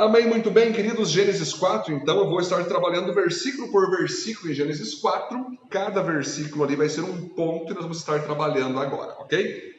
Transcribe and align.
Amém, 0.00 0.26
muito 0.26 0.50
bem, 0.50 0.72
queridos. 0.72 1.10
Gênesis 1.10 1.52
4, 1.52 1.92
então 1.92 2.16
eu 2.20 2.26
vou 2.26 2.40
estar 2.40 2.64
trabalhando 2.64 3.12
versículo 3.12 3.70
por 3.70 3.90
versículo 3.90 4.50
em 4.50 4.54
Gênesis 4.54 4.94
4. 4.94 5.58
Cada 5.68 6.02
versículo 6.02 6.64
ali 6.64 6.74
vai 6.74 6.88
ser 6.88 7.02
um 7.02 7.28
ponto 7.28 7.70
e 7.70 7.74
nós 7.74 7.82
vamos 7.82 7.98
estar 7.98 8.22
trabalhando 8.22 8.80
agora, 8.80 9.12
ok? 9.18 9.78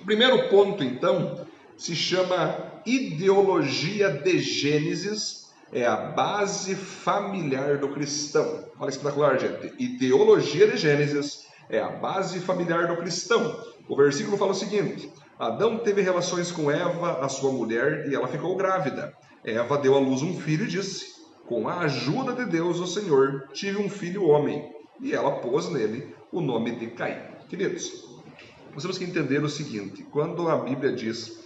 O 0.00 0.04
primeiro 0.04 0.48
ponto, 0.48 0.82
então, 0.82 1.46
se 1.76 1.94
chama 1.94 2.82
ideologia 2.84 4.10
de 4.10 4.40
Gênesis, 4.40 5.52
é 5.72 5.86
a 5.86 5.94
base 5.94 6.74
familiar 6.74 7.78
do 7.78 7.90
cristão. 7.90 8.64
Olha 8.76 8.90
espetacular, 8.90 9.38
gente. 9.38 9.72
Ideologia 9.78 10.66
de 10.66 10.78
Gênesis 10.78 11.46
é 11.68 11.78
a 11.78 11.90
base 11.90 12.40
familiar 12.40 12.88
do 12.88 12.96
cristão. 12.96 13.64
O 13.88 13.94
versículo 13.94 14.36
fala 14.36 14.50
o 14.50 14.54
seguinte: 14.54 15.08
Adão 15.38 15.78
teve 15.78 16.02
relações 16.02 16.50
com 16.50 16.68
Eva, 16.68 17.24
a 17.24 17.28
sua 17.28 17.52
mulher, 17.52 18.08
e 18.10 18.16
ela 18.16 18.26
ficou 18.26 18.56
grávida. 18.56 19.14
Eva 19.44 19.78
deu 19.78 19.96
à 19.96 19.98
luz 19.98 20.20
um 20.20 20.38
filho 20.38 20.64
e 20.64 20.68
disse: 20.68 21.14
Com 21.46 21.66
a 21.66 21.80
ajuda 21.80 22.34
de 22.34 22.44
Deus, 22.44 22.78
o 22.78 22.86
Senhor, 22.86 23.48
tive 23.52 23.78
um 23.78 23.88
filho 23.88 24.26
homem. 24.26 24.70
E 25.00 25.14
ela 25.14 25.40
pôs 25.40 25.70
nele 25.70 26.14
o 26.30 26.42
nome 26.42 26.72
de 26.72 26.88
Caim. 26.88 27.16
Queridos, 27.48 28.04
nós 28.74 28.82
temos 28.82 28.98
que 28.98 29.04
entender 29.04 29.42
o 29.42 29.48
seguinte: 29.48 30.02
quando 30.10 30.46
a 30.48 30.56
Bíblia 30.58 30.92
diz 30.92 31.40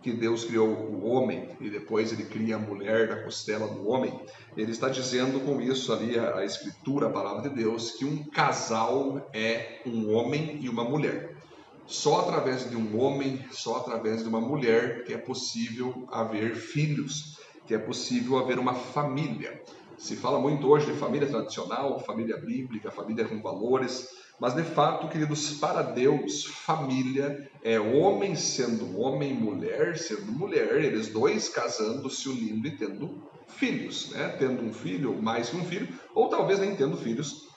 que 0.00 0.12
Deus 0.12 0.44
criou 0.44 0.68
o 0.68 1.04
homem 1.06 1.48
e 1.60 1.68
depois 1.68 2.12
ele 2.12 2.24
cria 2.24 2.54
a 2.54 2.58
mulher 2.58 3.08
da 3.08 3.22
costela 3.22 3.66
do 3.66 3.88
homem, 3.88 4.18
ele 4.56 4.70
está 4.70 4.88
dizendo 4.88 5.40
com 5.40 5.60
isso 5.60 5.92
ali 5.92 6.16
a, 6.16 6.36
a 6.36 6.44
escritura, 6.44 7.08
a 7.08 7.10
palavra 7.10 7.50
de 7.50 7.56
Deus, 7.56 7.90
que 7.90 8.04
um 8.04 8.22
casal 8.24 9.28
é 9.34 9.80
um 9.84 10.14
homem 10.14 10.58
e 10.62 10.68
uma 10.68 10.84
mulher. 10.84 11.34
Só 11.84 12.20
através 12.20 12.70
de 12.70 12.76
um 12.76 12.98
homem, 13.00 13.44
só 13.50 13.78
através 13.78 14.22
de 14.22 14.28
uma 14.28 14.40
mulher 14.40 15.02
que 15.02 15.12
é 15.12 15.18
possível 15.18 16.06
haver 16.12 16.54
filhos 16.54 17.39
que 17.70 17.74
é 17.76 17.78
possível 17.78 18.36
haver 18.36 18.58
uma 18.58 18.74
família. 18.74 19.62
Se 19.96 20.16
fala 20.16 20.40
muito 20.40 20.66
hoje 20.66 20.86
de 20.86 20.98
família 20.98 21.28
tradicional, 21.28 22.00
família 22.00 22.36
bíblica, 22.36 22.90
família 22.90 23.24
com 23.24 23.40
valores, 23.40 24.08
mas 24.40 24.54
de 24.54 24.64
fato, 24.64 25.06
queridos, 25.06 25.52
para 25.52 25.80
Deus, 25.80 26.46
família 26.46 27.48
é 27.62 27.78
homem 27.78 28.34
sendo 28.34 28.98
homem, 28.98 29.32
mulher 29.32 29.96
sendo 29.96 30.32
mulher, 30.32 30.84
eles 30.84 31.10
dois 31.10 31.48
casando, 31.48 32.10
se 32.10 32.28
unindo 32.28 32.66
e 32.66 32.76
tendo 32.76 33.22
filhos, 33.46 34.10
né? 34.10 34.34
Tendo 34.36 34.64
um 34.64 34.72
filho, 34.72 35.22
mais 35.22 35.50
que 35.50 35.56
um 35.56 35.64
filho, 35.64 35.86
ou 36.12 36.26
talvez 36.28 36.58
nem 36.58 36.74
tendo 36.74 36.96
filhos, 36.96 37.50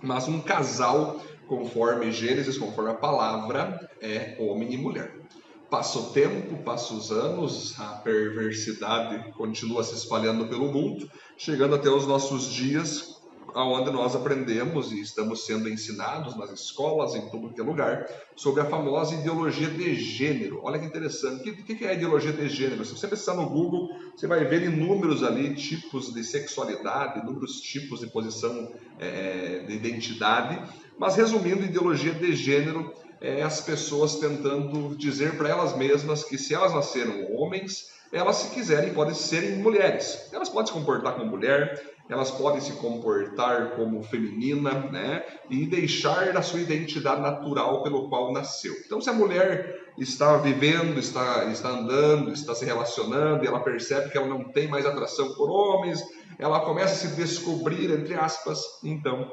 mas 0.00 0.26
um 0.26 0.40
casal, 0.40 1.20
conforme 1.46 2.10
Gênesis, 2.10 2.56
conforme 2.56 2.92
a 2.92 2.94
palavra, 2.94 3.90
é 4.00 4.38
homem 4.40 4.72
e 4.72 4.78
mulher. 4.78 5.20
Passa 5.70 6.00
o 6.00 6.10
tempo, 6.10 6.56
passa 6.64 6.92
os 6.92 7.12
anos, 7.12 7.78
a 7.78 8.00
perversidade 8.02 9.32
continua 9.34 9.84
se 9.84 9.94
espalhando 9.94 10.48
pelo 10.48 10.72
mundo, 10.72 11.08
chegando 11.38 11.76
até 11.76 11.88
os 11.88 12.08
nossos 12.08 12.50
dias, 12.52 13.20
onde 13.54 13.88
nós 13.92 14.16
aprendemos 14.16 14.90
e 14.90 15.00
estamos 15.00 15.46
sendo 15.46 15.68
ensinados 15.68 16.36
nas 16.36 16.50
escolas, 16.50 17.14
em 17.14 17.28
todo 17.28 17.50
que 17.50 17.60
é 17.60 17.62
lugar, 17.62 18.04
sobre 18.34 18.62
a 18.62 18.64
famosa 18.64 19.14
ideologia 19.14 19.68
de 19.68 19.94
gênero. 19.94 20.58
Olha 20.64 20.76
que 20.76 20.86
interessante. 20.86 21.48
O 21.48 21.64
que, 21.64 21.84
é 21.84 21.90
a 21.90 21.94
ideologia 21.94 22.32
de 22.32 22.48
gênero? 22.48 22.84
Se 22.84 22.90
você 22.90 23.06
pensar 23.06 23.34
no 23.34 23.48
Google, 23.48 23.90
você 24.16 24.26
vai 24.26 24.44
ver 24.44 24.64
inúmeros 24.64 25.22
ali 25.22 25.54
tipos 25.54 26.12
de 26.12 26.24
sexualidade, 26.24 27.20
inúmeros 27.20 27.60
tipos 27.60 28.00
de 28.00 28.08
posição 28.08 28.72
é, 28.98 29.64
de 29.68 29.72
identidade. 29.72 30.60
Mas 30.98 31.14
resumindo, 31.14 31.64
ideologia 31.64 32.12
de 32.12 32.34
gênero 32.34 32.92
é, 33.20 33.42
as 33.42 33.60
pessoas 33.60 34.16
tentando 34.16 34.96
dizer 34.96 35.36
para 35.36 35.48
elas 35.48 35.76
mesmas 35.76 36.24
que 36.24 36.38
se 36.38 36.54
elas 36.54 36.72
nasceram 36.72 37.32
homens, 37.34 37.90
elas, 38.12 38.36
se 38.36 38.50
quiserem, 38.54 38.92
podem 38.92 39.14
serem 39.14 39.58
mulheres. 39.58 40.28
Elas 40.32 40.48
podem 40.48 40.66
se 40.66 40.72
comportar 40.72 41.14
como 41.14 41.26
mulher, 41.26 41.80
elas 42.08 42.30
podem 42.30 42.60
se 42.60 42.72
comportar 42.72 43.76
como 43.76 44.02
feminina, 44.02 44.72
né? 44.90 45.22
E 45.48 45.64
deixar 45.64 46.36
a 46.36 46.42
sua 46.42 46.60
identidade 46.60 47.20
natural 47.20 47.84
pelo 47.84 48.08
qual 48.08 48.32
nasceu. 48.32 48.74
Então, 48.84 49.00
se 49.00 49.08
a 49.08 49.12
mulher 49.12 49.92
está 49.96 50.36
vivendo, 50.38 50.98
está, 50.98 51.44
está 51.44 51.68
andando, 51.68 52.32
está 52.32 52.52
se 52.52 52.64
relacionando, 52.64 53.44
e 53.44 53.46
ela 53.46 53.60
percebe 53.60 54.10
que 54.10 54.18
ela 54.18 54.26
não 54.26 54.42
tem 54.42 54.66
mais 54.66 54.84
atração 54.84 55.32
por 55.34 55.48
homens, 55.48 56.02
ela 56.36 56.60
começa 56.60 56.94
a 56.94 57.10
se 57.10 57.14
descobrir, 57.14 57.92
entre 57.92 58.14
aspas, 58.14 58.60
então 58.82 59.30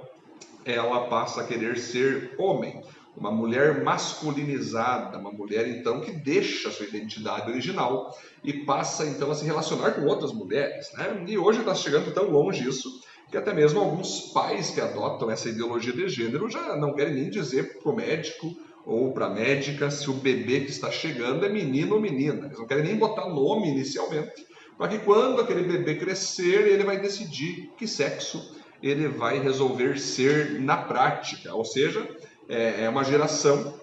ela 0.63 1.07
passa 1.07 1.41
a 1.41 1.43
querer 1.45 1.79
ser 1.79 2.35
homem 2.37 2.83
uma 3.17 3.31
mulher 3.31 3.83
masculinizada, 3.83 5.17
uma 5.17 5.31
mulher 5.31 5.67
então 5.67 5.99
que 6.01 6.11
deixa 6.11 6.69
sua 6.69 6.85
identidade 6.85 7.49
original 7.49 8.15
e 8.43 8.53
passa 8.53 9.05
então 9.07 9.31
a 9.31 9.35
se 9.35 9.43
relacionar 9.43 9.91
com 9.91 10.05
outras 10.05 10.31
mulheres, 10.31 10.93
né? 10.93 11.25
E 11.27 11.37
hoje 11.37 11.59
está 11.59 11.73
chegando 11.73 12.13
tão 12.13 12.29
longe 12.29 12.67
isso 12.67 13.01
que 13.31 13.35
até 13.35 13.53
mesmo 13.53 13.79
alguns 13.79 14.31
pais 14.31 14.69
que 14.69 14.79
adotam 14.79 15.31
essa 15.31 15.49
ideologia 15.49 15.91
de 15.91 16.07
gênero 16.07 16.49
já 16.49 16.75
não 16.77 16.93
querem 16.93 17.15
nem 17.15 17.29
dizer 17.29 17.79
para 17.79 17.91
o 17.91 17.95
médico 17.95 18.55
ou 18.85 19.11
para 19.11 19.29
médica 19.29 19.89
se 19.91 20.09
o 20.09 20.13
bebê 20.13 20.61
que 20.61 20.69
está 20.69 20.89
chegando 20.89 21.45
é 21.45 21.49
menino 21.49 21.95
ou 21.95 22.01
menina. 22.01 22.45
Eles 22.45 22.59
não 22.59 22.67
querem 22.67 22.83
nem 22.83 22.95
botar 22.95 23.27
nome 23.27 23.67
inicialmente, 23.69 24.47
para 24.77 24.87
que 24.87 24.99
quando 24.99 25.41
aquele 25.41 25.63
bebê 25.63 25.95
crescer 25.95 26.67
ele 26.67 26.83
vai 26.83 26.99
decidir 26.99 27.71
que 27.77 27.87
sexo 27.87 28.55
ele 28.81 29.07
vai 29.07 29.39
resolver 29.39 29.99
ser 29.99 30.61
na 30.61 30.77
prática, 30.77 31.53
ou 31.53 31.65
seja, 31.65 32.07
é, 32.49 32.83
é 32.83 32.89
uma 32.89 33.03
geração 33.03 33.73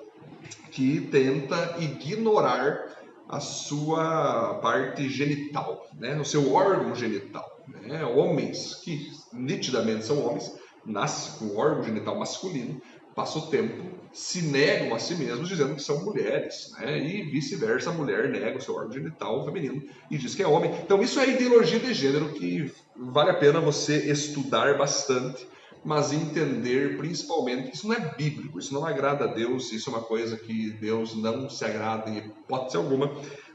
que 0.71 1.01
tenta 1.03 1.77
ignorar 1.79 2.95
a 3.29 3.41
sua 3.41 4.55
parte 4.55 5.09
genital, 5.09 5.87
né? 5.95 6.17
o 6.17 6.25
seu 6.25 6.53
órgão 6.53 6.95
genital. 6.95 7.63
Né? 7.83 8.05
Homens 8.05 8.75
que 8.77 9.11
nitidamente 9.33 10.05
são 10.05 10.25
homens, 10.25 10.55
nascem 10.85 11.39
com 11.39 11.55
o 11.55 11.59
órgão 11.59 11.85
genital 11.85 12.19
masculino, 12.19 12.81
passa 13.15 13.39
o 13.39 13.47
tempo, 13.47 13.85
se 14.13 14.43
negam 14.43 14.95
a 14.95 14.99
si 14.99 15.15
mesmos 15.15 15.49
dizendo 15.49 15.77
que 15.77 15.83
são 15.83 16.05
mulheres, 16.05 16.73
né? 16.79 16.99
e 16.99 17.23
vice-versa, 17.31 17.91
a 17.91 17.93
mulher 17.93 18.29
nega 18.29 18.59
o 18.59 18.61
seu 18.61 18.75
órgão 18.75 18.93
genital 18.93 19.45
feminino 19.45 19.83
e 20.11 20.19
diz 20.19 20.35
que 20.35 20.43
é 20.43 20.47
homem. 20.47 20.73
Então 20.83 21.01
isso 21.03 21.21
é 21.21 21.31
ideologia 21.31 21.79
de 21.79 21.95
gênero 21.95 22.33
que 22.33 22.71
vale 22.97 23.31
a 23.31 23.35
pena 23.35 23.61
você 23.61 24.11
estudar 24.11 24.77
bastante 24.77 25.47
mas 25.85 26.13
entender 26.13 26.97
principalmente 26.97 27.69
que 27.69 27.77
isso 27.77 27.87
não 27.87 27.95
é 27.95 28.15
bíblico, 28.15 28.59
isso 28.59 28.73
não 28.73 28.87
agrada 28.87 29.25
a 29.25 29.29
Deus, 29.29 29.71
isso 29.71 29.91
é 29.91 29.93
uma 29.93 30.03
coisa 30.03 30.37
que 30.37 30.71
Deus 30.71 31.15
não 31.15 31.51
se 31.51 31.65
agrada 31.65 32.11
em 32.11 32.19
hipótese 32.19 32.77
alguma. 32.77 33.11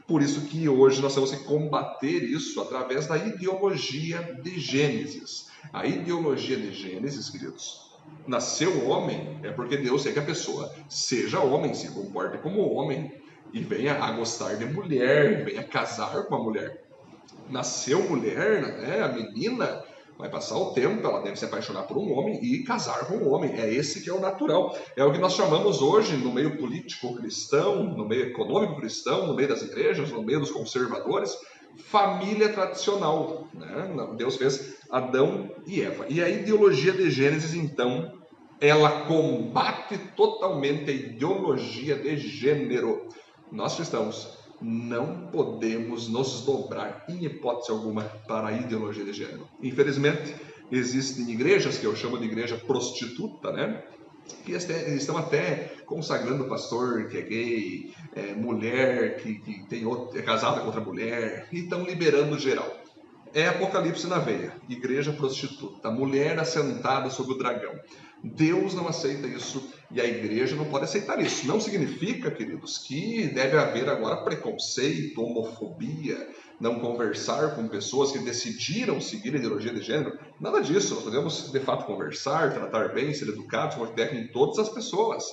Por 0.06 0.22
isso 0.22 0.42
que 0.42 0.68
hoje 0.68 1.00
nós 1.02 1.14
temos 1.14 1.30
que 1.30 1.44
combater 1.44 2.22
isso 2.22 2.60
através 2.60 3.06
da 3.06 3.16
ideologia 3.16 4.38
de 4.42 4.58
Gênesis. 4.58 5.48
A 5.72 5.86
ideologia 5.86 6.56
de 6.56 6.72
Gênesis, 6.72 7.28
queridos, 7.28 7.90
nasceu 8.26 8.88
homem 8.88 9.38
é 9.42 9.50
porque 9.50 9.76
Deus 9.76 10.04
quer 10.04 10.12
que 10.12 10.18
a 10.20 10.24
pessoa 10.24 10.72
seja 10.88 11.40
homem, 11.40 11.74
se 11.74 11.90
comporte 11.90 12.38
como 12.38 12.72
homem 12.72 13.12
e 13.52 13.60
venha 13.60 14.02
a 14.02 14.12
gostar 14.12 14.54
de 14.54 14.64
mulher, 14.64 15.44
venha 15.44 15.64
casar 15.64 16.24
com 16.24 16.34
a 16.34 16.42
mulher. 16.42 16.84
Nasceu 17.48 18.08
mulher, 18.08 18.78
né? 18.78 19.02
A 19.02 19.08
menina 19.08 19.82
Vai 20.20 20.28
passar 20.28 20.58
o 20.58 20.74
tempo, 20.74 21.06
ela 21.06 21.22
deve 21.22 21.36
se 21.36 21.46
apaixonar 21.46 21.84
por 21.84 21.96
um 21.96 22.12
homem 22.12 22.38
e 22.44 22.62
casar 22.62 23.06
com 23.06 23.14
um 23.14 23.32
homem. 23.32 23.58
É 23.58 23.72
esse 23.72 24.02
que 24.02 24.10
é 24.10 24.12
o 24.12 24.20
natural. 24.20 24.76
É 24.94 25.02
o 25.02 25.10
que 25.10 25.18
nós 25.18 25.32
chamamos 25.32 25.80
hoje, 25.80 26.14
no 26.18 26.30
meio 26.30 26.58
político 26.58 27.16
cristão, 27.16 27.82
no 27.84 28.06
meio 28.06 28.26
econômico 28.26 28.76
cristão, 28.76 29.26
no 29.26 29.34
meio 29.34 29.48
das 29.48 29.62
igrejas, 29.62 30.12
no 30.12 30.22
meio 30.22 30.40
dos 30.40 30.50
conservadores, 30.50 31.34
família 31.86 32.50
tradicional. 32.50 33.48
Né? 33.54 34.14
Deus 34.18 34.36
fez 34.36 34.76
Adão 34.90 35.50
e 35.66 35.80
Eva. 35.80 36.04
E 36.10 36.22
a 36.22 36.28
ideologia 36.28 36.92
de 36.92 37.10
Gênesis, 37.10 37.54
então, 37.54 38.12
ela 38.60 39.06
combate 39.06 39.96
totalmente 40.14 40.90
a 40.90 40.94
ideologia 40.94 41.96
de 41.96 42.18
gênero. 42.18 43.08
Nós 43.50 43.74
cristãos 43.74 44.38
não 44.60 45.28
podemos 45.32 46.08
nos 46.08 46.42
dobrar, 46.44 47.04
em 47.08 47.24
hipótese 47.24 47.70
alguma, 47.70 48.04
para 48.04 48.48
a 48.48 48.52
ideologia 48.52 49.04
de 49.04 49.12
gênero. 49.12 49.48
Infelizmente, 49.62 50.34
existem 50.70 51.30
igrejas 51.30 51.78
que 51.78 51.86
eu 51.86 51.96
chamo 51.96 52.18
de 52.18 52.24
igreja 52.24 52.56
prostituta, 52.56 53.52
né? 53.52 53.82
que 54.44 54.52
estão 54.52 55.16
até 55.16 55.72
consagrando 55.86 56.44
pastor 56.44 57.08
que 57.08 57.18
é 57.18 57.22
gay, 57.22 57.94
é, 58.14 58.34
mulher 58.34 59.16
que, 59.16 59.34
que 59.40 59.66
tem 59.68 59.84
outro, 59.84 60.18
é 60.18 60.22
casada 60.22 60.60
com 60.60 60.66
outra 60.66 60.80
mulher, 60.80 61.48
e 61.52 61.60
estão 61.60 61.84
liberando 61.84 62.38
geral. 62.38 62.80
É 63.32 63.46
Apocalipse 63.46 64.06
na 64.08 64.18
veia, 64.18 64.52
igreja 64.68 65.12
prostituta, 65.12 65.90
mulher 65.90 66.38
assentada 66.38 67.10
sobre 67.10 67.34
o 67.34 67.38
dragão. 67.38 67.72
Deus 68.22 68.74
não 68.74 68.86
aceita 68.86 69.26
isso 69.26 69.70
e 69.90 70.00
a 70.00 70.04
igreja 70.04 70.54
não 70.54 70.66
pode 70.66 70.84
aceitar 70.84 71.20
isso. 71.20 71.46
Não 71.46 71.60
significa, 71.60 72.30
queridos, 72.30 72.78
que 72.78 73.28
deve 73.28 73.56
haver 73.56 73.88
agora 73.88 74.22
preconceito, 74.22 75.22
homofobia, 75.22 76.28
não 76.60 76.78
conversar 76.78 77.54
com 77.54 77.66
pessoas 77.66 78.12
que 78.12 78.18
decidiram 78.18 79.00
seguir 79.00 79.34
a 79.34 79.38
ideologia 79.38 79.72
de 79.72 79.82
gênero. 79.82 80.18
Nada 80.38 80.60
disso. 80.60 80.94
Nós 80.94 81.04
podemos, 81.04 81.50
de 81.50 81.60
fato, 81.60 81.86
conversar, 81.86 82.52
tratar 82.52 82.92
bem, 82.92 83.14
ser 83.14 83.28
educados, 83.28 83.76
como 83.76 83.90
em 83.98 84.28
todas 84.28 84.58
as 84.58 84.68
pessoas. 84.68 85.24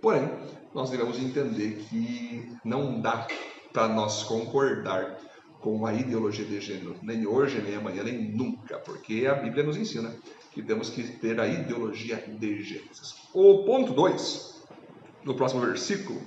Porém, 0.00 0.30
nós 0.74 0.90
devemos 0.90 1.18
entender 1.18 1.84
que 1.88 2.50
não 2.64 3.00
dá 3.00 3.28
para 3.72 3.86
nós 3.88 4.22
concordar 4.22 5.18
com 5.60 5.84
a 5.84 5.92
ideologia 5.92 6.44
de 6.44 6.58
gênero, 6.58 6.96
nem 7.02 7.26
hoje, 7.26 7.60
nem 7.60 7.74
amanhã, 7.74 8.02
nem 8.02 8.18
nunca, 8.18 8.78
porque 8.78 9.26
a 9.26 9.34
Bíblia 9.34 9.62
nos 9.62 9.76
ensina 9.76 10.10
que 10.52 10.62
temos 10.62 10.90
que 10.90 11.02
ter 11.02 11.40
a 11.40 11.46
ideologia 11.46 12.16
de 12.16 12.62
Gênesis. 12.62 13.14
O 13.32 13.64
ponto 13.64 13.92
2, 13.92 14.64
no 15.24 15.34
próximo 15.34 15.60
versículo, 15.60 16.20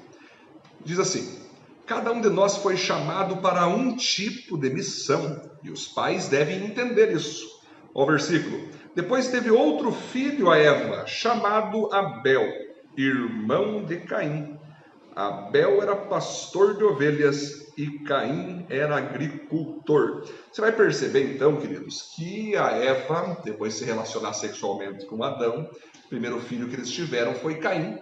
diz 0.84 1.00
assim: 1.00 1.40
Cada 1.86 2.12
um 2.12 2.22
de 2.22 2.30
nós 2.30 2.58
foi 2.58 2.78
chamado 2.78 3.38
para 3.38 3.68
um 3.68 3.96
tipo 3.96 4.58
de 4.58 4.70
missão, 4.70 5.42
e 5.64 5.70
os 5.70 5.88
pais 5.88 6.28
devem 6.30 6.66
entender 6.66 7.12
isso. 7.12 7.62
O 7.94 8.06
versículo: 8.06 8.70
Depois 8.96 9.28
teve 9.28 9.52
outro 9.52 9.92
filho 9.92 10.50
a 10.50 10.58
Eva, 10.58 11.06
chamado 11.06 11.94
Abel, 11.94 12.48
irmão 12.96 13.84
de 13.84 13.98
Caim. 13.98 14.58
Abel 15.16 15.82
era 15.82 15.96
pastor 15.96 16.78
de 16.78 16.84
ovelhas 16.84 17.72
e 17.78 18.00
Caim 18.00 18.66
era 18.70 18.98
agricultor. 18.98 20.26
Você 20.52 20.62
vai 20.62 20.72
perceber 20.72 21.34
então, 21.34 21.58
queridos, 21.58 22.14
que 22.16 22.56
a 22.56 22.72
Eva, 22.72 23.38
depois 23.44 23.74
de 23.74 23.80
se 23.80 23.86
relacionar 23.86 24.34
sexualmente 24.34 25.06
com 25.06 25.24
Adão, 25.24 25.70
o 26.06 26.10
primeiro 26.10 26.40
filho 26.40 26.68
que 26.68 26.76
eles 26.76 26.90
tiveram 26.90 27.34
foi 27.36 27.56
Caim, 27.56 28.00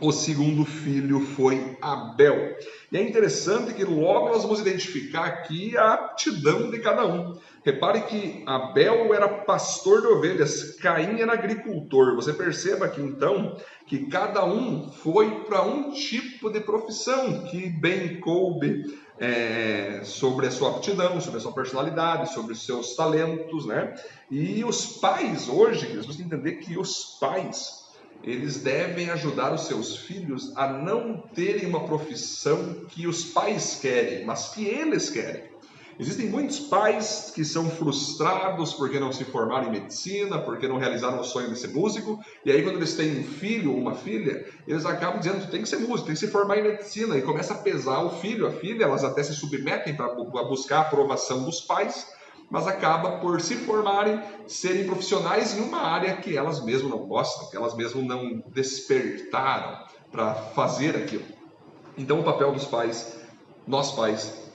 o 0.00 0.12
segundo 0.12 0.64
filho 0.64 1.20
foi 1.20 1.76
Abel. 1.80 2.56
E 2.92 2.96
é 2.96 3.02
interessante 3.02 3.74
que 3.74 3.84
logo 3.84 4.28
nós 4.28 4.42
vamos 4.42 4.60
identificar 4.60 5.24
aqui 5.24 5.76
a 5.76 5.94
aptidão 5.94 6.70
de 6.70 6.78
cada 6.78 7.06
um. 7.06 7.36
Repare 7.64 8.02
que 8.02 8.44
Abel 8.46 9.12
era 9.12 9.28
pastor 9.28 10.02
de 10.02 10.06
ovelhas, 10.06 10.76
Caim 10.76 11.20
era 11.20 11.32
agricultor. 11.32 12.14
Você 12.14 12.32
perceba 12.32 12.86
aqui 12.86 13.00
então 13.00 13.56
que 13.86 14.06
cada 14.06 14.44
um 14.44 14.90
foi 14.90 15.44
para 15.44 15.62
um 15.62 15.90
tipo 15.90 16.50
de 16.50 16.60
profissão 16.60 17.42
que 17.44 17.68
bem 17.68 18.20
coube 18.20 18.84
é, 19.18 20.02
sobre 20.04 20.46
a 20.46 20.50
sua 20.50 20.76
aptidão, 20.76 21.20
sobre 21.20 21.38
a 21.38 21.40
sua 21.40 21.52
personalidade, 21.52 22.32
sobre 22.32 22.52
os 22.52 22.64
seus 22.64 22.94
talentos, 22.94 23.66
né? 23.66 23.94
E 24.30 24.62
os 24.64 24.98
pais 24.98 25.48
hoje, 25.48 25.86
nós 25.94 26.04
temos 26.04 26.16
que 26.16 26.22
entender 26.22 26.52
que 26.56 26.78
os 26.78 27.16
pais 27.18 27.75
eles 28.22 28.58
devem 28.58 29.10
ajudar 29.10 29.52
os 29.54 29.66
seus 29.66 29.96
filhos 29.96 30.52
a 30.56 30.68
não 30.68 31.18
terem 31.34 31.66
uma 31.66 31.86
profissão 31.86 32.84
que 32.88 33.06
os 33.06 33.24
pais 33.24 33.78
querem, 33.80 34.24
mas 34.24 34.48
que 34.48 34.64
eles 34.64 35.10
querem. 35.10 35.56
Existem 35.98 36.28
muitos 36.28 36.60
pais 36.60 37.32
que 37.34 37.42
são 37.42 37.70
frustrados 37.70 38.74
porque 38.74 39.00
não 39.00 39.12
se 39.12 39.24
formaram 39.24 39.68
em 39.68 39.80
medicina, 39.80 40.38
porque 40.38 40.68
não 40.68 40.76
realizaram 40.76 41.20
o 41.20 41.24
sonho 41.24 41.50
de 41.50 41.58
ser 41.58 41.68
músico, 41.68 42.20
e 42.44 42.52
aí 42.52 42.62
quando 42.62 42.76
eles 42.76 42.94
têm 42.94 43.20
um 43.20 43.24
filho 43.24 43.72
ou 43.72 43.78
uma 43.78 43.94
filha, 43.94 44.44
eles 44.68 44.84
acabam 44.84 45.18
dizendo, 45.18 45.50
tem 45.50 45.62
que 45.62 45.68
ser 45.68 45.78
músico, 45.78 46.06
tem 46.06 46.14
que 46.14 46.20
se 46.20 46.28
formar 46.28 46.58
em 46.58 46.64
medicina, 46.64 47.16
e 47.16 47.22
começa 47.22 47.54
a 47.54 47.58
pesar 47.58 48.02
o 48.02 48.10
filho, 48.10 48.46
a 48.46 48.50
filha, 48.50 48.84
elas 48.84 49.04
até 49.04 49.22
se 49.22 49.34
submetem 49.34 49.96
para 49.96 50.12
buscar 50.14 50.78
a 50.78 50.80
aprovação 50.82 51.44
dos 51.44 51.62
pais, 51.62 52.06
mas 52.50 52.66
acaba 52.66 53.18
por 53.18 53.40
se 53.40 53.56
formarem, 53.56 54.20
serem 54.46 54.86
profissionais 54.86 55.56
em 55.56 55.60
uma 55.60 55.80
área 55.80 56.16
que 56.16 56.36
elas 56.36 56.64
mesmas 56.64 56.90
não 56.90 57.06
gostam, 57.06 57.50
que 57.50 57.56
elas 57.56 57.74
mesmas 57.74 58.04
não 58.04 58.42
despertaram 58.48 59.84
para 60.10 60.34
fazer 60.34 60.96
aquilo. 60.96 61.24
Então, 61.98 62.20
o 62.20 62.24
papel 62.24 62.52
dos 62.52 62.64
pais, 62.64 63.18
nós 63.66 63.92
pais, 63.92 64.46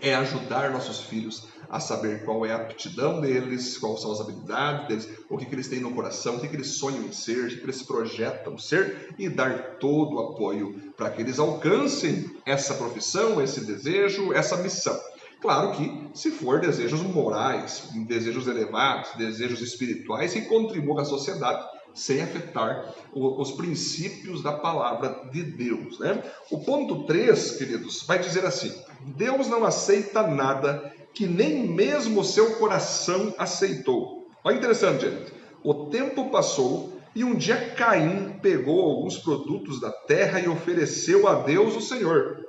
é 0.00 0.14
ajudar 0.14 0.70
nossos 0.70 1.00
filhos 1.00 1.48
a 1.68 1.80
saber 1.80 2.24
qual 2.24 2.46
é 2.46 2.52
a 2.52 2.56
aptidão 2.56 3.20
deles, 3.20 3.76
quais 3.76 4.00
são 4.00 4.12
as 4.12 4.20
habilidades 4.20 4.88
deles, 4.88 5.08
o 5.28 5.36
que, 5.36 5.44
que 5.44 5.54
eles 5.54 5.68
têm 5.68 5.80
no 5.80 5.92
coração, 5.92 6.36
o 6.36 6.40
que, 6.40 6.48
que 6.48 6.56
eles 6.56 6.78
sonham 6.78 7.04
em 7.04 7.12
ser, 7.12 7.44
o 7.44 7.48
que, 7.48 7.56
que 7.56 7.64
eles 7.64 7.82
projetam 7.82 8.56
ser 8.56 9.14
e 9.18 9.28
dar 9.28 9.76
todo 9.78 10.16
o 10.16 10.20
apoio 10.20 10.92
para 10.96 11.10
que 11.10 11.20
eles 11.20 11.38
alcancem 11.38 12.30
essa 12.46 12.74
profissão, 12.74 13.40
esse 13.42 13.64
desejo, 13.64 14.32
essa 14.32 14.56
missão. 14.56 14.98
Claro 15.40 15.72
que, 15.72 16.08
se 16.14 16.30
for 16.30 16.60
desejos 16.60 17.00
morais, 17.02 17.90
desejos 18.06 18.48
elevados, 18.48 19.10
desejos 19.16 19.60
espirituais 19.60 20.32
que 20.32 20.42
contribuam 20.42 20.98
à 20.98 21.04
sociedade 21.04 21.64
sem 21.94 22.22
afetar 22.22 22.94
os 23.12 23.52
princípios 23.52 24.42
da 24.42 24.52
palavra 24.52 25.28
de 25.32 25.42
Deus. 25.42 25.98
Né? 25.98 26.22
O 26.50 26.58
ponto 26.58 27.04
3, 27.04 27.52
queridos, 27.52 28.04
vai 28.06 28.18
dizer 28.18 28.44
assim: 28.44 28.72
Deus 29.00 29.48
não 29.48 29.64
aceita 29.64 30.26
nada 30.26 30.92
que 31.12 31.26
nem 31.26 31.66
mesmo 31.68 32.24
seu 32.24 32.56
coração 32.56 33.34
aceitou. 33.38 34.28
Olha 34.44 34.56
interessante, 34.56 35.02
gente. 35.02 35.32
O 35.64 35.86
tempo 35.86 36.30
passou 36.30 36.98
e 37.14 37.24
um 37.24 37.34
dia 37.34 37.74
Caim 37.74 38.38
pegou 38.40 38.80
alguns 38.80 39.18
produtos 39.18 39.80
da 39.80 39.90
terra 39.90 40.40
e 40.40 40.48
ofereceu 40.48 41.26
a 41.26 41.34
Deus 41.34 41.74
o 41.74 41.80
Senhor. 41.80 42.46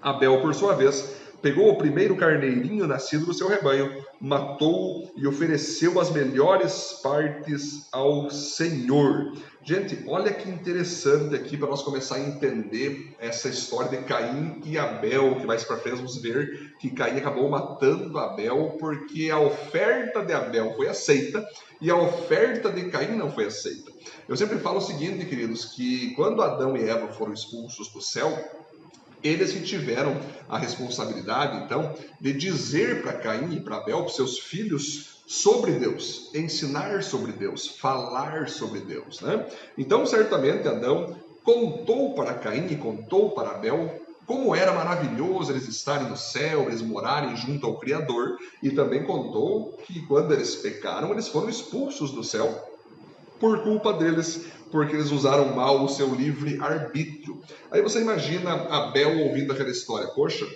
Abel, 0.00 0.40
por 0.40 0.54
sua 0.54 0.74
vez, 0.74 1.16
pegou 1.40 1.70
o 1.70 1.78
primeiro 1.78 2.16
carneirinho 2.16 2.86
nascido 2.86 3.26
do 3.26 3.34
seu 3.34 3.48
rebanho, 3.48 4.04
matou 4.20 5.10
e 5.16 5.26
ofereceu 5.26 6.00
as 6.00 6.10
melhores 6.10 7.00
partes 7.02 7.88
ao 7.92 8.30
Senhor. 8.30 9.32
Gente, 9.62 10.02
olha 10.08 10.32
que 10.32 10.48
interessante 10.48 11.34
aqui 11.34 11.56
para 11.56 11.68
nós 11.68 11.82
começar 11.82 12.16
a 12.16 12.20
entender 12.20 13.14
essa 13.18 13.48
história 13.48 13.98
de 13.98 14.04
Caim 14.04 14.60
e 14.64 14.78
Abel, 14.78 15.36
que 15.36 15.46
mais 15.46 15.62
para 15.62 15.76
frente 15.76 15.96
vamos 15.96 16.20
ver 16.22 16.74
que 16.78 16.90
Caim 16.90 17.18
acabou 17.18 17.48
matando 17.48 18.18
Abel 18.18 18.76
porque 18.80 19.30
a 19.30 19.38
oferta 19.38 20.24
de 20.24 20.32
Abel 20.32 20.74
foi 20.74 20.88
aceita 20.88 21.46
e 21.80 21.90
a 21.90 21.96
oferta 21.96 22.70
de 22.70 22.90
Caim 22.90 23.16
não 23.16 23.30
foi 23.30 23.46
aceita. 23.46 23.92
Eu 24.28 24.36
sempre 24.36 24.58
falo 24.58 24.78
o 24.78 24.82
seguinte, 24.82 25.24
queridos, 25.24 25.66
que 25.66 26.14
quando 26.14 26.42
Adão 26.42 26.76
e 26.76 26.88
Eva 26.88 27.08
foram 27.12 27.32
expulsos 27.32 27.88
do 27.88 28.00
céu, 28.00 28.30
eles 29.22 29.52
que 29.52 29.62
tiveram 29.62 30.16
a 30.48 30.58
responsabilidade, 30.58 31.64
então, 31.64 31.94
de 32.20 32.32
dizer 32.32 33.02
para 33.02 33.14
Caim 33.14 33.54
e 33.54 33.60
para 33.60 33.76
Abel, 33.76 34.02
para 34.02 34.12
seus 34.12 34.38
filhos, 34.38 35.18
sobre 35.26 35.72
Deus, 35.72 36.30
ensinar 36.34 37.02
sobre 37.02 37.32
Deus, 37.32 37.68
falar 37.68 38.48
sobre 38.48 38.80
Deus. 38.80 39.20
Né? 39.20 39.46
Então, 39.76 40.06
certamente, 40.06 40.66
Adão 40.66 41.14
contou 41.44 42.14
para 42.14 42.34
Caim 42.34 42.66
e 42.70 42.76
contou 42.76 43.30
para 43.32 43.50
Abel 43.50 44.00
como 44.28 44.54
era 44.54 44.72
maravilhoso 44.74 45.50
eles 45.50 45.66
estarem 45.66 46.06
no 46.06 46.16
céu, 46.16 46.64
eles 46.64 46.82
morarem 46.82 47.34
junto 47.34 47.66
ao 47.66 47.78
Criador, 47.78 48.36
e 48.62 48.70
também 48.70 49.02
contou 49.02 49.78
que 49.86 50.04
quando 50.06 50.34
eles 50.34 50.54
pecaram, 50.54 51.12
eles 51.12 51.28
foram 51.28 51.48
expulsos 51.48 52.10
do 52.10 52.22
céu 52.22 52.76
por 53.40 53.62
culpa 53.62 53.92
deles, 53.94 54.46
porque 54.70 54.94
eles 54.94 55.10
usaram 55.10 55.54
mal 55.54 55.84
o 55.84 55.88
seu 55.88 56.14
livre 56.14 56.58
arbítrio. 56.60 57.40
Aí 57.70 57.82
você 57.82 58.00
imagina 58.00 58.52
Abel 58.52 59.18
ouvindo 59.20 59.52
aquela 59.52 59.70
história, 59.70 60.08
poxa, 60.08 60.46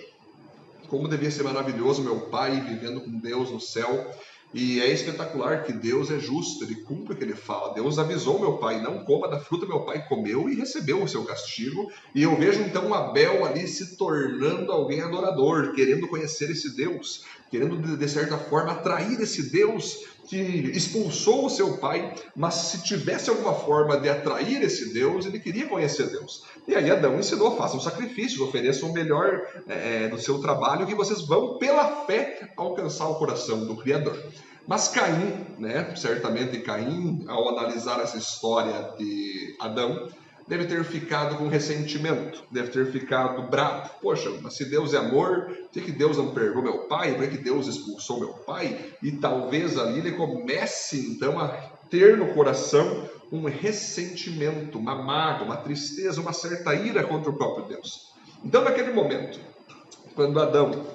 como 0.87 1.07
devia 1.07 1.31
ser 1.31 1.43
maravilhoso 1.43 2.03
meu 2.03 2.19
pai 2.21 2.61
vivendo 2.61 3.01
com 3.01 3.19
Deus 3.19 3.49
no 3.49 3.59
céu. 3.59 4.11
E 4.53 4.79
é 4.79 4.87
espetacular 4.91 5.63
que 5.63 5.73
Deus 5.73 6.11
é 6.11 6.19
justo, 6.19 6.63
ele 6.63 6.75
cumpre 6.83 7.13
o 7.13 7.17
que 7.17 7.23
ele 7.23 7.33
fala. 7.33 7.73
Deus 7.73 7.97
avisou 7.97 8.39
meu 8.39 8.57
pai, 8.57 8.79
não 8.79 9.03
coma 9.03 9.27
da 9.27 9.39
fruta, 9.39 9.65
meu 9.65 9.79
pai 9.79 10.07
comeu 10.07 10.47
e 10.47 10.53
recebeu 10.53 11.01
o 11.01 11.07
seu 11.07 11.23
castigo. 11.23 11.91
E 12.13 12.21
eu 12.21 12.37
vejo 12.37 12.61
então 12.61 12.93
Abel 12.93 13.43
ali 13.43 13.67
se 13.67 13.97
tornando 13.97 14.71
alguém 14.71 15.01
adorador, 15.01 15.73
querendo 15.73 16.07
conhecer 16.07 16.51
esse 16.51 16.75
Deus, 16.75 17.23
querendo 17.49 17.97
de 17.97 18.07
certa 18.07 18.37
forma 18.37 18.73
atrair 18.73 19.19
esse 19.19 19.49
Deus 19.49 20.05
que 20.27 20.37
expulsou 20.37 21.45
o 21.45 21.49
seu 21.49 21.77
pai, 21.77 22.13
mas 22.35 22.53
se 22.55 22.83
tivesse 22.83 23.29
alguma 23.29 23.53
forma 23.53 23.97
de 23.97 24.09
atrair 24.09 24.61
esse 24.61 24.93
Deus, 24.93 25.25
ele 25.25 25.39
queria 25.39 25.67
conhecer 25.67 26.09
Deus. 26.09 26.43
E 26.67 26.75
aí 26.75 26.89
Adão 26.89 27.19
ensinou: 27.19 27.57
façam 27.57 27.79
sacrifícios, 27.79 28.41
ofereçam 28.41 28.89
o 28.89 28.93
melhor 28.93 29.41
é, 29.67 30.07
do 30.07 30.19
seu 30.19 30.39
trabalho, 30.39 30.85
que 30.85 30.95
vocês 30.95 31.25
vão, 31.25 31.57
pela 31.57 32.05
fé, 32.05 32.51
alcançar 32.55 33.07
o 33.07 33.15
coração 33.15 33.65
do 33.65 33.75
Criador. 33.75 34.17
Mas 34.65 34.87
Caim, 34.87 35.45
né, 35.59 35.93
certamente 35.95 36.59
Caim, 36.59 37.25
ao 37.27 37.49
analisar 37.49 37.99
essa 37.99 38.17
história 38.17 38.93
de 38.97 39.55
Adão, 39.59 40.07
deve 40.47 40.65
ter 40.65 40.83
ficado 40.83 41.37
com 41.37 41.47
ressentimento, 41.47 42.43
deve 42.51 42.69
ter 42.69 42.91
ficado 42.91 43.43
bravo. 43.43 43.89
Poxa, 44.01 44.29
mas 44.41 44.55
se 44.55 44.65
Deus 44.65 44.93
é 44.93 44.97
amor, 44.97 45.57
por 45.71 45.81
que 45.81 45.91
Deus 45.91 46.17
não 46.17 46.33
perdoou 46.33 46.63
meu 46.63 46.77
pai? 46.87 47.15
Por 47.15 47.27
que 47.29 47.37
Deus 47.37 47.67
expulsou 47.67 48.19
meu 48.19 48.33
pai? 48.33 48.93
E 49.01 49.11
talvez 49.11 49.77
ali 49.77 49.99
ele 49.99 50.11
comece 50.11 51.11
então 51.11 51.39
a 51.39 51.47
ter 51.89 52.17
no 52.17 52.33
coração 52.33 53.09
um 53.31 53.45
ressentimento, 53.45 54.77
uma 54.77 54.95
mágoa, 54.95 55.45
uma 55.45 55.57
tristeza, 55.57 56.21
uma 56.21 56.33
certa 56.33 56.73
ira 56.75 57.03
contra 57.03 57.31
o 57.31 57.37
próprio 57.37 57.65
Deus. 57.65 58.13
Então, 58.45 58.63
naquele 58.63 58.91
momento, 58.91 59.39
quando 60.13 60.39
Adão 60.39 60.85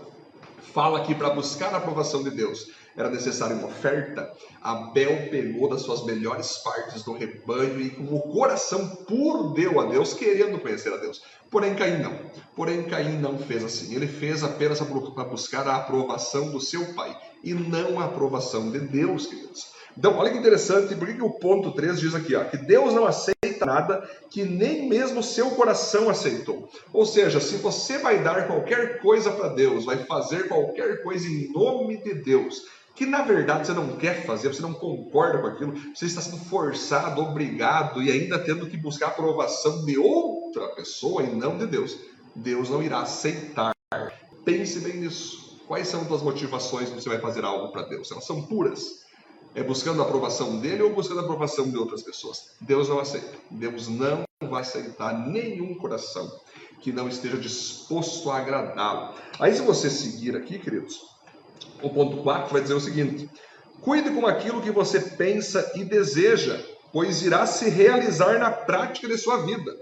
fala 0.73 0.99
aqui 0.99 1.15
para 1.15 1.31
buscar 1.31 1.73
a 1.75 1.79
aprovação 1.79 2.23
de 2.23 2.31
Deus, 2.31 2.71
era 2.97 3.09
necessária 3.11 3.55
uma 3.55 3.69
oferta, 3.69 4.33
Abel 4.61 5.29
pegou 5.31 5.69
das 5.69 5.83
suas 5.83 6.05
melhores 6.05 6.57
partes 6.59 7.05
do 7.05 7.13
rebanho 7.13 7.81
e 7.81 7.91
com 7.91 8.15
o 8.15 8.21
coração 8.21 8.89
puro 9.07 9.51
deu 9.55 9.81
a 9.81 9.87
Deus, 9.87 10.15
querendo 10.15 10.59
conhecer 10.59 10.93
a 10.93 10.97
Deus. 10.97 11.23
Porém, 11.49 11.77
Caim 11.77 12.03
não. 12.03 12.13
Porém, 12.57 12.83
Caim 12.85 13.19
não 13.19 13.39
fez 13.39 13.65
assim. 13.65 13.95
Ele 13.95 14.09
fez 14.09 14.43
apenas 14.43 14.81
para 14.81 15.25
buscar 15.25 15.67
a 15.69 15.77
aprovação 15.77 16.51
do 16.51 16.61
seu 16.61 16.93
pai 16.95 17.17
e 17.45 17.55
não 17.55 18.01
a 18.01 18.07
aprovação 18.07 18.71
de 18.71 18.81
Deus, 18.81 19.27
queridos. 19.27 19.69
Então, 19.97 20.17
olha 20.17 20.31
que 20.31 20.39
interessante, 20.39 20.95
por 20.97 21.07
que, 21.07 21.15
que 21.15 21.23
o 21.23 21.39
ponto 21.39 21.73
3 21.73 22.01
diz 22.01 22.15
aqui, 22.15 22.35
ó, 22.35 22.45
que 22.45 22.57
Deus 22.57 22.93
não 22.93 23.07
aceita 23.07 23.38
nada 23.69 24.09
que 24.31 24.45
nem 24.45 24.89
mesmo 24.89 25.23
seu 25.23 25.51
coração 25.53 26.09
aceitou. 26.09 26.69
Ou 26.93 27.05
seja, 27.05 27.39
se 27.41 27.57
você 27.57 27.99
vai 27.99 28.23
dar 28.23 28.47
qualquer 28.47 29.01
coisa 29.01 29.31
para 29.31 29.49
Deus, 29.49 29.85
vai 29.85 29.99
fazer 30.05 30.49
qualquer 30.49 31.03
coisa 31.03 31.29
em 31.29 31.53
nome 31.53 32.03
de 32.03 32.15
Deus, 32.15 32.65
que 32.95 33.07
na 33.07 33.23
verdade 33.23 33.67
você 33.67 33.75
não 33.75 33.97
quer 33.97 34.27
fazer, 34.27 34.49
você 34.49 34.63
não 34.63 34.73
concorda 34.73 35.39
com 35.39 35.47
aquilo, 35.47 35.75
você 35.95 36.07
está 36.07 36.21
sendo 36.21 36.39
forçado, 36.39 37.21
obrigado 37.21 38.03
e 38.03 38.11
ainda 38.11 38.39
tendo 38.39 38.67
que 38.67 38.77
buscar 38.77 39.07
a 39.07 39.11
aprovação 39.11 39.85
de 39.85 39.99
outra 39.99 40.69
pessoa 40.69 41.23
e 41.23 41.35
não 41.35 41.57
de 41.57 41.67
Deus. 41.67 41.97
Deus 42.35 42.71
não 42.71 42.83
irá 42.83 43.01
aceitar. 43.01 43.73
Pense 44.45 44.81
bem 44.81 44.95
nisso. 44.95 45.49
Quais 45.67 45.87
são 45.89 46.01
as 46.03 46.23
motivações 46.23 46.89
que 46.89 46.95
você 46.95 47.09
vai 47.09 47.21
fazer 47.21 47.45
algo 47.45 47.71
para 47.71 47.83
Deus? 47.83 48.11
Elas 48.11 48.25
são 48.25 48.47
puras. 48.47 49.07
É 49.55 49.63
buscando 49.63 50.01
a 50.03 50.05
aprovação 50.05 50.61
dele 50.61 50.83
ou 50.83 50.95
buscando 50.95 51.21
a 51.21 51.23
aprovação 51.25 51.69
de 51.71 51.77
outras 51.77 52.03
pessoas? 52.03 52.53
Deus 52.61 52.89
não 52.89 53.01
aceita. 53.01 53.33
Deus 53.51 53.89
não 53.89 54.25
vai 54.49 54.63
aceitar 54.63 55.27
nenhum 55.27 55.75
coração 55.75 56.31
que 56.81 56.93
não 56.93 57.09
esteja 57.09 57.37
disposto 57.37 58.31
a 58.31 58.39
agradá-lo. 58.39 59.15
Aí, 59.41 59.53
se 59.55 59.63
você 59.63 59.91
seguir 59.91 60.37
aqui, 60.37 60.59
queridos, 60.59 61.01
o 61.83 61.91
ponto 61.91 62.23
4 62.23 62.53
vai 62.53 62.63
dizer 62.63 62.75
o 62.75 62.81
seguinte: 62.81 63.29
Cuide 63.81 64.11
com 64.11 64.27
aquilo 64.27 64.61
que 64.61 64.71
você 64.71 65.01
pensa 65.01 65.73
e 65.75 65.85
deseja, 65.85 66.61
pois 66.93 67.23
irá 67.23 67.47
se 67.47 67.69
realizar 67.69 68.39
na 68.39 68.51
prática 68.51 69.09
de 69.09 69.17
sua 69.17 69.39
vida. 69.39 69.75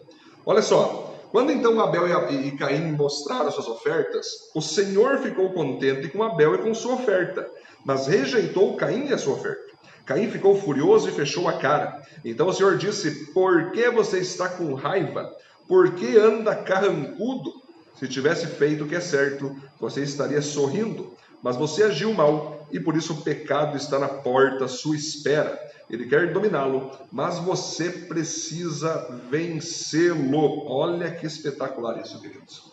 Olha 0.45 0.63
só, 0.63 1.15
quando 1.31 1.51
então 1.51 1.81
Abel 1.81 2.07
e 2.31 2.53
Caim 2.53 2.93
mostraram 2.93 3.51
suas 3.51 3.67
ofertas, 3.67 4.27
o 4.55 4.61
Senhor 4.61 5.19
ficou 5.19 5.53
contente 5.53 6.09
com 6.09 6.23
Abel 6.23 6.55
e 6.55 6.59
com 6.59 6.75
sua 6.75 6.95
oferta, 6.95 7.49
mas 7.87 8.09
rejeitou 8.09 8.77
Caim 8.77 9.07
e 9.07 9.13
a 9.13 9.19
sua 9.19 9.35
oferta. 9.35 9.65
Caim 10.05 10.29
ficou 10.29 10.61
furioso 10.61 11.09
e 11.09 11.13
fechou 11.13 11.49
a 11.49 11.53
cara. 11.55 12.03
Então 12.25 12.49
o 12.49 12.53
Senhor 12.53 12.77
disse: 12.77 13.33
Por 13.33 13.71
que 13.71 13.89
você 13.91 14.19
está 14.19 14.49
com 14.49 14.75
raiva? 14.75 15.33
Por 15.69 15.95
que 15.95 16.19
anda 16.19 16.55
carrancudo? 16.55 17.53
Se 17.95 18.09
tivesse 18.09 18.47
feito 18.49 18.85
o 18.85 18.89
que 18.89 18.97
é 18.97 19.01
certo, 19.01 19.57
você 19.81 20.03
estaria 20.03 20.43
sorrindo. 20.43 21.15
Mas 21.41 21.57
você 21.57 21.85
agiu 21.85 22.13
mal 22.13 22.67
e 22.73 22.81
por 22.81 22.97
isso 22.97 23.13
o 23.13 23.23
pecado 23.23 23.77
está 23.77 24.01
na 24.01 24.09
porta 24.09 24.65
à 24.65 24.69
sua 24.69 24.97
espera. 24.97 25.57
Ele 25.89 26.07
quer 26.07 26.33
dominá-lo, 26.33 26.91
mas 27.13 27.39
você 27.39 27.89
precisa 27.89 29.21
vencê-lo. 29.31 30.67
Olha 30.69 31.11
que 31.13 31.25
espetacular 31.25 32.01
isso, 32.01 32.21
queridos. 32.21 32.73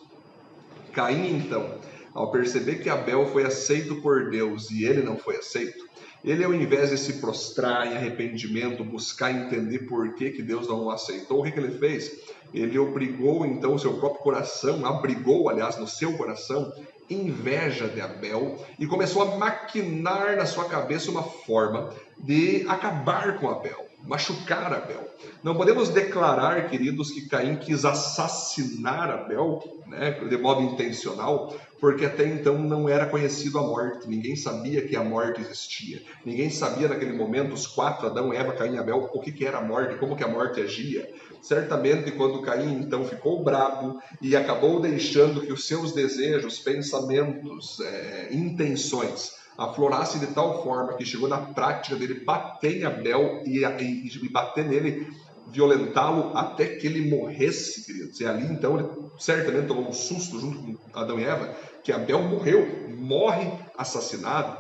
Caim, 0.92 1.38
então, 1.38 1.80
ao 2.14 2.32
perceber 2.32 2.76
que 2.76 2.90
Abel 2.90 3.28
foi 3.28 3.44
aceito 3.44 3.96
por 4.02 4.30
Deus 4.30 4.70
e 4.70 4.86
ele 4.86 5.02
não 5.02 5.18
foi 5.18 5.38
aceito, 5.38 5.84
ele, 6.24 6.44
ao 6.44 6.54
invés 6.54 6.90
de 6.90 6.98
se 6.98 7.14
prostrar 7.20 7.86
em 7.86 7.98
arrependimento, 7.98 8.84
buscar 8.84 9.30
entender 9.30 9.80
por 9.80 10.14
que, 10.16 10.32
que 10.32 10.42
Deus 10.42 10.68
não 10.70 10.86
o 10.86 10.92
aceitou, 10.92 11.42
o 11.42 11.44
que, 11.44 11.52
que 11.52 11.60
ele 11.60 11.78
fez? 11.78 12.12
Ele 12.54 12.78
obrigou 12.80 13.46
então 13.46 13.74
o 13.74 13.80
seu 13.80 13.96
próprio 13.96 14.22
coração, 14.22 14.86
abrigou, 14.86 15.50
aliás, 15.50 15.78
no 15.78 15.88
seu 15.88 16.14
coração, 16.14 16.72
inveja 17.10 17.88
de 17.90 18.00
Abel 18.00 18.58
e 18.80 18.88
começou 18.88 19.22
a 19.22 19.38
maquinar 19.38 20.38
na 20.38 20.46
sua 20.46 20.66
cabeça 20.66 21.12
uma 21.12 21.24
forma 21.24 21.94
de 22.18 22.66
acabar 22.70 23.38
com 23.38 23.50
Abel, 23.50 23.86
machucar 24.06 24.74
Abel. 24.74 25.08
Não 25.42 25.56
podemos 25.56 25.90
declarar, 25.90 26.70
queridos, 26.70 27.12
que 27.12 27.28
Caim 27.28 27.56
quis 27.56 27.86
assassinar 27.86 29.10
Abel 29.10 29.64
né, 29.88 30.12
de 30.12 30.38
modo 30.38 30.62
intencional, 30.62 31.56
porque 31.80 32.06
até 32.06 32.28
então 32.28 32.58
não 32.58 32.88
era 32.88 33.06
conhecido 33.06 33.60
a 33.60 33.62
morte, 33.62 34.08
ninguém 34.08 34.36
sabia 34.36 34.82
que 34.86 34.96
a 34.96 35.04
morte 35.04 35.42
existia, 35.42 36.02
ninguém 36.26 36.50
sabia 36.50 36.88
naquele 36.88 37.14
momento, 37.14 37.54
os 37.54 37.68
quatro, 37.68 38.08
Adão, 38.08 38.34
Eva, 38.34 38.54
Caim 38.54 38.76
e 38.76 38.78
Abel, 38.78 39.10
o 39.14 39.20
que, 39.20 39.32
que 39.32 39.46
era 39.46 39.58
a 39.58 39.64
morte, 39.64 39.96
como 39.96 40.16
que 40.16 40.24
a 40.24 40.28
morte 40.28 40.62
agia. 40.62 41.10
Certamente, 41.42 42.12
quando 42.12 42.42
Caim 42.42 42.80
então 42.80 43.06
ficou 43.06 43.44
bravo 43.44 44.00
e 44.22 44.36
acabou 44.36 44.80
deixando 44.80 45.42
que 45.42 45.52
os 45.52 45.66
seus 45.68 45.92
desejos, 45.92 46.60
pensamentos, 46.60 47.80
é, 47.82 48.30
intenções 48.32 49.43
aflorassem 49.58 50.20
de 50.20 50.28
tal 50.28 50.64
forma 50.64 50.94
que 50.94 51.06
chegou 51.06 51.28
na 51.28 51.38
prática 51.38 51.96
dele 51.96 52.24
bater 52.24 52.82
em 52.82 52.86
Abel 52.86 53.44
e, 53.46 53.60
e, 53.64 54.26
e 54.26 54.30
bater 54.30 54.66
nele 54.66 55.08
violentá-lo 55.48 56.36
até 56.36 56.66
que 56.66 56.88
ele 56.88 57.10
morresse, 57.10 57.86
queridos. 57.86 58.20
E 58.20 58.26
ali 58.26 58.46
então 58.46 58.80
ele 58.80 58.88
certamente 59.20 59.68
tomou 59.68 59.88
um 59.88 59.94
susto 59.94 60.40
junto 60.40 60.60
com 60.60 61.00
Adão 61.00 61.20
e 61.20 61.24
Eva, 61.24 61.54
que 61.84 61.92
Abel 61.92 62.24
morreu, 62.24 62.90
morre 62.98 63.52
assassinado. 63.78 64.58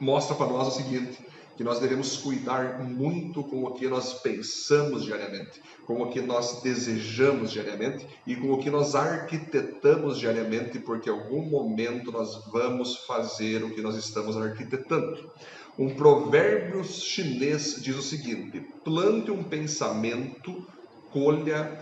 Mostra 0.00 0.34
para 0.34 0.46
nós 0.46 0.68
o 0.68 0.70
seguinte: 0.70 1.18
que 1.56 1.64
nós 1.64 1.78
devemos 1.78 2.16
cuidar 2.16 2.80
muito 2.80 3.42
com 3.44 3.64
o 3.64 3.72
que 3.72 3.86
nós 3.86 4.14
pensamos 4.14 5.04
diariamente, 5.04 5.60
com 5.86 6.02
o 6.02 6.10
que 6.10 6.20
nós 6.20 6.62
desejamos 6.62 7.50
diariamente 7.50 8.06
e 8.26 8.34
com 8.34 8.52
o 8.52 8.58
que 8.58 8.70
nós 8.70 8.94
arquitetamos 8.94 10.18
diariamente, 10.18 10.78
porque 10.78 11.10
em 11.10 11.12
algum 11.12 11.42
momento 11.42 12.10
nós 12.10 12.44
vamos 12.46 12.96
fazer 13.06 13.62
o 13.62 13.70
que 13.70 13.82
nós 13.82 13.96
estamos 13.96 14.36
arquitetando. 14.36 15.30
Um 15.78 15.94
provérbio 15.94 16.84
chinês 16.84 17.76
diz 17.80 17.96
o 17.96 18.02
seguinte: 18.02 18.60
plante 18.84 19.30
um 19.30 19.42
pensamento, 19.42 20.66
colha 21.10 21.80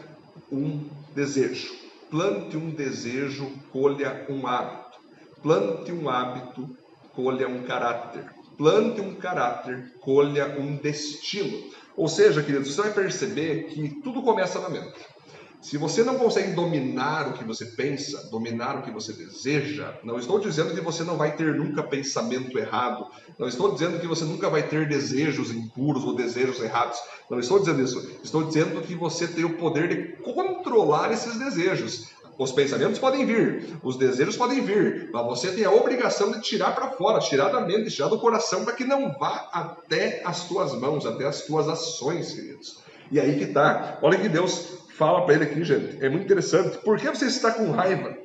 um 0.50 0.84
desejo. 1.14 1.74
Plante 2.08 2.56
um 2.56 2.70
desejo, 2.70 3.50
colha 3.72 4.26
um 4.28 4.46
hábito. 4.46 4.98
Plante 5.42 5.92
um 5.92 6.08
hábito, 6.08 6.76
colha 7.14 7.48
um 7.48 7.62
caráter 7.62 8.39
plante 8.60 9.00
um 9.00 9.14
caráter, 9.14 9.94
colha 10.00 10.54
um 10.60 10.76
destino. 10.76 11.70
Ou 11.96 12.06
seja, 12.06 12.42
queridos, 12.42 12.74
você 12.74 12.82
vai 12.82 12.92
perceber 12.92 13.68
que 13.68 13.88
tudo 14.02 14.20
começa 14.20 14.60
na 14.60 14.68
mente. 14.68 15.00
Se 15.62 15.78
você 15.78 16.04
não 16.04 16.18
consegue 16.18 16.52
dominar 16.52 17.28
o 17.28 17.32
que 17.32 17.44
você 17.44 17.64
pensa, 17.64 18.28
dominar 18.30 18.76
o 18.76 18.82
que 18.82 18.90
você 18.90 19.14
deseja, 19.14 19.94
não 20.04 20.18
estou 20.18 20.38
dizendo 20.38 20.74
que 20.74 20.80
você 20.82 21.02
não 21.02 21.16
vai 21.16 21.34
ter 21.36 21.54
nunca 21.54 21.82
pensamento 21.82 22.58
errado, 22.58 23.06
não 23.38 23.48
estou 23.48 23.72
dizendo 23.72 23.98
que 23.98 24.06
você 24.06 24.24
nunca 24.24 24.50
vai 24.50 24.62
ter 24.62 24.86
desejos 24.86 25.50
impuros 25.50 26.04
ou 26.04 26.14
desejos 26.14 26.60
errados, 26.60 26.98
não 27.30 27.40
estou 27.40 27.60
dizendo 27.60 27.82
isso. 27.82 28.10
Estou 28.22 28.44
dizendo 28.44 28.82
que 28.82 28.94
você 28.94 29.26
tem 29.26 29.44
o 29.44 29.56
poder 29.56 29.88
de 29.88 30.22
controlar 30.22 31.12
esses 31.12 31.38
desejos. 31.38 32.10
Os 32.40 32.52
pensamentos 32.52 32.98
podem 32.98 33.26
vir, 33.26 33.76
os 33.82 33.98
desejos 33.98 34.34
podem 34.34 34.62
vir, 34.62 35.10
mas 35.12 35.26
você 35.26 35.52
tem 35.52 35.62
a 35.66 35.70
obrigação 35.70 36.32
de 36.32 36.40
tirar 36.40 36.74
para 36.74 36.92
fora, 36.92 37.18
tirar 37.20 37.50
da 37.50 37.60
mente, 37.60 37.90
tirar 37.90 38.08
do 38.08 38.18
coração, 38.18 38.64
para 38.64 38.72
que 38.72 38.82
não 38.82 39.12
vá 39.12 39.50
até 39.52 40.22
as 40.24 40.48
tuas 40.48 40.72
mãos, 40.72 41.04
até 41.04 41.26
as 41.26 41.42
tuas 41.42 41.68
ações, 41.68 42.32
queridos. 42.32 42.78
E 43.12 43.20
aí 43.20 43.38
que 43.38 43.48
tá. 43.48 43.98
Olha 44.00 44.18
que 44.18 44.26
Deus 44.26 44.78
fala 44.96 45.26
para 45.26 45.34
ele 45.34 45.44
aqui, 45.44 45.62
gente. 45.62 46.02
É 46.02 46.08
muito 46.08 46.24
interessante. 46.24 46.78
Por 46.78 46.98
que 46.98 47.10
você 47.10 47.26
está 47.26 47.50
com 47.50 47.72
raiva? 47.72 48.16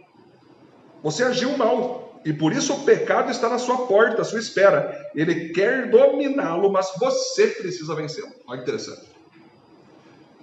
Você 1.04 1.22
agiu 1.22 1.58
mal. 1.58 2.22
E 2.24 2.32
por 2.32 2.54
isso 2.54 2.74
o 2.74 2.84
pecado 2.86 3.30
está 3.30 3.50
na 3.50 3.60
sua 3.60 3.86
porta, 3.86 4.22
à 4.22 4.26
sua 4.26 4.40
espera. 4.40 5.12
Ele 5.14 5.50
quer 5.50 5.90
dominá-lo, 5.90 6.72
mas 6.72 6.90
você 6.98 7.48
precisa 7.48 7.94
vencê-lo. 7.94 8.32
Olha 8.48 8.60
que 8.60 8.64
interessante. 8.64 9.12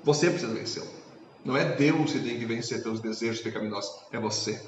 Você 0.04 0.28
precisa 0.28 0.52
vencê-lo. 0.52 1.01
Não 1.44 1.56
é 1.56 1.64
Deus 1.64 2.12
que 2.12 2.20
tem 2.20 2.38
que 2.38 2.46
vencer 2.46 2.82
teus 2.82 3.00
desejos 3.00 3.40
pecaminosos, 3.40 3.90
é 4.12 4.18
você. 4.18 4.60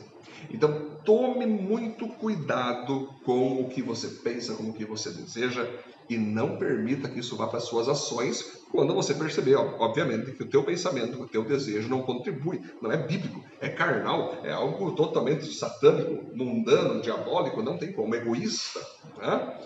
Então, 0.50 0.98
tome 1.04 1.46
muito 1.46 2.08
cuidado 2.08 3.08
com 3.24 3.60
o 3.60 3.68
que 3.68 3.82
você 3.82 4.08
pensa, 4.08 4.54
com 4.54 4.64
o 4.64 4.72
que 4.72 4.84
você 4.84 5.10
deseja 5.10 5.66
e 6.08 6.18
não 6.18 6.58
permita 6.58 7.08
que 7.08 7.20
isso 7.20 7.36
vá 7.36 7.46
para 7.46 7.58
as 7.58 7.64
suas 7.64 7.88
ações 7.88 8.64
quando 8.70 8.92
você 8.92 9.14
perceber, 9.14 9.54
obviamente, 9.54 10.32
que 10.32 10.42
o 10.42 10.48
teu 10.48 10.64
pensamento, 10.64 11.22
o 11.22 11.28
teu 11.28 11.44
desejo 11.44 11.88
não 11.88 12.02
contribui, 12.02 12.60
não 12.82 12.90
é 12.90 12.96
bíblico, 12.96 13.40
é 13.60 13.68
carnal, 13.68 14.40
é 14.42 14.52
algo 14.52 14.92
totalmente 14.92 15.46
satânico, 15.46 16.34
mundano, 16.34 17.00
diabólico, 17.00 17.62
não 17.62 17.78
tem 17.78 17.92
como, 17.92 18.14
egoísta. 18.16 18.80
Né? 19.16 19.58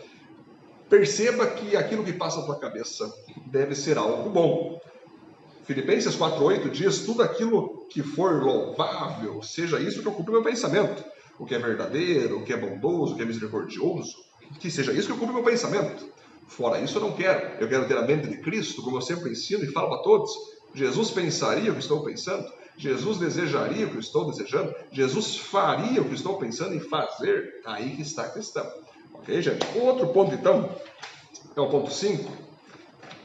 Perceba 0.90 1.46
que 1.46 1.74
aquilo 1.74 2.04
que 2.04 2.12
passa 2.12 2.40
na 2.40 2.46
tua 2.46 2.58
cabeça 2.58 3.10
deve 3.46 3.74
ser 3.74 3.96
algo 3.96 4.28
bom. 4.28 4.78
Filipenses 5.68 6.16
4,8 6.16 6.70
diz: 6.70 7.00
tudo 7.00 7.22
aquilo 7.22 7.87
que 7.90 8.02
for 8.02 8.42
louvável, 8.42 9.42
seja 9.42 9.78
isso 9.78 10.00
que 10.00 10.08
ocupe 10.08 10.30
meu 10.30 10.42
pensamento. 10.42 11.04
O 11.38 11.44
que 11.44 11.54
é 11.54 11.58
verdadeiro, 11.58 12.38
o 12.38 12.42
que 12.42 12.54
é 12.54 12.56
bondoso, 12.56 13.12
o 13.12 13.16
que 13.16 13.22
é 13.22 13.26
misericordioso, 13.26 14.16
que 14.58 14.70
seja 14.70 14.94
isso 14.94 15.08
que 15.08 15.12
ocupe 15.12 15.30
meu 15.30 15.44
pensamento. 15.44 16.08
Fora 16.46 16.80
isso, 16.80 16.96
eu 16.96 17.02
não 17.02 17.12
quero. 17.12 17.62
Eu 17.62 17.68
quero 17.68 17.87
ter 17.87 17.98
a 17.98 18.02
mente 18.02 18.28
de 18.28 18.38
Cristo, 18.38 18.82
como 18.82 18.96
eu 18.96 19.02
sempre 19.02 19.30
ensino 19.30 19.62
e 19.62 19.66
falo 19.66 19.90
para 19.90 20.02
todos. 20.02 20.30
Jesus 20.72 21.10
pensaria 21.10 21.70
o 21.70 21.75
que 21.75 21.82
estou 21.82 22.02
pensando. 22.02 22.50
Jesus 22.78 23.18
desejaria 23.18 23.88
o 23.88 23.90
que 23.90 23.98
estou 23.98 24.25
desejando. 24.25 24.75
Jesus 24.90 25.37
faria 25.37 26.00
o 26.00 26.08
que 26.08 26.14
estou 26.14 26.38
pensando 26.38 26.75
em 26.75 26.80
fazer. 26.80 27.60
Aí 27.66 27.94
que 27.94 28.00
está 28.00 28.22
a 28.22 28.30
questão. 28.30 28.66
Ok, 29.12 29.42
gente? 29.42 29.66
Outro 29.78 30.08
ponto, 30.14 30.34
então, 30.34 30.75
é 31.54 31.60
o 31.60 31.68
ponto 31.68 31.92
5 31.92 32.47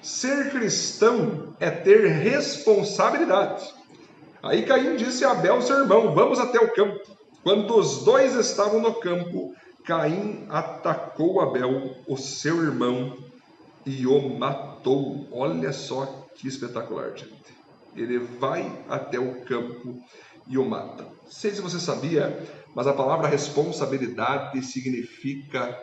Ser 0.03 0.51
cristão 0.51 1.55
é 1.61 1.71
ter 1.71 2.05
responsabilidade. 2.07 3.73
Aí 4.43 4.65
Caim 4.65 4.97
disse 4.97 5.23
a 5.23 5.31
Abel, 5.31 5.61
seu 5.61 5.79
irmão: 5.79 6.13
Vamos 6.13 6.39
até 6.39 6.59
o 6.59 6.73
campo. 6.73 6.99
Quando 7.41 7.77
os 7.77 8.03
dois 8.03 8.35
estavam 8.35 8.81
no 8.81 8.95
campo, 8.95 9.55
Caim 9.85 10.45
atacou 10.49 11.39
Abel, 11.39 11.95
o 12.05 12.17
seu 12.17 12.61
irmão, 12.61 13.17
e 13.85 14.05
o 14.05 14.29
matou. 14.29 15.25
Olha 15.31 15.71
só 15.71 16.27
que 16.35 16.49
espetacular, 16.49 17.15
gente. 17.15 17.33
Ele 17.95 18.17
vai 18.17 18.69
até 18.89 19.17
o 19.17 19.41
campo 19.45 20.03
e 20.47 20.57
o 20.57 20.65
mata. 20.65 21.03
Não 21.03 21.31
sei 21.31 21.51
se 21.51 21.61
você 21.61 21.79
sabia, 21.79 22.45
mas 22.75 22.87
a 22.87 22.93
palavra 22.93 23.27
responsabilidade 23.27 24.61
significa 24.65 25.79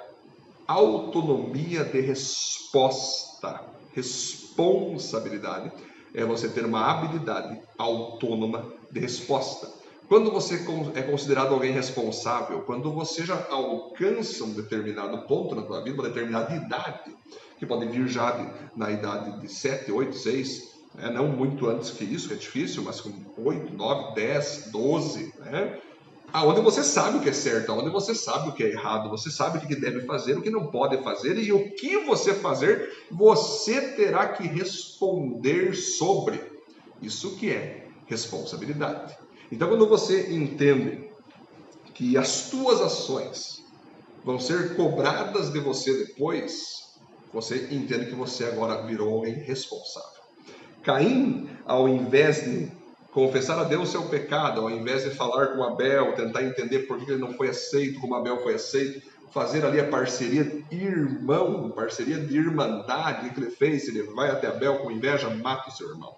autonomia 0.67 1.85
de 1.85 2.01
resposta. 2.01 3.70
Responsabilidade 3.93 5.73
é 6.15 6.25
você 6.25 6.49
ter 6.49 6.65
uma 6.65 6.91
habilidade 6.91 7.61
autônoma 7.79 8.65
de 8.91 9.01
resposta. 9.01 9.81
Quando 10.09 10.33
você 10.33 10.65
é 10.97 11.03
considerado 11.03 11.55
alguém 11.55 11.73
responsável, 11.73 12.63
quando 12.63 12.93
você 12.93 13.25
já 13.25 13.47
alcança 13.49 14.43
um 14.43 14.53
determinado 14.55 15.23
ponto 15.29 15.55
na 15.55 15.63
tua 15.63 15.83
vida, 15.85 16.03
uma 16.03 16.09
determinada 16.09 16.53
idade, 16.55 17.15
que 17.59 17.65
pode 17.65 17.87
vir 17.87 18.09
já 18.09 18.37
na 18.75 18.91
idade 18.91 19.41
de 19.41 19.49
7, 19.49 19.93
8, 19.93 20.17
6, 20.17 20.71
né? 20.97 21.11
não 21.11 21.29
muito 21.29 21.69
antes 21.69 21.91
que 21.91 22.03
isso, 22.03 22.27
que 22.27 22.35
é 22.35 22.37
difícil, 22.37 22.83
mas 22.83 23.01
com 23.01 23.13
8, 23.37 23.73
9, 23.73 24.15
10, 24.17 24.71
12, 24.73 25.35
né? 25.39 25.81
Aonde 26.33 26.61
você 26.61 26.83
sabe 26.83 27.19
o 27.19 27.21
que 27.21 27.29
é 27.29 27.33
certo, 27.33 27.73
aonde 27.73 27.91
você 27.91 28.15
sabe 28.15 28.49
o 28.49 28.53
que 28.53 28.63
é 28.63 28.71
errado, 28.71 29.11
você 29.11 29.31
sabe 29.31 29.59
o 29.59 29.61
que 29.61 29.75
deve 29.75 30.07
fazer, 30.07 30.37
o 30.37 30.43
que 30.43 30.51
não 30.51 30.67
pode 30.67 31.03
fazer 31.03 31.39
e 31.39 31.53
o 31.53 31.75
que 31.75 31.99
você 31.99 32.35
fazer, 32.35 33.07
você 33.11 33.81
terá 33.93 34.29
que 34.29 34.47
responder 34.47 35.75
sobre. 35.75 36.41
Isso 37.01 37.37
que 37.37 37.51
é 37.51 37.87
responsabilidade. 38.07 39.17
Então, 39.51 39.69
quando 39.69 39.89
você 39.89 40.33
entende 40.33 41.11
que 41.95 42.17
as 42.17 42.51
tuas 42.51 42.81
ações 42.81 43.65
vão 44.25 44.39
ser 44.39 44.77
cobradas 44.77 45.53
de 45.53 45.61
você 45.61 46.07
depois, 46.07 46.99
você 47.33 47.69
entende 47.71 48.07
que 48.07 48.15
você 48.15 48.45
agora 48.45 48.83
virou 48.83 49.15
alguém 49.15 49.35
responsável. 49.35 50.21
Caim, 50.83 51.49
ao 51.65 51.89
invés 51.89 52.45
de 52.45 52.80
confessar 53.13 53.59
a 53.59 53.65
Deus 53.65 53.91
seu 53.91 54.03
pecado, 54.05 54.61
ao 54.61 54.71
invés 54.71 55.05
de 55.05 55.11
falar 55.11 55.49
com 55.49 55.65
Abel, 55.65 56.15
tentar 56.15 56.43
entender 56.43 56.81
por 56.81 56.99
que 56.99 57.11
ele 57.11 57.21
não 57.21 57.35
foi 57.35 57.49
aceito 57.49 58.01
como 58.01 58.15
Abel 58.15 58.43
foi 58.43 58.55
aceito, 58.55 59.03
fazer 59.33 59.65
ali 59.65 59.81
a 59.81 59.89
parceria 59.89 60.63
irmão, 60.71 61.71
parceria 61.71 62.19
de 62.19 62.37
irmandade 62.37 63.31
que 63.31 63.41
ele 63.41 63.51
fez, 63.51 63.89
ele 63.89 64.03
vai 64.03 64.31
até 64.31 64.49
Abel 64.49 64.79
com 64.79 64.91
inveja, 64.91 65.31
mata 65.31 65.71
o 65.71 65.73
seu 65.73 65.89
irmão. 65.89 66.15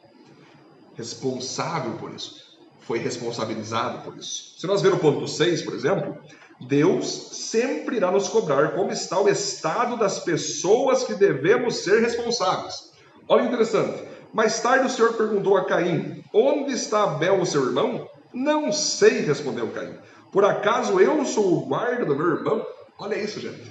Responsável 0.95 1.93
por 1.99 2.13
isso, 2.13 2.59
foi 2.81 2.99
responsabilizado 2.99 4.03
por 4.03 4.17
isso. 4.17 4.59
Se 4.59 4.67
nós 4.67 4.83
ver 4.83 4.93
o 4.93 4.99
ponto 4.99 5.27
6, 5.27 5.63
por 5.63 5.75
exemplo, 5.75 6.19
Deus 6.61 7.07
sempre 7.33 7.97
irá 7.97 8.11
nos 8.11 8.29
cobrar 8.29 8.73
como 8.73 8.91
está 8.91 9.21
o 9.21 9.29
estado 9.29 9.97
das 9.97 10.21
pessoas 10.21 11.05
que 11.05 11.15
devemos 11.15 11.77
ser 11.77 12.01
responsáveis. 12.01 12.93
Olha 13.29 13.43
que 13.43 13.49
interessante. 13.49 14.12
Mais 14.33 14.61
tarde 14.61 14.87
o 14.87 14.91
Senhor 14.91 15.13
perguntou 15.15 15.57
a 15.57 15.65
Caim: 15.65 16.25
Onde 16.33 16.73
está 16.73 17.05
Abel, 17.05 17.41
o 17.41 17.47
seu 17.47 17.67
irmão? 17.67 18.09
Não 18.33 18.73
sei, 18.73 19.21
respondeu 19.21 19.69
Caim. 19.69 19.95
Por 20.33 20.45
acaso 20.45 20.99
eu 20.99 21.25
sou 21.27 21.59
o 21.59 21.67
guarda 21.67 22.07
do 22.07 22.17
meu 22.17 22.37
irmão? 22.37 22.67
Olha 22.99 23.17
isso, 23.17 23.39
gente. 23.39 23.71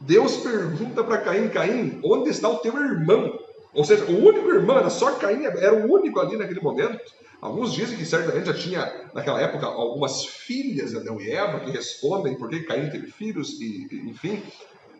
Deus 0.00 0.36
pergunta 0.36 1.02
para 1.02 1.18
Caim: 1.18 1.48
Caim, 1.48 2.00
onde 2.04 2.28
está 2.30 2.48
o 2.48 2.58
teu 2.58 2.76
irmão? 2.76 3.38
Ou 3.72 3.84
seja, 3.84 4.04
o 4.04 4.24
único 4.24 4.48
irmão 4.50 4.78
era 4.78 4.90
só 4.90 5.12
Caim, 5.12 5.44
era 5.44 5.74
o 5.74 5.92
único 5.92 6.20
ali 6.20 6.36
naquele 6.36 6.60
momento. 6.60 7.00
Alguns 7.40 7.72
dizem 7.72 7.96
que 7.96 8.04
certamente 8.04 8.46
já 8.46 8.54
tinha, 8.54 9.10
naquela 9.14 9.40
época, 9.40 9.66
algumas 9.66 10.24
filhas 10.24 10.94
Adão 10.94 11.20
e 11.20 11.30
Eva 11.30 11.60
que 11.60 11.70
respondem 11.70 12.34
por 12.34 12.48
que 12.48 12.60
Caim 12.60 12.90
teve 12.90 13.10
filhos, 13.10 13.60
e, 13.60 13.86
enfim. 14.08 14.42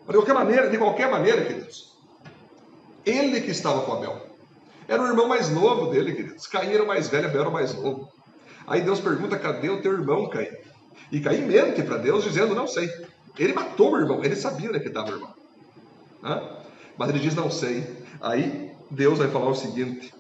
Mas 0.07 0.09
de 0.09 0.13
qualquer 0.13 0.35
maneira, 0.35 0.71
de 0.71 0.79
qualquer 0.79 1.11
maneira, 1.11 1.45
queridos, 1.45 1.97
ele 3.05 3.41
que 3.41 3.51
estava 3.51 3.83
com 3.83 3.93
Abel. 3.93 4.26
Era 4.89 5.03
o 5.03 5.07
irmão 5.07 5.29
mais 5.29 5.51
novo 5.51 5.91
dele, 5.91 6.15
queridos. 6.15 6.47
Caim 6.47 6.73
era 6.73 6.83
o 6.83 6.87
mais 6.87 7.09
velho, 7.09 7.27
Abel 7.27 7.41
era 7.41 7.51
o 7.51 7.53
mais 7.53 7.75
novo. 7.75 8.09
Aí 8.67 8.83
Deus 8.83 9.01
pergunta: 9.01 9.39
cadê 9.39 9.69
o 9.69 9.83
teu 9.83 9.93
irmão, 9.93 10.29
Caim? 10.29 10.49
E 11.11 11.21
Caim 11.21 11.43
mente 11.43 11.83
para 11.83 11.99
Deus, 11.99 12.25
dizendo: 12.25 12.55
não 12.55 12.67
sei. 12.67 12.91
Ele 13.39 13.53
matou 13.53 13.93
o 13.93 13.99
irmão, 13.99 14.25
ele 14.25 14.37
sabia 14.37 14.69
onde 14.69 14.79
é 14.79 14.81
que 14.81 14.89
estava 14.89 15.11
o 15.11 15.15
irmão. 15.15 15.35
Hã? 16.23 16.43
Mas 16.97 17.09
ele 17.09 17.19
diz: 17.19 17.35
não 17.35 17.51
sei. 17.51 17.87
Aí 18.21 18.73
Deus 18.91 19.19
vai 19.19 19.29
falar 19.29 19.49
o 19.49 19.55
seguinte: 19.55 20.15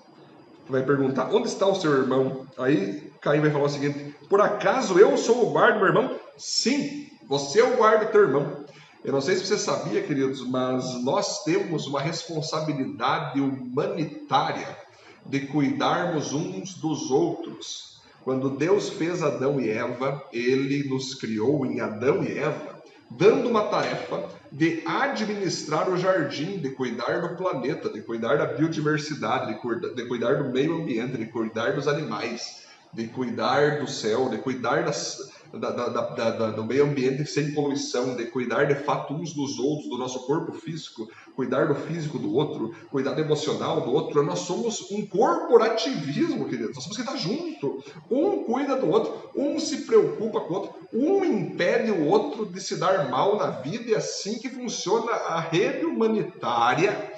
vai 0.69 0.83
perguntar: 0.83 1.33
onde 1.33 1.49
está 1.49 1.67
o 1.67 1.75
seu 1.75 1.93
irmão? 1.93 2.47
Aí 2.59 3.13
Caim 3.21 3.41
vai 3.41 3.51
falar 3.51 3.65
o 3.65 3.71
seguinte: 3.71 4.15
por 4.29 4.41
acaso 4.41 4.99
eu 4.99 5.17
sou 5.17 5.47
o 5.47 5.51
guarda 5.51 5.75
do 5.75 5.79
meu 5.81 5.89
irmão? 5.89 6.21
Sim, 6.37 7.09
você 7.29 7.61
é 7.61 7.65
o 7.65 7.77
guarda 7.77 8.07
do 8.07 8.11
teu 8.13 8.23
irmão. 8.23 8.65
Eu 9.07 9.13
não 9.13 9.21
sei 9.21 9.37
se 9.37 9.47
você 9.47 9.57
sabia, 9.57 10.03
queridos, 10.03 10.45
mas 10.45 11.01
nós 11.05 11.45
temos 11.45 11.87
uma 11.87 12.01
responsabilidade 12.01 13.41
humanitária 13.41 14.77
de 15.25 15.47
cuidarmos 15.47 16.33
uns 16.33 16.75
dos 16.75 17.09
outros. 17.09 18.01
Quando 18.25 18.51
Deus 18.51 18.89
fez 18.89 19.23
Adão 19.23 19.61
e 19.61 19.71
Eva, 19.71 20.21
ele 20.33 20.89
nos 20.89 21.15
criou 21.15 21.65
em 21.65 21.79
Adão 21.79 22.25
e 22.25 22.37
Eva, 22.37 22.83
dando 23.09 23.49
uma 23.49 23.69
tarefa 23.69 24.29
de 24.51 24.83
administrar 24.85 25.89
o 25.89 25.97
jardim, 25.97 26.59
de 26.59 26.71
cuidar 26.71 27.21
do 27.21 27.37
planeta, 27.37 27.89
de 27.89 28.03
cuidar 28.03 28.39
da 28.39 28.47
biodiversidade, 28.47 29.55
de 29.55 29.61
cuidar, 29.61 29.91
de 29.91 30.05
cuidar 30.07 30.43
do 30.43 30.51
meio 30.51 30.83
ambiente, 30.83 31.17
de 31.17 31.27
cuidar 31.27 31.75
dos 31.75 31.87
animais, 31.87 32.65
de 32.93 33.07
cuidar 33.07 33.79
do 33.79 33.89
céu, 33.89 34.29
de 34.29 34.39
cuidar 34.39 34.83
das, 34.83 35.31
da, 35.53 35.71
da, 35.71 36.31
da, 36.31 36.51
do 36.51 36.65
meio 36.65 36.85
ambiente 36.85 37.27
sem 37.27 37.53
poluição, 37.53 38.17
de 38.17 38.27
cuidar 38.27 38.65
de 38.65 38.75
fato 38.75 39.15
uns 39.15 39.33
dos 39.33 39.59
outros, 39.59 39.89
do 39.89 39.99
nosso 39.99 40.27
corpo 40.27 40.53
físico, 40.53 41.09
cuidar 41.35 41.67
do 41.69 41.75
físico 41.75 42.19
do 42.19 42.35
outro, 42.35 42.75
cuidar 42.91 43.13
do 43.13 43.21
emocional 43.21 43.81
do 43.81 43.93
outro. 43.93 44.23
Nós 44.23 44.41
somos 44.41 44.91
um 44.91 45.05
corporativismo, 45.07 46.49
queridos. 46.49 46.75
Nós 46.75 46.85
somos 46.85 46.97
que 46.97 47.03
estar 47.03 47.17
junto. 47.17 47.83
Um 48.11 48.45
cuida 48.45 48.77
do 48.77 48.89
outro, 48.89 49.31
um 49.37 49.59
se 49.59 49.83
preocupa 49.83 50.41
com 50.41 50.55
o 50.55 50.57
outro, 50.57 50.75
um 50.93 51.25
impede 51.25 51.91
o 51.91 52.07
outro 52.07 52.47
de 52.47 52.61
se 52.61 52.77
dar 52.77 53.11
mal 53.11 53.37
na 53.37 53.51
vida. 53.51 53.91
E 53.91 53.95
é 53.95 53.99
assim 53.99 54.39
que 54.39 54.49
funciona 54.49 55.13
a 55.13 55.41
rede 55.41 55.85
humanitária 55.85 57.15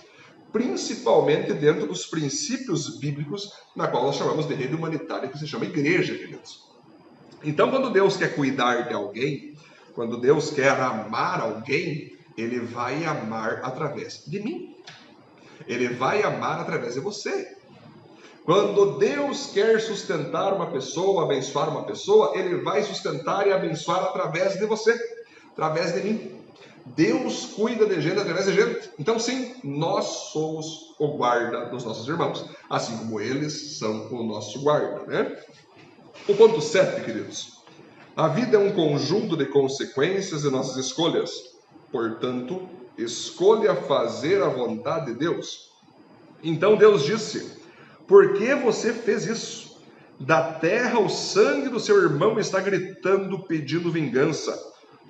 principalmente 0.52 1.52
dentro 1.52 1.86
dos 1.86 2.06
princípios 2.06 2.98
bíblicos, 2.98 3.52
na 3.76 3.86
qual 3.86 4.04
nós 4.04 4.16
chamamos 4.16 4.48
de 4.48 4.54
rede 4.54 4.74
humanitária, 4.74 5.28
que 5.28 5.38
se 5.38 5.46
chama 5.46 5.66
igreja, 5.66 6.14
queridos. 6.14 6.67
Então, 7.44 7.70
quando 7.70 7.90
Deus 7.90 8.16
quer 8.16 8.34
cuidar 8.34 8.88
de 8.88 8.94
alguém, 8.94 9.56
quando 9.94 10.20
Deus 10.20 10.50
quer 10.50 10.78
amar 10.80 11.40
alguém, 11.40 12.16
ele 12.36 12.60
vai 12.60 13.04
amar 13.04 13.60
através 13.62 14.24
de 14.26 14.40
mim. 14.40 14.76
Ele 15.66 15.88
vai 15.88 16.22
amar 16.22 16.60
através 16.60 16.94
de 16.94 17.00
você. 17.00 17.56
Quando 18.44 18.96
Deus 18.98 19.50
quer 19.52 19.80
sustentar 19.80 20.54
uma 20.54 20.70
pessoa, 20.70 21.24
abençoar 21.24 21.68
uma 21.68 21.84
pessoa, 21.84 22.32
ele 22.34 22.62
vai 22.62 22.82
sustentar 22.82 23.46
e 23.46 23.52
abençoar 23.52 24.04
através 24.04 24.54
de 24.58 24.64
você, 24.64 24.98
através 25.52 25.92
de 25.92 26.00
mim. 26.00 26.38
Deus 26.86 27.46
cuida 27.46 27.84
de 27.84 28.00
gente 28.00 28.18
através 28.18 28.46
de 28.46 28.54
gente. 28.54 28.90
Então, 28.98 29.18
sim, 29.18 29.54
nós 29.62 30.30
somos 30.32 30.94
o 30.98 31.08
guarda 31.08 31.66
dos 31.66 31.84
nossos 31.84 32.08
irmãos, 32.08 32.44
assim 32.70 32.96
como 32.96 33.20
eles 33.20 33.78
são 33.78 34.08
o 34.10 34.22
nosso 34.22 34.62
guarda, 34.62 35.04
né? 35.06 35.36
O 36.28 36.34
ponto 36.34 36.60
7, 36.60 37.06
queridos. 37.06 37.62
A 38.14 38.28
vida 38.28 38.58
é 38.58 38.60
um 38.60 38.70
conjunto 38.70 39.34
de 39.34 39.46
consequências 39.46 40.42
de 40.42 40.50
nossas 40.50 40.76
escolhas. 40.76 41.30
Portanto, 41.90 42.68
escolha 42.98 43.74
fazer 43.74 44.42
a 44.42 44.48
vontade 44.50 45.06
de 45.06 45.14
Deus. 45.14 45.70
Então 46.42 46.76
Deus 46.76 47.02
disse: 47.02 47.50
Por 48.06 48.34
que 48.34 48.54
você 48.54 48.92
fez 48.92 49.24
isso? 49.24 49.80
Da 50.20 50.52
terra 50.52 51.00
o 51.00 51.08
sangue 51.08 51.70
do 51.70 51.80
seu 51.80 51.96
irmão 52.02 52.38
está 52.38 52.60
gritando, 52.60 53.44
pedindo 53.44 53.90
vingança. 53.90 54.54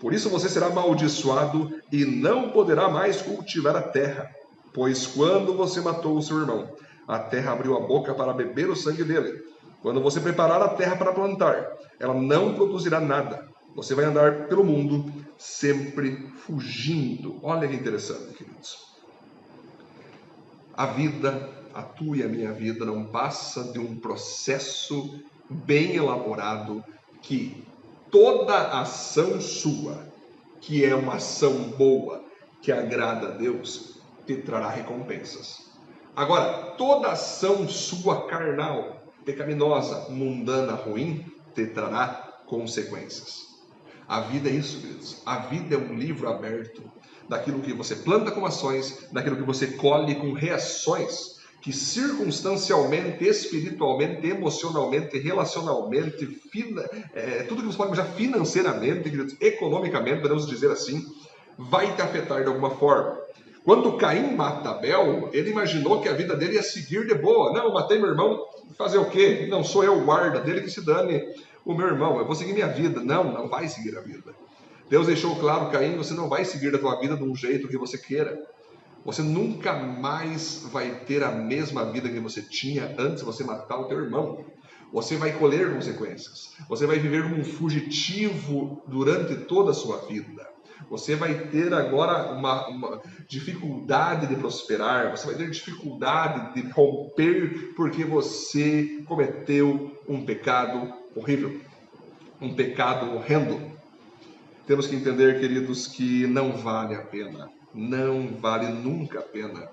Por 0.00 0.14
isso 0.14 0.30
você 0.30 0.48
será 0.48 0.66
amaldiçoado 0.66 1.80
e 1.90 2.04
não 2.04 2.50
poderá 2.50 2.88
mais 2.88 3.20
cultivar 3.20 3.74
a 3.74 3.82
terra. 3.82 4.30
Pois 4.72 5.04
quando 5.04 5.52
você 5.56 5.80
matou 5.80 6.16
o 6.16 6.22
seu 6.22 6.38
irmão, 6.38 6.70
a 7.08 7.18
terra 7.18 7.50
abriu 7.50 7.76
a 7.76 7.80
boca 7.80 8.14
para 8.14 8.32
beber 8.32 8.70
o 8.70 8.76
sangue 8.76 9.02
dele. 9.02 9.47
Quando 9.82 10.00
você 10.00 10.20
preparar 10.20 10.60
a 10.60 10.68
terra 10.68 10.96
para 10.96 11.12
plantar, 11.12 11.76
ela 12.00 12.14
não 12.14 12.54
produzirá 12.54 13.00
nada. 13.00 13.48
Você 13.76 13.94
vai 13.94 14.04
andar 14.04 14.48
pelo 14.48 14.64
mundo 14.64 15.12
sempre 15.36 16.28
fugindo. 16.36 17.38
Olha 17.42 17.68
que 17.68 17.76
interessante, 17.76 18.34
queridos. 18.34 18.88
A 20.74 20.86
vida, 20.86 21.48
a 21.74 21.82
tua 21.82 22.16
e 22.16 22.22
a 22.22 22.28
minha 22.28 22.52
vida, 22.52 22.84
não 22.84 23.04
passa 23.04 23.72
de 23.72 23.78
um 23.78 23.96
processo 23.96 25.20
bem 25.48 25.94
elaborado 25.94 26.84
que 27.22 27.64
toda 28.10 28.80
ação 28.80 29.40
sua, 29.40 30.06
que 30.60 30.84
é 30.84 30.94
uma 30.94 31.14
ação 31.14 31.70
boa, 31.70 32.24
que 32.60 32.72
agrada 32.72 33.28
a 33.28 33.30
Deus, 33.30 34.00
te 34.26 34.36
trará 34.36 34.68
recompensas. 34.68 35.68
Agora, 36.16 36.74
toda 36.76 37.12
ação 37.12 37.68
sua 37.68 38.26
carnal, 38.26 38.97
pecaminosa, 39.28 40.08
mundana, 40.08 40.72
ruim, 40.72 41.22
te 41.54 41.66
trará 41.66 42.42
consequências. 42.46 43.46
A 44.08 44.20
vida 44.20 44.48
é 44.48 44.52
isso, 44.54 44.80
queridos. 44.80 45.20
A 45.26 45.36
vida 45.40 45.74
é 45.74 45.78
um 45.78 45.94
livro 45.94 46.30
aberto 46.30 46.82
daquilo 47.28 47.60
que 47.60 47.74
você 47.74 47.94
planta 47.94 48.30
com 48.30 48.46
ações, 48.46 49.06
daquilo 49.12 49.36
que 49.36 49.42
você 49.42 49.66
colhe 49.66 50.14
com 50.14 50.32
reações 50.32 51.36
que 51.60 51.72
circunstancialmente, 51.72 53.22
espiritualmente, 53.26 54.26
emocionalmente, 54.26 55.18
relacionalmente, 55.18 56.24
fina, 56.50 56.88
é, 57.12 57.42
tudo 57.42 57.60
que 57.60 57.66
você 57.66 57.76
pode 57.76 57.92
imaginar 57.92 58.14
financeiramente, 58.16 59.10
queridos, 59.10 59.36
economicamente, 59.40 60.22
podemos 60.22 60.46
dizer 60.46 60.70
assim, 60.70 61.04
vai 61.58 61.94
te 61.94 62.00
afetar 62.00 62.42
de 62.42 62.48
alguma 62.48 62.70
forma. 62.70 63.18
Quando 63.68 63.98
Caim 63.98 64.34
mata 64.34 64.70
Abel, 64.70 65.28
ele 65.30 65.50
imaginou 65.50 66.00
que 66.00 66.08
a 66.08 66.14
vida 66.14 66.34
dele 66.34 66.54
ia 66.54 66.62
seguir 66.62 67.06
de 67.06 67.14
boa. 67.14 67.52
Não, 67.52 67.70
matei 67.70 67.98
meu 67.98 68.08
irmão, 68.08 68.46
fazer 68.78 68.96
o 68.96 69.10
quê? 69.10 69.46
Não, 69.50 69.62
sou 69.62 69.84
eu 69.84 69.98
o 69.98 70.04
guarda 70.06 70.40
dele 70.40 70.62
que 70.62 70.70
se 70.70 70.82
dane 70.82 71.22
o 71.66 71.74
meu 71.74 71.86
irmão, 71.86 72.18
eu 72.18 72.24
vou 72.24 72.34
seguir 72.34 72.54
minha 72.54 72.68
vida. 72.68 73.02
Não, 73.02 73.30
não 73.30 73.46
vai 73.46 73.68
seguir 73.68 73.94
a 73.98 74.00
vida. 74.00 74.34
Deus 74.88 75.06
deixou 75.06 75.36
claro, 75.36 75.70
Caim, 75.70 75.98
você 75.98 76.14
não 76.14 76.30
vai 76.30 76.46
seguir 76.46 76.74
a 76.74 76.78
tua 76.78 76.98
vida 76.98 77.14
de 77.14 77.22
um 77.22 77.34
jeito 77.34 77.68
que 77.68 77.76
você 77.76 77.98
queira. 77.98 78.42
Você 79.04 79.20
nunca 79.20 79.74
mais 79.74 80.66
vai 80.72 81.00
ter 81.04 81.22
a 81.22 81.30
mesma 81.30 81.84
vida 81.92 82.08
que 82.08 82.20
você 82.20 82.40
tinha 82.40 82.96
antes 82.98 83.18
de 83.18 83.24
você 83.26 83.44
matar 83.44 83.80
o 83.80 83.84
teu 83.84 84.02
irmão. 84.02 84.46
Você 84.90 85.18
vai 85.18 85.32
colher 85.32 85.74
consequências. 85.74 86.54
Você 86.70 86.86
vai 86.86 86.98
viver 86.98 87.24
como 87.24 87.36
um 87.36 87.44
fugitivo 87.44 88.82
durante 88.86 89.36
toda 89.44 89.72
a 89.72 89.74
sua 89.74 89.98
vida. 90.06 90.56
Você 90.90 91.16
vai 91.16 91.34
ter 91.48 91.72
agora 91.72 92.32
uma, 92.32 92.68
uma, 92.68 93.02
dificuldade 93.28 94.26
de 94.26 94.36
prosperar, 94.36 95.10
você 95.10 95.26
vai 95.26 95.36
ter 95.36 95.50
dificuldade 95.50 96.54
de 96.54 96.68
romper 96.70 97.72
porque 97.74 98.04
você 98.04 99.02
cometeu 99.06 99.98
um 100.08 100.24
pecado 100.24 100.92
horrível, 101.14 101.60
um 102.40 102.54
pecado 102.54 103.14
horrendo. 103.14 103.60
Temos 104.66 104.86
que 104.86 104.96
entender, 104.96 105.40
queridos, 105.40 105.86
que 105.86 106.26
não 106.26 106.52
vale 106.52 106.94
a 106.94 107.02
pena, 107.02 107.50
não 107.74 108.28
vale 108.28 108.68
nunca 108.68 109.20
a 109.20 109.22
pena, 109.22 109.68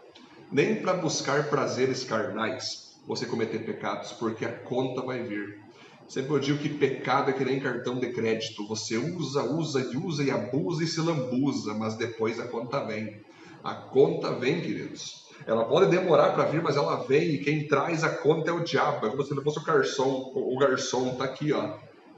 nem 0.51 0.75
para 0.81 0.93
buscar 0.93 1.49
prazeres 1.49 2.03
carnais 2.03 2.85
você 3.07 3.25
cometer 3.25 3.59
pecados, 3.59 4.11
porque 4.13 4.45
a 4.45 4.51
conta 4.51 5.01
vai 5.01 5.21
vir. 5.23 5.64
Sempre 6.07 6.33
eu 6.33 6.39
digo 6.39 6.59
que 6.59 6.69
pecado 6.69 7.31
é 7.31 7.33
que 7.33 7.43
nem 7.43 7.59
cartão 7.59 7.99
de 7.99 8.11
crédito. 8.11 8.67
Você 8.67 8.95
usa, 8.97 9.43
usa 9.43 9.81
e 9.81 9.97
usa 9.97 10.23
e 10.23 10.29
abusa 10.29 10.83
e 10.83 10.87
se 10.87 11.01
lambuza, 11.01 11.73
mas 11.73 11.95
depois 11.95 12.39
a 12.39 12.47
conta 12.47 12.83
vem. 12.85 13.21
A 13.63 13.73
conta 13.73 14.31
vem, 14.33 14.61
queridos. 14.61 15.25
Ela 15.47 15.65
pode 15.65 15.89
demorar 15.89 16.33
para 16.33 16.45
vir, 16.45 16.61
mas 16.61 16.77
ela 16.77 16.97
vem 16.97 17.31
e 17.31 17.37
quem 17.39 17.67
traz 17.67 18.03
a 18.03 18.09
conta 18.09 18.51
é 18.51 18.53
o 18.53 18.63
diabo. 18.63 19.07
É 19.07 19.09
como 19.09 19.23
se 19.23 19.33
ele 19.33 19.41
fosse 19.41 19.59
o 19.59 19.63
garçom. 19.63 20.31
O 20.35 20.57
garçom 20.57 21.15
tá 21.15 21.23
aqui, 21.23 21.51
ó. 21.51 21.77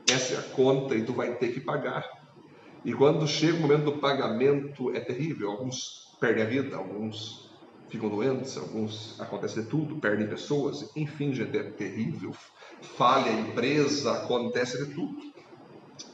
Essa 0.10 0.36
é 0.36 0.38
a 0.38 0.41
conta 0.41 0.93
e 0.93 1.04
tu 1.04 1.13
vai 1.13 1.36
ter 1.36 1.54
que 1.54 1.62
pagar. 1.62 2.06
E 2.84 2.93
quando 2.93 3.28
chega 3.28 3.58
o 3.58 3.62
momento 3.62 3.86
do 3.86 3.97
pagamento 4.00 4.93
é 4.95 5.00
terrível. 5.00 5.52
Alguns 5.52 6.15
perdem 6.19 6.43
a 6.43 6.47
vida, 6.47 6.76
alguns 6.76 7.50
ficam 7.89 8.10
doentes, 8.10 8.58
alguns 8.58 9.19
acontece 9.19 9.63
tudo, 9.63 9.95
perdem 9.95 10.28
pessoas. 10.28 10.91
Enfim, 10.95 11.34
gente, 11.34 11.58
é 11.58 11.63
terrível 11.63 12.34
falha 12.82 13.32
a 13.32 13.40
empresa, 13.40 14.12
acontece 14.13 14.86
de 14.86 14.94
tudo. 14.94 15.16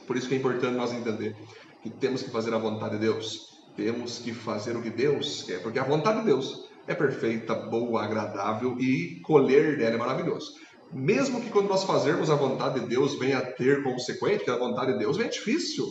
Por 0.06 0.16
isso 0.16 0.28
que 0.28 0.34
é 0.34 0.38
importante 0.38 0.76
nós 0.76 0.92
entender 0.92 1.36
que 1.82 1.90
temos 1.90 2.22
que 2.22 2.30
fazer 2.30 2.54
a 2.54 2.58
vontade 2.58 2.94
de 2.94 3.00
Deus. 3.00 3.54
Temos 3.76 4.18
que 4.18 4.32
fazer 4.32 4.76
o 4.76 4.82
que 4.82 4.90
Deus 4.90 5.42
quer, 5.42 5.62
porque 5.62 5.78
a 5.78 5.84
vontade 5.84 6.20
de 6.20 6.26
Deus 6.26 6.68
é 6.86 6.94
perfeita, 6.94 7.54
boa, 7.54 8.04
agradável 8.04 8.78
e 8.78 9.20
colher 9.22 9.76
dela 9.76 9.94
é 9.94 9.98
maravilhoso. 9.98 10.54
Mesmo 10.92 11.40
que 11.40 11.50
quando 11.50 11.68
nós 11.68 11.82
fazermos 11.84 12.30
a 12.30 12.36
vontade 12.36 12.80
de 12.80 12.86
Deus 12.86 13.18
venha 13.18 13.38
a 13.38 13.42
ter 13.42 13.82
consequência, 13.82 14.38
porque 14.38 14.50
a 14.50 14.58
vontade 14.58 14.92
de 14.92 14.98
Deus 14.98 15.16
vem 15.16 15.28
difícil. 15.28 15.86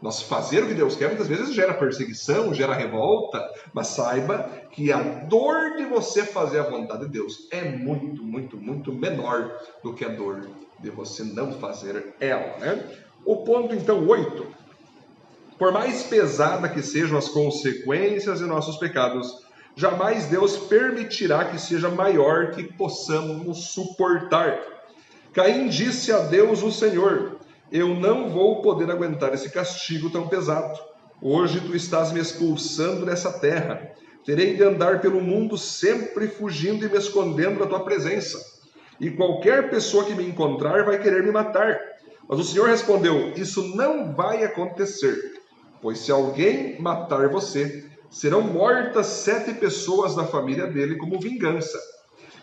Nós 0.00 0.22
fazer 0.22 0.62
o 0.62 0.68
que 0.68 0.74
Deus 0.74 0.94
quer 0.94 1.08
muitas 1.08 1.26
vezes 1.26 1.54
gera 1.54 1.74
perseguição, 1.74 2.54
gera 2.54 2.72
revolta, 2.72 3.44
mas 3.72 3.88
saiba 3.88 4.48
que 4.70 4.92
a 4.92 5.02
dor 5.02 5.76
de 5.76 5.84
você 5.86 6.24
fazer 6.24 6.60
a 6.60 6.70
vontade 6.70 7.04
de 7.06 7.10
Deus 7.10 7.48
é 7.50 7.64
muito, 7.64 8.22
muito, 8.22 8.56
muito 8.56 8.92
menor 8.92 9.52
do 9.82 9.92
que 9.92 10.04
a 10.04 10.08
dor 10.08 10.48
de 10.78 10.90
você 10.90 11.24
não 11.24 11.52
fazer 11.52 12.14
ela. 12.20 12.58
Né? 12.58 12.84
O 13.24 13.38
ponto 13.38 13.74
então 13.74 14.06
8. 14.06 14.46
Por 15.58 15.72
mais 15.72 16.04
pesada 16.04 16.68
que 16.68 16.80
sejam 16.80 17.18
as 17.18 17.28
consequências 17.28 18.38
de 18.38 18.44
nossos 18.44 18.76
pecados, 18.76 19.44
jamais 19.74 20.26
Deus 20.26 20.56
permitirá 20.56 21.46
que 21.46 21.58
seja 21.60 21.88
maior 21.88 22.52
que 22.52 22.62
possamos 22.62 23.70
suportar. 23.72 24.60
Caim 25.32 25.68
disse 25.68 26.12
a 26.12 26.20
Deus 26.20 26.62
o 26.62 26.70
Senhor: 26.70 27.37
eu 27.70 27.94
não 27.94 28.28
vou 28.30 28.62
poder 28.62 28.90
aguentar 28.90 29.34
esse 29.34 29.50
castigo 29.50 30.10
tão 30.10 30.28
pesado. 30.28 30.78
Hoje 31.20 31.60
tu 31.60 31.74
estás 31.74 32.12
me 32.12 32.20
expulsando 32.20 33.04
dessa 33.04 33.32
terra. 33.38 33.92
Terei 34.24 34.54
de 34.54 34.62
andar 34.62 35.00
pelo 35.00 35.20
mundo 35.20 35.56
sempre 35.56 36.28
fugindo 36.28 36.84
e 36.84 36.88
me 36.88 36.98
escondendo 36.98 37.58
da 37.58 37.66
tua 37.66 37.84
presença. 37.84 38.38
E 39.00 39.10
qualquer 39.10 39.70
pessoa 39.70 40.04
que 40.04 40.14
me 40.14 40.26
encontrar 40.26 40.84
vai 40.84 40.98
querer 40.98 41.22
me 41.22 41.30
matar. 41.30 41.78
Mas 42.28 42.38
o 42.38 42.44
Senhor 42.44 42.68
respondeu: 42.68 43.32
Isso 43.36 43.74
não 43.76 44.14
vai 44.14 44.44
acontecer, 44.44 45.40
pois 45.80 45.98
se 45.98 46.10
alguém 46.10 46.80
matar 46.80 47.28
você, 47.28 47.86
serão 48.10 48.42
mortas 48.42 49.06
sete 49.06 49.54
pessoas 49.54 50.14
da 50.14 50.24
família 50.24 50.66
dele 50.66 50.96
como 50.96 51.20
vingança. 51.20 51.78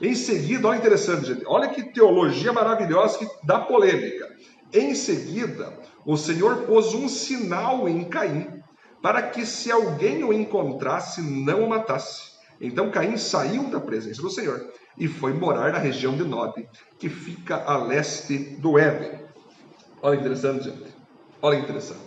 Em 0.02 0.14
seguida, 0.14 0.68
olha 0.68 0.78
interessante, 0.78 1.28
gente, 1.28 1.44
olha 1.46 1.70
que 1.70 1.84
teologia 1.94 2.52
maravilhosa 2.52 3.18
que 3.18 3.28
dá 3.44 3.60
polêmica. 3.60 4.28
Em 4.74 4.94
seguida, 4.94 5.74
o 6.06 6.18
Senhor 6.18 6.64
pôs 6.64 6.94
um 6.94 7.08
sinal 7.08 7.88
em 7.88 8.04
Caim, 8.04 8.62
para 9.02 9.22
que 9.22 9.46
se 9.46 9.72
alguém 9.72 10.24
o 10.24 10.34
encontrasse, 10.34 11.22
não 11.22 11.64
o 11.64 11.70
matasse. 11.70 12.36
Então 12.60 12.90
Caim 12.90 13.18
saiu 13.18 13.66
da 13.70 13.80
presença 13.80 14.22
do 14.22 14.30
Senhor 14.30 14.72
e 14.98 15.08
foi 15.08 15.34
morar 15.34 15.72
na 15.72 15.78
região 15.78 16.16
de 16.16 16.24
Nod, 16.24 16.68
que 16.98 17.10
fica 17.10 17.64
a 17.66 17.78
leste 17.78 18.38
do 18.38 18.80
Éden. 18.80 19.20
Olha 20.02 20.20
interessante, 20.20 20.66
gente. 20.66 20.96
Olha 21.42 21.58
interessante. 21.58 22.00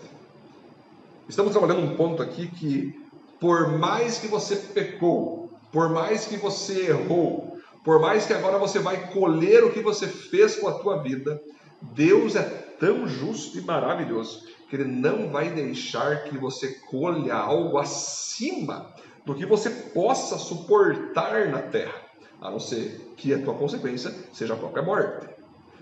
Estamos 1.29 1.53
trabalhando 1.53 1.83
um 1.83 1.97
ponto 1.97 2.23
aqui 2.23 2.49
que, 2.49 2.99
por 3.38 3.79
mais 3.79 4.18
que 4.18 4.27
você 4.27 4.57
pecou, 4.57 5.51
por 5.71 5.90
mais 5.90 6.25
que 6.25 6.37
você 6.37 6.87
errou, 6.87 7.59
por 7.85 8.01
mais 8.01 8.27
que 8.27 8.33
agora 8.33 8.59
você 8.59 8.79
vai 8.79 9.12
colher 9.12 9.62
o 9.64 9.71
que 9.71 9.81
você 9.81 10.07
fez 10.07 10.57
com 10.57 10.68
a 10.68 10.75
tua 10.75 11.03
vida, 11.03 11.40
Deus 11.81 12.35
é 12.35 12.43
tão 12.43 13.07
justo 13.07 13.59
e 13.59 13.61
maravilhoso 13.61 14.47
que 14.69 14.77
Ele 14.77 14.85
não 14.85 15.31
vai 15.31 15.51
deixar 15.51 16.25
que 16.25 16.37
você 16.37 16.75
colha 16.91 17.35
algo 17.35 17.79
acima 17.79 18.93
do 19.25 19.35
que 19.35 19.47
você 19.47 19.71
possa 19.71 20.38
suportar 20.38 21.49
na 21.49 21.62
terra, 21.62 21.95
a 22.41 22.51
não 22.51 22.61
ser 22.61 23.12
que 23.17 23.33
a 23.33 23.43
tua 23.43 23.55
consequência 23.55 24.14
seja 24.33 24.55
a 24.55 24.57
própria 24.57 24.83
morte. 24.83 25.29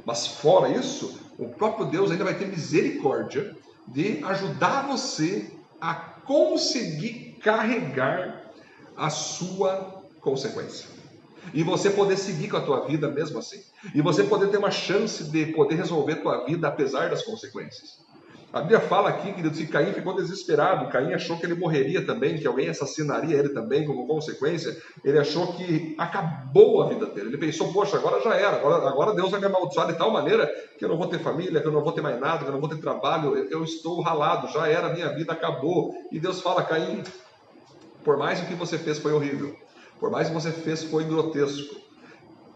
Mas 0.05 0.27
fora 0.27 0.69
isso, 0.69 1.19
o 1.39 1.49
próprio 1.49 1.87
Deus 1.87 2.11
ainda 2.11 2.25
vai 2.25 2.35
ter 2.35 2.47
misericórdia 2.47 3.57
de 3.89 4.23
ajudar 4.25 4.87
você 4.87 5.51
a 5.81 5.95
conseguir 5.95 7.39
carregar 7.41 8.51
a 8.97 9.11
sua 9.11 10.03
consequência 10.21 10.96
e 11.53 11.63
você 11.63 11.91
poder 11.91 12.17
seguir 12.17 12.49
com 12.49 12.57
a 12.57 12.61
tua 12.61 12.87
vida 12.87 13.09
mesmo 13.09 13.39
assim. 13.39 13.61
E 13.95 14.01
você 14.01 14.25
poder 14.25 14.49
ter 14.49 14.59
uma 14.59 14.71
chance 14.71 15.25
de 15.25 15.47
poder 15.47 15.77
resolver 15.77 16.17
tua 16.17 16.45
vida 16.45 16.69
apesar 16.69 17.11
das 17.11 17.23
consequências. 17.23 18.07
A 18.53 18.61
Bíblia 18.61 18.81
fala 18.81 19.11
aqui, 19.11 19.33
querido, 19.33 19.55
que 19.55 19.67
Caim 19.67 19.93
ficou 19.93 20.15
desesperado. 20.15 20.89
Caim 20.91 21.13
achou 21.13 21.37
que 21.37 21.45
ele 21.45 21.55
morreria 21.55 22.07
também, 22.07 22.39
que 22.39 22.47
alguém 22.47 22.71
assassinaria 22.71 23.37
ele 23.37 23.51
também 23.51 23.85
como 23.85 24.07
consequência. 24.07 24.75
Ele 25.05 25.19
achou 25.19 25.53
que 25.53 25.95
acabou 25.99 26.83
a 26.83 26.89
vida 26.89 27.05
dele. 27.05 27.29
Ele 27.29 27.39
pensou, 27.39 27.71
poxa, 27.73 27.99
agora 27.99 28.23
já 28.23 28.35
era. 28.35 28.57
Agora, 28.57 28.89
agora 28.89 29.15
Deus 29.15 29.31
vai 29.31 29.41
me 29.41 29.47
amaldiçoar 29.47 29.89
de 29.89 29.99
tal 29.99 30.11
maneira 30.11 30.47
que 30.79 30.85
eu 30.85 30.89
não 30.89 30.97
vou 30.97 31.07
ter 31.07 31.19
família, 31.19 31.61
que 31.61 31.67
eu 31.67 31.73
não 31.73 31.83
vou 31.83 31.93
ter 31.93 32.01
mais 32.01 32.19
nada, 32.19 32.39
que 32.39 32.47
eu 32.47 32.53
não 32.53 32.61
vou 32.61 32.69
ter 32.71 32.79
trabalho. 32.79 33.37
Eu, 33.37 33.51
eu 33.51 33.65
estou 33.65 34.01
ralado, 34.01 34.51
já 34.51 34.67
era, 34.67 34.95
minha 34.95 35.11
vida 35.11 35.33
acabou. 35.33 35.95
E 36.11 36.19
Deus 36.19 36.41
fala, 36.41 36.63
Caim, 36.63 37.03
por 38.03 38.17
mais 38.17 38.41
o 38.41 38.47
que 38.47 38.55
você 38.55 38.79
fez 38.79 38.99
foi 38.99 39.13
horrível. 39.13 39.55
Por 39.99 40.11
mais 40.11 40.29
que 40.29 40.35
você 40.35 40.53
fez 40.53 40.85
foi 40.85 41.05
grotesco, 41.05 41.77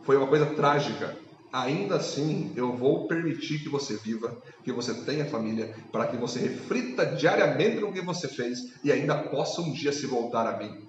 foi 0.03 0.17
uma 0.17 0.27
coisa 0.27 0.47
trágica, 0.47 1.17
ainda 1.53 1.97
assim 1.97 2.53
eu 2.57 2.73
vou 2.73 3.07
permitir 3.07 3.63
que 3.63 3.69
você 3.69 3.97
viva, 3.97 4.37
que 4.65 4.73
você 4.73 4.95
tenha 5.05 5.25
família, 5.25 5.75
para 5.91 6.07
que 6.07 6.17
você 6.17 6.39
reflita 6.39 7.07
diariamente 7.07 7.81
no 7.81 7.93
que 7.93 8.01
você 8.01 8.29
fez 8.29 8.59
e 8.85 8.93
ainda 8.93 9.17
possa 9.17 9.61
um 9.61 9.73
dia 9.73 9.93
se 9.93 10.07
voltar 10.07 10.47
a 10.47 10.57
mim. 10.57 10.89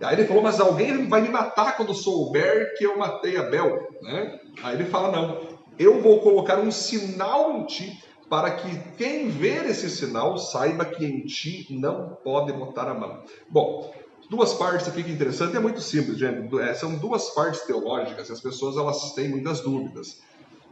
Aí 0.00 0.16
ele 0.16 0.26
falou, 0.26 0.42
mas 0.42 0.60
alguém 0.60 1.06
vai 1.06 1.20
me 1.20 1.28
matar 1.28 1.76
quando 1.76 1.94
souber 1.94 2.74
que 2.76 2.84
eu 2.84 2.98
matei 2.98 3.36
Abel, 3.36 3.88
né? 4.02 4.38
Aí 4.62 4.74
ele 4.74 4.84
fala, 4.84 5.12
não, 5.12 5.40
eu 5.78 6.00
vou 6.00 6.20
colocar 6.20 6.58
um 6.58 6.70
sinal 6.70 7.56
em 7.58 7.66
ti 7.66 7.98
para 8.28 8.50
que 8.50 8.78
quem 8.96 9.28
ver 9.28 9.66
esse 9.66 9.88
sinal 9.88 10.36
saiba 10.38 10.84
que 10.84 11.04
em 11.04 11.20
ti 11.20 11.66
não 11.70 12.16
pode 12.24 12.52
botar 12.52 12.88
a 12.88 12.94
mão. 12.94 13.22
Bom, 13.48 13.94
duas 14.28 14.54
partes 14.54 14.88
aqui 14.88 15.02
que 15.02 15.10
é 15.10 15.14
interessante, 15.14 15.56
é 15.56 15.60
muito 15.60 15.80
simples, 15.80 16.18
gente. 16.18 16.60
É, 16.60 16.74
são 16.74 16.96
duas 16.96 17.30
partes 17.30 17.62
teológicas 17.62 18.28
e 18.28 18.32
as 18.32 18.40
pessoas 18.40 18.76
elas 18.76 19.12
têm 19.14 19.28
muitas 19.28 19.60
dúvidas. 19.60 20.20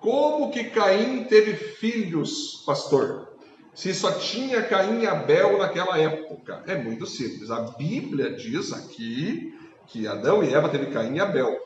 Como 0.00 0.50
que 0.50 0.64
Caim 0.64 1.24
teve 1.24 1.54
filhos, 1.54 2.62
pastor? 2.66 3.28
Se 3.74 3.94
só 3.94 4.12
tinha 4.12 4.62
Caim 4.62 5.02
e 5.02 5.06
Abel 5.06 5.58
naquela 5.58 5.98
época? 5.98 6.62
É 6.66 6.76
muito 6.76 7.06
simples. 7.06 7.50
A 7.50 7.60
Bíblia 7.60 8.34
diz 8.34 8.72
aqui 8.72 9.56
que 9.86 10.06
Adão 10.06 10.42
e 10.42 10.52
Eva 10.52 10.68
teve 10.68 10.86
Caim 10.86 11.16
e 11.16 11.20
Abel. 11.20 11.56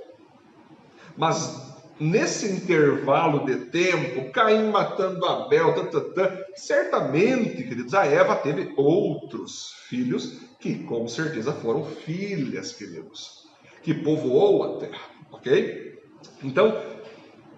Mas 1.17 1.66
nesse 1.99 2.47
intervalo 2.47 3.45
de 3.47 3.67
tempo, 3.67 4.31
Caim 4.31 4.71
matando 4.71 5.25
Abel, 5.25 5.75
certamente, 6.55 7.63
queridos, 7.63 7.95
a 7.95 8.07
Eva 8.07 8.37
teve 8.37 8.73
outros 8.77 9.75
filhos 9.89 10.41
que 10.61 10.85
com 10.85 11.07
certeza 11.09 11.53
foram 11.53 11.85
filhas, 11.85 12.73
queridos, 12.73 13.49
que 13.83 13.95
povoou 13.95 14.65
a 14.65 14.81
terra, 14.81 15.11
ok? 15.33 15.99
Então, 16.43 16.81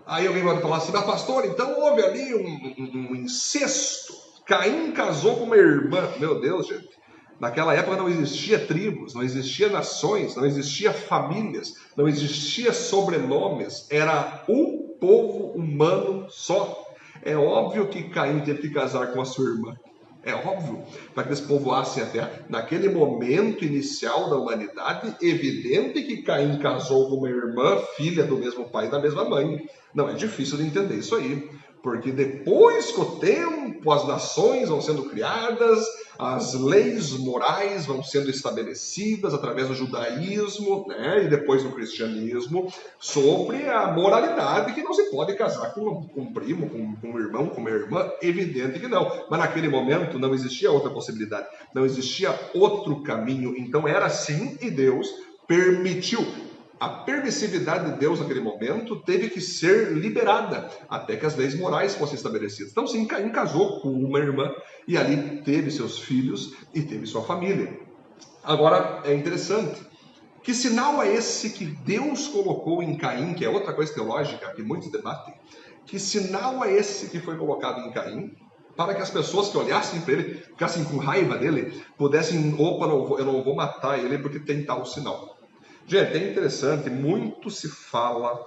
aí 0.07 0.27
alguém 0.27 0.42
vai 0.42 0.61
falar 0.61 0.77
assim, 0.79 0.92
mas 0.92 1.05
pastor, 1.05 1.44
então 1.44 1.79
houve 1.81 2.03
ali 2.03 2.35
um, 2.35 2.74
um, 2.79 3.09
um 3.11 3.14
incesto. 3.16 4.14
Caim 4.46 4.92
casou 4.92 5.37
com 5.37 5.44
uma 5.44 5.57
irmã. 5.57 6.09
Meu 6.18 6.40
Deus, 6.40 6.66
gente. 6.66 6.97
Naquela 7.40 7.74
época 7.74 7.96
não 7.96 8.09
existia 8.09 8.59
tribos, 8.59 9.14
não 9.14 9.22
existia 9.22 9.68
nações, 9.68 10.35
não 10.35 10.44
existia 10.44 10.92
famílias, 10.92 11.74
não 11.96 12.09
existia 12.09 12.72
sobrenomes, 12.72 13.87
era 13.90 14.44
um 14.48 14.96
povo 15.01 15.53
humano 15.53 16.27
só. 16.29 16.85
É 17.22 17.37
óbvio 17.37 17.88
que 17.88 18.11
Caim 18.11 18.40
teve 18.40 18.62
que 18.62 18.70
casar 18.70 19.12
com 19.12 19.20
a 19.20 19.24
sua 19.24 19.51
irmã. 19.51 19.77
É 20.24 20.35
óbvio, 20.35 20.83
para 21.14 21.22
que 21.22 21.29
eles 21.31 21.40
povoassem 21.40 22.03
a 22.03 22.07
terra. 22.07 22.44
Naquele 22.48 22.88
momento 22.88 23.64
inicial 23.64 24.29
da 24.29 24.37
humanidade, 24.37 25.16
evidente 25.22 26.03
que 26.03 26.22
Caim 26.22 26.59
casou 26.59 27.09
com 27.09 27.16
uma 27.16 27.31
irmã, 27.31 27.79
filha 27.96 28.24
do 28.24 28.37
mesmo 28.37 28.68
pai 28.68 28.88
e 28.88 28.90
da 28.90 28.98
mesma 28.98 29.24
mãe. 29.24 29.64
Não 29.94 30.09
é 30.09 30.14
difícil 30.14 30.59
de 30.59 30.64
entender 30.64 30.96
isso 30.96 31.14
aí. 31.14 31.48
Porque 31.83 32.11
depois, 32.11 32.91
com 32.93 33.03
o 33.03 33.17
tempo, 33.19 33.91
as 33.91 34.07
nações 34.07 34.69
vão 34.69 34.81
sendo 34.81 35.05
criadas, 35.05 35.85
as 36.19 36.53
leis 36.55 37.12
morais 37.12 37.87
vão 37.87 38.03
sendo 38.03 38.29
estabelecidas 38.29 39.33
através 39.33 39.69
do 39.69 39.75
judaísmo 39.75 40.87
né, 40.88 41.25
e 41.25 41.29
depois 41.29 41.62
do 41.62 41.71
cristianismo 41.71 42.73
sobre 42.99 43.69
a 43.69 43.93
moralidade 43.93 44.75
que 44.75 44.83
não 44.83 44.93
se 44.93 45.09
pode 45.11 45.37
casar 45.37 45.73
com, 45.75 46.09
com 46.09 46.23
um 46.23 46.33
primo, 46.33 46.69
com, 46.69 46.97
com 46.97 47.12
um 47.12 47.21
irmão, 47.21 47.47
com 47.47 47.61
uma 47.61 47.71
irmã. 47.71 48.11
Evidente 48.21 48.81
que 48.81 48.88
não. 48.88 49.27
Mas 49.31 49.38
naquele 49.38 49.69
momento 49.69 50.19
não 50.19 50.35
existia 50.35 50.73
outra 50.73 50.91
possibilidade, 50.91 51.47
não 51.73 51.85
existia 51.85 52.35
outro 52.53 53.03
caminho. 53.03 53.55
Então 53.57 53.87
era 53.87 54.07
assim 54.07 54.59
e 54.61 54.71
Deus 54.71 55.09
permitiu 55.47 56.27
a 56.81 56.88
permissividade 56.88 57.93
de 57.93 57.99
Deus 57.99 58.21
naquele 58.21 58.41
momento 58.41 58.97
teve 59.03 59.29
que 59.31 59.41
ser 59.41 59.93
liberada 59.93 60.71
até 60.88 61.17
que 61.17 61.27
as 61.27 61.37
leis 61.37 61.55
morais 61.55 61.95
fossem 61.95 62.14
estabelecidas. 62.14 62.71
Então, 62.71 62.87
sim, 62.87 63.05
Caim 63.07 63.31
casou 63.31 63.81
com 63.81 63.91
uma 63.91 64.19
irmã 64.19 64.53
e 64.87 64.97
ali 64.97 65.43
teve 65.43 65.71
seus 65.71 65.99
filhos 65.99 66.55
e 66.73 66.83
teve 66.83 67.07
sua 67.07 67.23
família. 67.23 67.79
Agora, 68.45 69.03
é 69.05 69.14
interessante. 69.14 69.81
Que 70.43 70.55
sinal 70.55 71.03
é 71.03 71.12
esse 71.14 71.51
que 71.51 71.64
Deus 71.64 72.29
colocou 72.29 72.83
em 72.83 72.97
Caim, 72.97 73.35
que 73.35 73.45
é 73.45 73.49
outra 73.49 73.73
coisa 73.73 73.93
teológica 73.93 74.55
que 74.55 74.62
muitos 74.62 74.91
debatem? 74.91 75.35
Que 75.85 75.99
sinal 75.99 76.64
é 76.64 76.73
esse 76.73 77.09
que 77.09 77.19
foi 77.19 77.37
colocado 77.37 77.81
em 77.81 77.93
Caim 77.93 78.37
para 78.77 78.95
que 78.95 79.03
as 79.03 79.11
pessoas 79.11 79.49
que 79.49 79.59
olhassem 79.59 80.01
para 80.03 80.12
ele, 80.12 80.35
ficassem 80.35 80.85
com 80.85 80.99
raiva 80.99 81.37
dele, 81.37 81.83
pudessem, 81.97 82.55
opa, 82.57 82.87
eu 82.87 83.25
não 83.25 83.43
vou 83.43 83.57
matar 83.57 83.99
ele 83.99 84.19
porque 84.19 84.38
tem 84.38 84.64
tal 84.64 84.87
sinal. 84.87 85.38
Gente, 85.88 86.18
é 86.18 86.31
interessante, 86.31 86.90
muito 86.90 87.51
se 87.51 87.66
fala 87.66 88.44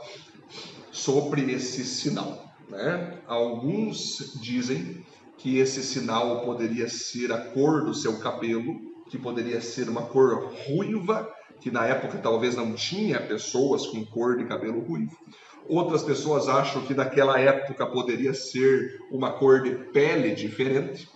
sobre 0.91 1.51
esse 1.51 1.84
sinal. 1.84 2.54
Né? 2.69 3.17
Alguns 3.25 4.39
dizem 4.39 5.04
que 5.39 5.58
esse 5.58 5.82
sinal 5.82 6.41
poderia 6.45 6.88
ser 6.88 7.32
a 7.32 7.39
cor 7.39 7.84
do 7.84 7.95
seu 7.95 8.19
cabelo, 8.19 8.80
que 9.10 9.17
poderia 9.17 9.60
ser 9.60 9.89
uma 9.89 10.04
cor 10.04 10.54
ruiva, 10.67 11.34
que 11.60 11.71
na 11.71 11.84
época 11.88 12.19
talvez 12.19 12.56
não 12.56 12.73
tinha 12.73 13.19
pessoas 13.19 13.88
com 13.88 14.06
cor 14.06 14.38
de 14.38 14.45
cabelo 14.45 14.80
ruivo. 14.80 15.17
Outras 15.67 16.04
pessoas 16.04 16.47
acham 16.47 16.84
que 16.84 16.93
naquela 16.93 17.39
época 17.39 17.88
poderia 17.88 18.36
ser 18.36 18.99
uma 19.10 19.32
cor 19.32 19.63
de 19.63 19.71
pele 19.91 20.36
diferente, 20.36 21.10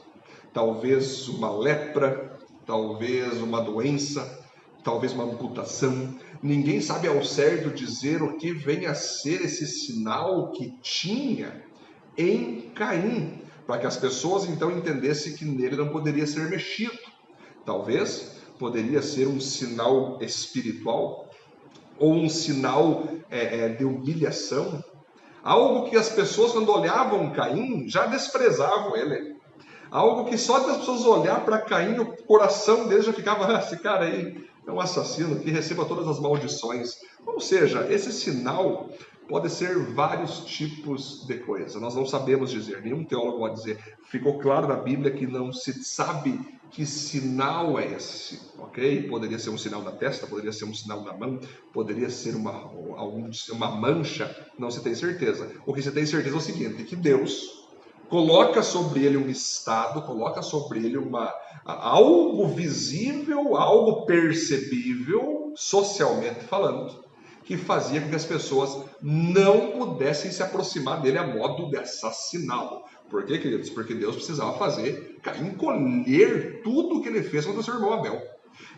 talvez 0.52 1.28
uma 1.28 1.56
lepra, 1.56 2.36
talvez 2.66 3.38
uma 3.38 3.62
doença, 3.62 4.44
talvez 4.86 5.14
uma 5.14 5.24
amputação. 5.24 6.16
Ninguém 6.44 6.80
sabe 6.80 7.08
ao 7.08 7.24
certo 7.26 7.72
dizer 7.72 8.22
o 8.22 8.38
que 8.38 8.54
vem 8.54 8.86
a 8.86 8.94
ser 8.94 9.42
esse 9.42 9.66
sinal 9.66 10.52
que 10.52 10.78
tinha 10.80 11.64
em 12.16 12.70
Caim, 12.76 13.42
para 13.66 13.80
que 13.80 13.88
as 13.88 13.98
pessoas 13.98 14.46
então 14.46 14.70
entendessem 14.70 15.34
que 15.34 15.44
nele 15.44 15.76
não 15.76 15.90
poderia 15.90 16.28
ser 16.28 16.48
mexido. 16.52 16.98
Talvez 17.66 18.38
poderia 18.60 19.02
ser 19.02 19.28
um 19.28 19.42
sinal 19.42 20.20
espiritual 20.22 21.32
ou 21.98 22.14
um 22.14 22.30
sinal 22.30 23.08
é, 23.32 23.66
é, 23.66 23.70
de 23.70 23.84
humilhação, 23.84 24.84
algo 25.44 25.90
que 25.90 25.98
as 25.98 26.10
pessoas 26.10 26.52
quando 26.52 26.70
olhavam 26.70 27.32
Caim 27.32 27.90
já 27.90 28.06
desprezavam 28.06 28.96
ele. 28.96 29.34
Algo 29.90 30.26
que 30.26 30.38
só 30.38 30.60
das 30.60 30.78
pessoas 30.78 31.06
olhar 31.06 31.44
para 31.44 31.60
Caim, 31.60 31.98
o 32.00 32.06
coração 32.24 32.88
deles 32.88 33.06
já 33.06 33.14
ficava, 33.14 33.48
ah, 33.56 33.60
esse 33.60 33.78
cara 33.78 34.06
aí 34.06 34.46
é 34.68 34.72
um 34.72 34.80
assassino 34.80 35.40
que 35.40 35.52
receba 35.52 35.86
todas 35.86 36.08
as 36.08 36.20
maldições. 36.20 36.98
Ou 37.26 37.40
seja, 37.40 37.92
esse 37.92 38.12
sinal 38.12 38.90
pode 39.28 39.50
ser 39.50 39.78
vários 39.78 40.40
tipos 40.46 41.26
de 41.28 41.40
coisa. 41.40 41.80
Nós 41.80 41.96
não 41.96 42.06
sabemos 42.06 42.52
dizer, 42.52 42.82
nenhum 42.82 43.04
teólogo 43.04 43.40
pode 43.40 43.56
dizer. 43.56 43.80
Ficou 44.04 44.40
claro 44.40 44.68
na 44.68 44.76
Bíblia 44.76 45.12
que 45.12 45.26
não 45.26 45.52
se 45.52 45.84
sabe 45.84 46.40
que 46.72 46.86
sinal 46.86 47.80
é 47.80 47.94
esse, 47.94 48.42
ok? 48.58 49.04
Poderia 49.08 49.40
ser 49.40 49.50
um 49.50 49.58
sinal 49.58 49.82
na 49.82 49.92
testa, 49.92 50.28
poderia 50.28 50.52
ser 50.52 50.66
um 50.66 50.74
sinal 50.74 51.04
na 51.04 51.14
mão, 51.14 51.40
poderia 51.72 52.10
ser 52.10 52.36
uma, 52.36 52.66
uma 52.66 53.72
mancha, 53.72 54.36
não 54.60 54.70
se 54.70 54.82
tem 54.82 54.94
certeza. 54.94 55.50
O 55.66 55.74
que 55.74 55.82
se 55.82 55.92
tem 55.92 56.06
certeza 56.06 56.36
é 56.36 56.38
o 56.38 56.42
seguinte, 56.42 56.84
que 56.84 56.96
Deus 56.96 57.55
coloca 58.10 58.62
sobre 58.62 59.04
ele 59.06 59.18
um 59.18 59.30
estado, 59.30 60.02
coloca 60.02 60.42
sobre 60.42 60.80
ele 60.80 60.98
uma, 60.98 61.34
algo 61.66 62.48
visível, 62.48 63.56
algo 63.56 64.06
percebível, 64.06 65.54
socialmente 65.56 66.44
falando, 66.46 67.04
que 67.44 67.58
fazia 67.58 68.02
com 68.02 68.10
que 68.10 68.16
as 68.16 68.26
pessoas 68.26 68.86
não 69.02 69.72
pudessem 69.72 70.32
se 70.32 70.42
aproximar 70.42 71.02
dele 71.02 71.18
a 71.18 71.28
modo 71.28 71.70
de 71.70 71.78
assassiná-lo. 71.78 72.84
Por 73.10 73.26
quê, 73.26 73.38
queridos? 73.38 73.70
Porque 73.70 73.94
Deus 73.94 74.16
precisava 74.16 74.58
fazer, 74.58 75.20
encolher 75.40 76.62
tudo 76.64 76.98
o 76.98 77.02
que 77.02 77.10
ele 77.10 77.22
fez 77.22 77.46
contra 77.46 77.62
o 77.62 77.64
seu 77.64 77.76
irmão 77.76 77.94
Abel. 77.94 78.20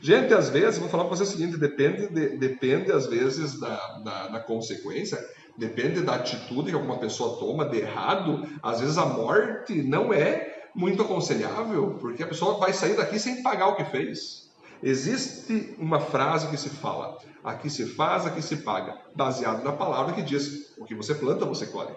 Gente, 0.01 0.33
às 0.33 0.49
vezes, 0.49 0.79
vou 0.79 0.89
falar 0.89 1.05
para 1.05 1.15
você 1.15 1.23
o 1.23 1.25
seguinte: 1.25 1.57
depende, 1.57 2.07
de, 2.07 2.37
depende 2.37 2.91
às 2.91 3.07
vezes 3.07 3.59
da, 3.59 3.99
da, 3.99 4.27
da 4.27 4.39
consequência, 4.39 5.17
depende 5.57 6.01
da 6.01 6.15
atitude 6.15 6.69
que 6.69 6.75
alguma 6.75 6.97
pessoa 6.97 7.39
toma 7.39 7.65
de 7.65 7.79
errado, 7.79 8.47
às 8.61 8.79
vezes 8.79 8.97
a 8.97 9.05
morte 9.05 9.81
não 9.81 10.13
é 10.13 10.69
muito 10.75 11.01
aconselhável, 11.01 11.97
porque 11.99 12.21
a 12.21 12.27
pessoa 12.27 12.59
vai 12.59 12.71
sair 12.71 12.95
daqui 12.95 13.17
sem 13.17 13.41
pagar 13.41 13.69
o 13.69 13.75
que 13.75 13.85
fez. 13.85 14.47
Existe 14.81 15.75
uma 15.79 15.99
frase 15.99 16.47
que 16.49 16.57
se 16.57 16.69
fala: 16.69 17.17
aqui 17.43 17.69
se 17.69 17.85
faz, 17.87 18.27
aqui 18.27 18.41
se 18.41 18.57
paga, 18.57 18.95
baseado 19.15 19.63
na 19.63 19.71
palavra 19.71 20.13
que 20.13 20.21
diz: 20.21 20.73
o 20.77 20.85
que 20.85 20.93
você 20.93 21.15
planta, 21.15 21.45
você 21.45 21.65
colhe. 21.65 21.95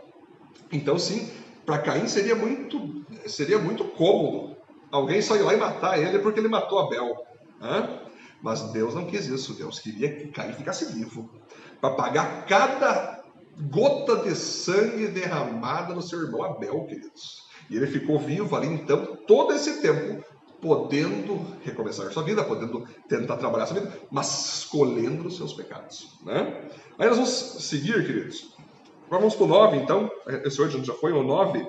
Então, 0.72 0.98
sim, 0.98 1.30
para 1.66 1.78
Caim 1.78 2.08
seria 2.08 2.34
muito, 2.34 3.04
seria 3.26 3.58
muito 3.58 3.84
cômodo 3.84 4.56
alguém 4.90 5.20
só 5.20 5.36
ir 5.36 5.42
lá 5.42 5.54
e 5.54 5.56
matar 5.56 5.98
ele 5.98 6.18
porque 6.18 6.40
ele 6.40 6.48
matou 6.48 6.78
Abel. 6.78 7.26
Hã? 7.60 8.00
Mas 8.42 8.62
Deus 8.72 8.94
não 8.94 9.04
quis 9.04 9.26
isso. 9.26 9.52
Deus 9.54 9.78
queria 9.78 10.14
que 10.14 10.28
Caim 10.28 10.52
ficasse 10.52 10.92
vivo 10.92 11.30
para 11.80 11.94
pagar 11.94 12.46
cada 12.46 13.19
gota 13.58 14.16
de 14.16 14.34
sangue 14.34 15.08
derramada 15.08 15.94
no 15.94 16.02
seu 16.02 16.22
irmão 16.22 16.42
Abel, 16.42 16.84
queridos. 16.84 17.48
E 17.68 17.76
ele 17.76 17.86
ficou 17.86 18.18
vivo 18.18 18.54
ali, 18.56 18.66
então, 18.66 19.16
todo 19.26 19.52
esse 19.52 19.80
tempo, 19.80 20.24
podendo 20.60 21.40
recomeçar 21.64 22.12
sua 22.12 22.22
vida, 22.22 22.44
podendo 22.44 22.86
tentar 23.08 23.36
trabalhar 23.36 23.66
sua 23.66 23.80
vida, 23.80 23.92
mas 24.10 24.58
escolhendo 24.58 25.28
os 25.28 25.36
seus 25.36 25.52
pecados. 25.52 26.08
Né? 26.24 26.68
Aí 26.98 27.06
nós 27.08 27.16
vamos 27.16 27.30
seguir, 27.30 28.06
queridos. 28.06 28.54
Vamos 29.08 29.34
para 29.34 29.44
o 29.44 29.48
9, 29.48 29.76
então. 29.76 30.10
Esse 30.44 30.60
hoje 30.60 30.82
já 30.84 30.94
foi 30.94 31.12
o 31.12 31.22
9. 31.22 31.66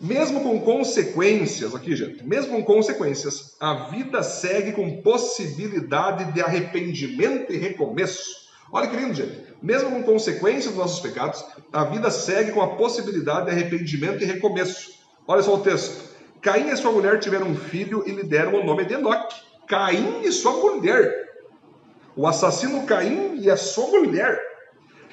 Mesmo 0.00 0.40
com 0.40 0.60
consequências, 0.60 1.74
aqui, 1.74 1.94
gente, 1.94 2.26
mesmo 2.26 2.52
com 2.52 2.64
consequências, 2.64 3.56
a 3.60 3.88
vida 3.88 4.22
segue 4.22 4.72
com 4.72 5.00
possibilidade 5.00 6.32
de 6.32 6.40
arrependimento 6.40 7.52
e 7.52 7.56
recomeço. 7.56 8.48
Olha 8.72 8.88
que 8.88 8.96
lindo, 8.96 9.14
gente. 9.14 9.41
Mesmo 9.62 9.90
com 9.90 10.02
consequência 10.02 10.70
dos 10.70 10.78
nossos 10.78 11.00
pecados, 11.00 11.44
a 11.72 11.84
vida 11.84 12.10
segue 12.10 12.50
com 12.50 12.60
a 12.60 12.74
possibilidade 12.74 13.46
de 13.46 13.52
arrependimento 13.52 14.22
e 14.22 14.26
recomeço. 14.26 14.90
Olha 15.26 15.42
só 15.42 15.54
o 15.54 15.60
texto. 15.60 16.10
Caim 16.40 16.68
e 16.68 16.76
sua 16.76 16.90
mulher 16.90 17.20
tiveram 17.20 17.46
um 17.46 17.54
filho 17.54 18.02
e 18.04 18.10
lhe 18.10 18.24
deram 18.24 18.60
o 18.60 18.64
nome 18.64 18.84
de 18.84 18.94
Enoque. 18.94 19.40
Caim 19.68 20.22
e 20.24 20.32
sua 20.32 20.52
mulher. 20.52 21.30
O 22.16 22.26
assassino 22.26 22.84
Caim 22.84 23.38
e 23.40 23.48
a 23.48 23.56
sua 23.56 24.00
mulher 24.00 24.40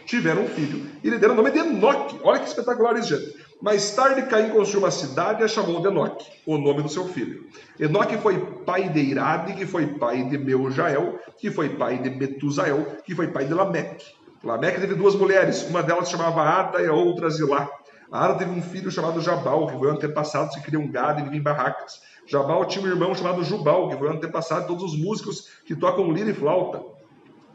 tiveram 0.08 0.42
um 0.42 0.48
filho 0.48 0.90
e 1.04 1.10
lhe 1.10 1.20
deram 1.20 1.36
o 1.36 1.38
nome 1.38 1.52
de 1.52 1.60
Enoque. 1.60 2.20
Olha 2.24 2.40
que 2.40 2.48
espetacular 2.48 2.98
isso, 2.98 3.16
gente. 3.16 3.38
Mais 3.62 3.92
tarde, 3.92 4.24
Caim 4.24 4.50
construiu 4.50 4.86
uma 4.86 4.92
cidade 4.92 5.42
e 5.42 5.46
a 5.46 5.48
chamou 5.48 5.82
de 5.82 5.88
Enoque, 5.88 6.26
o 6.46 6.58
nome 6.58 6.82
do 6.82 6.90
seu 6.90 7.06
filho. 7.10 7.46
Enoque 7.80 8.18
foi 8.18 8.40
pai 8.66 8.90
de 8.90 9.00
Irade, 9.00 9.54
que 9.54 9.68
foi 9.68 9.86
pai 9.86 10.24
de 10.24 10.38
Meujael, 10.38 11.20
que 11.38 11.52
foi 11.52 11.70
pai 11.70 12.00
de 12.00 12.10
Metusael, 12.10 12.98
que 13.06 13.14
foi 13.14 13.28
pai 13.28 13.46
de 13.46 13.54
Lameque. 13.54 14.06
Lameque 14.44 14.80
teve 14.80 14.96
duas 14.96 15.16
mulheres, 15.16 15.68
uma 15.70 15.84
delas 15.84 16.06
se 16.06 16.12
chamava 16.12 16.42
Ada 16.42 16.82
e 16.82 16.88
a 16.88 16.94
outra 16.94 17.30
Zilá. 17.30 17.70
A 18.10 18.26
Ada 18.26 18.36
teve 18.36 18.52
um 18.52 18.62
filho 18.62 18.90
chamado 18.90 19.20
Jabal, 19.20 19.68
que 19.68 19.78
foi 19.78 19.92
antepassado 19.92 20.52
que 20.52 20.62
cria 20.62 20.80
um 20.80 20.90
gado 20.90 21.20
e 21.20 21.24
vive 21.24 21.38
em 21.38 21.42
barracas. 21.42 22.02
Jabal 22.26 22.66
tinha 22.66 22.84
um 22.84 22.88
irmão 22.88 23.14
chamado 23.14 23.44
Jubal, 23.44 23.90
que 23.90 23.98
foi 23.98 24.10
antepassado 24.10 24.62
de 24.62 24.68
todos 24.68 24.94
os 24.94 24.98
músicos 24.98 25.50
que 25.66 25.76
tocam 25.76 26.12
lira 26.12 26.30
e 26.30 26.34
flauta. 26.34 26.82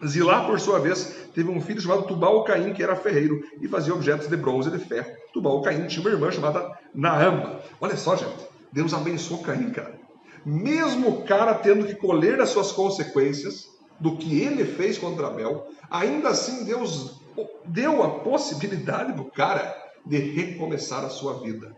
Zilá, 0.06 0.44
por 0.44 0.60
sua 0.60 0.78
vez, 0.78 1.28
teve 1.34 1.48
um 1.48 1.60
filho 1.60 1.80
chamado 1.80 2.02
Tubal 2.02 2.44
Caim, 2.44 2.74
que 2.74 2.82
era 2.82 2.94
ferreiro 2.94 3.42
e 3.60 3.66
fazia 3.66 3.94
objetos 3.94 4.28
de 4.28 4.36
bronze 4.36 4.68
e 4.68 4.72
de 4.72 4.78
ferro. 4.78 5.10
Tubal 5.32 5.62
Caim 5.62 5.86
tinha 5.86 6.02
uma 6.02 6.10
irmã 6.10 6.30
chamada 6.30 6.70
Naama. 6.94 7.60
Olha 7.80 7.96
só, 7.96 8.14
gente, 8.14 8.46
Deus 8.70 8.92
abençoou 8.92 9.42
Caim, 9.42 9.70
cara. 9.70 9.98
Mesmo 10.44 11.08
o 11.08 11.22
cara 11.24 11.54
tendo 11.54 11.86
que 11.86 11.94
colher 11.94 12.38
as 12.40 12.50
suas 12.50 12.70
consequências 12.72 13.73
do 13.98 14.16
que 14.16 14.40
ele 14.40 14.64
fez 14.64 14.98
contra 14.98 15.28
Abel, 15.28 15.68
ainda 15.90 16.30
assim 16.30 16.64
Deus 16.64 17.20
deu 17.64 18.02
a 18.02 18.20
possibilidade 18.20 19.12
para 19.12 19.22
o 19.22 19.30
cara 19.30 19.84
de 20.04 20.18
recomeçar 20.18 21.04
a 21.04 21.08
sua 21.08 21.40
vida, 21.40 21.74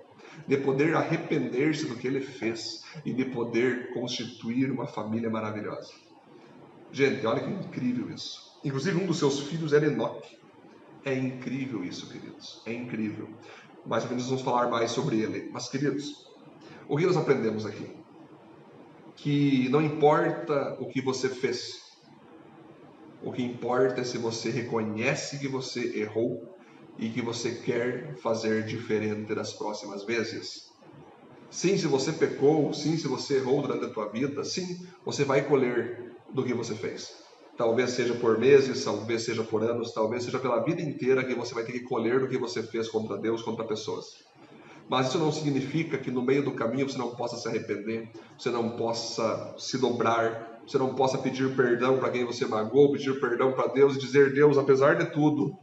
de 0.47 0.57
poder 0.57 0.95
arrepender-se 0.97 1.87
do 1.87 1.97
que 1.97 2.07
ele 2.07 2.21
fez 2.21 2.85
e 3.05 3.13
de 3.13 3.25
poder 3.27 3.93
constituir 3.93 4.71
uma 4.71 4.87
família 4.87 5.31
maravilhosa. 5.31 5.93
Gente, 6.93 7.27
olha 7.27 7.41
que 7.41 7.51
incrível 7.51 8.11
isso. 8.11 8.59
Inclusive, 8.65 9.01
um 9.03 9.07
dos 9.07 9.19
seus 9.19 9.41
filhos 9.41 9.73
era 9.73 9.87
Enoque. 9.87 10.37
É 11.05 11.15
incrível 11.15 11.85
isso, 11.85 12.09
queridos. 12.09 12.63
É 12.67 12.73
incrível. 12.73 13.29
Mais 13.85 14.03
ou 14.05 14.11
menos 14.11 14.27
vamos 14.27 14.43
falar 14.43 14.69
mais 14.69 14.91
sobre 14.91 15.21
ele. 15.21 15.49
Mas, 15.53 15.69
queridos, 15.69 16.27
o 16.89 16.97
que 16.97 17.07
nós 17.07 17.17
aprendemos 17.17 17.65
aqui? 17.65 17.89
Que 19.15 19.69
não 19.69 19.81
importa 19.81 20.77
o 20.81 20.87
que 20.87 21.01
você 21.01 21.29
fez, 21.29 21.86
o 23.23 23.33
que 23.33 23.43
importa 23.43 24.01
é 24.01 24.05
se 24.05 24.19
você 24.19 24.51
reconhece 24.51 25.39
que 25.39 25.49
você 25.49 25.99
errou 25.99 26.57
e 26.99 27.09
que 27.09 27.23
você 27.23 27.53
quer 27.53 28.17
fazer 28.17 28.65
diferente 28.65 29.35
das 29.35 29.53
próximas 29.53 30.05
vezes. 30.05 30.71
Sim, 31.51 31.77
se 31.79 31.87
você 31.87 32.13
pecou, 32.13 32.73
sim, 32.73 32.97
se 32.97 33.07
você 33.07 33.37
errou 33.37 33.63
durante 33.63 33.87
a 33.87 33.91
tua 33.91 34.09
vida, 34.09 34.45
sim, 34.45 34.87
você 35.05 35.25
vai 35.25 35.43
colher 35.43 36.13
do 36.31 36.45
que 36.45 36.53
você 36.53 36.75
fez. 36.75 37.15
Talvez 37.57 37.91
seja 37.91 38.15
por 38.15 38.39
meses, 38.39 38.85
talvez 38.85 39.23
seja 39.23 39.43
por 39.43 39.63
anos, 39.63 39.93
talvez 39.93 40.25
seja 40.25 40.39
pela 40.39 40.63
vida 40.63 40.83
inteira 40.83 41.25
que 41.25 41.35
você 41.35 41.55
vai 41.55 41.65
ter 41.65 41.73
que 41.73 41.81
colher 41.81 42.21
do 42.21 42.29
que 42.29 42.37
você 42.37 42.63
fez 42.63 42.89
contra 42.89 43.17
Deus, 43.17 43.43
contra 43.43 43.65
pessoas. 43.65 44.25
Mas 44.89 45.09
isso 45.09 45.19
não 45.19 45.33
significa 45.33 45.99
que 45.99 46.11
no 46.11 46.23
meio 46.23 46.45
do 46.45 46.53
caminho 46.53 46.89
você 46.89 46.99
não 46.99 47.15
possa 47.15 47.37
se 47.37 47.49
arrepender, 47.49 48.09
você 48.39 48.51
não 48.51 48.77
possa 48.77 49.55
se 49.59 49.79
dobrar, 49.79 50.56
você 50.67 50.79
não 50.79 50.95
possa 50.95 51.17
pedir 51.19 51.55
perdão 51.55 51.99
para 51.99 52.11
quem 52.11 52.25
você 52.25 52.45
magoou, 52.45 52.93
pedir 52.93 53.21
perdão 53.21 53.53
para 53.53 53.69
Deus 53.69 53.97
e 53.97 54.01
dizer: 54.01 54.33
Deus, 54.33 54.59
apesar 54.59 54.97
de 54.97 55.07
tudo, 55.13 55.57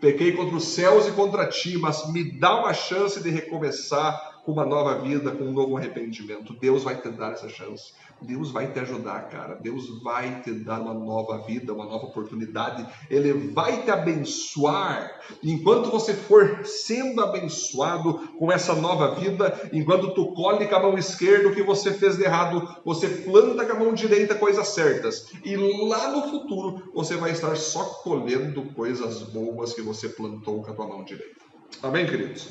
pequei 0.00 0.32
contra 0.32 0.56
os 0.56 0.64
céus 0.64 1.06
e 1.06 1.12
contra 1.12 1.46
ti, 1.46 1.78
mas 1.78 2.12
me 2.12 2.38
dá 2.38 2.60
uma 2.60 2.74
chance 2.74 3.22
de 3.22 3.30
recomeçar 3.30 4.42
com 4.44 4.52
uma 4.52 4.64
nova 4.64 4.98
vida, 4.98 5.30
com 5.30 5.44
um 5.44 5.52
novo 5.52 5.76
arrependimento. 5.76 6.54
Deus 6.54 6.82
vai 6.82 7.00
te 7.00 7.08
dar 7.10 7.32
essa 7.32 7.48
chance. 7.48 7.92
Deus 8.22 8.50
vai 8.50 8.72
te 8.72 8.78
ajudar, 8.80 9.28
cara. 9.28 9.54
Deus 9.54 10.02
vai 10.02 10.42
te 10.42 10.52
dar 10.52 10.80
uma 10.80 10.94
nova 10.94 11.38
vida, 11.46 11.72
uma 11.72 11.86
nova 11.86 12.06
oportunidade. 12.06 12.86
Ele 13.08 13.32
vai 13.32 13.82
te 13.82 13.90
abençoar. 13.90 15.20
Enquanto 15.42 15.90
você 15.90 16.12
for 16.12 16.64
sendo 16.64 17.20
abençoado 17.22 18.14
com 18.38 18.50
essa 18.52 18.74
nova 18.74 19.14
vida, 19.14 19.70
enquanto 19.72 20.14
tu 20.14 20.32
colhe 20.34 20.66
com 20.66 20.76
a 20.76 20.80
mão 20.80 20.98
esquerda 20.98 21.48
o 21.48 21.54
que 21.54 21.62
você 21.62 21.92
fez 21.92 22.16
de 22.16 22.24
errado, 22.24 22.76
você 22.84 23.08
planta 23.08 23.64
com 23.64 23.72
a 23.72 23.78
mão 23.78 23.94
direita 23.94 24.34
coisas 24.34 24.68
certas. 24.68 25.30
E 25.44 25.56
lá 25.56 26.10
no 26.12 26.30
futuro 26.30 26.90
você 26.94 27.16
vai 27.16 27.30
estar 27.30 27.56
só 27.56 27.84
colhendo 28.02 28.62
coisas 28.74 29.22
boas 29.22 29.72
que 29.72 29.82
você 29.82 30.08
plantou 30.08 30.62
com 30.62 30.70
a 30.70 30.74
tua 30.74 30.86
mão 30.86 31.04
direita. 31.04 31.40
Amém, 31.82 32.06
queridos? 32.06 32.48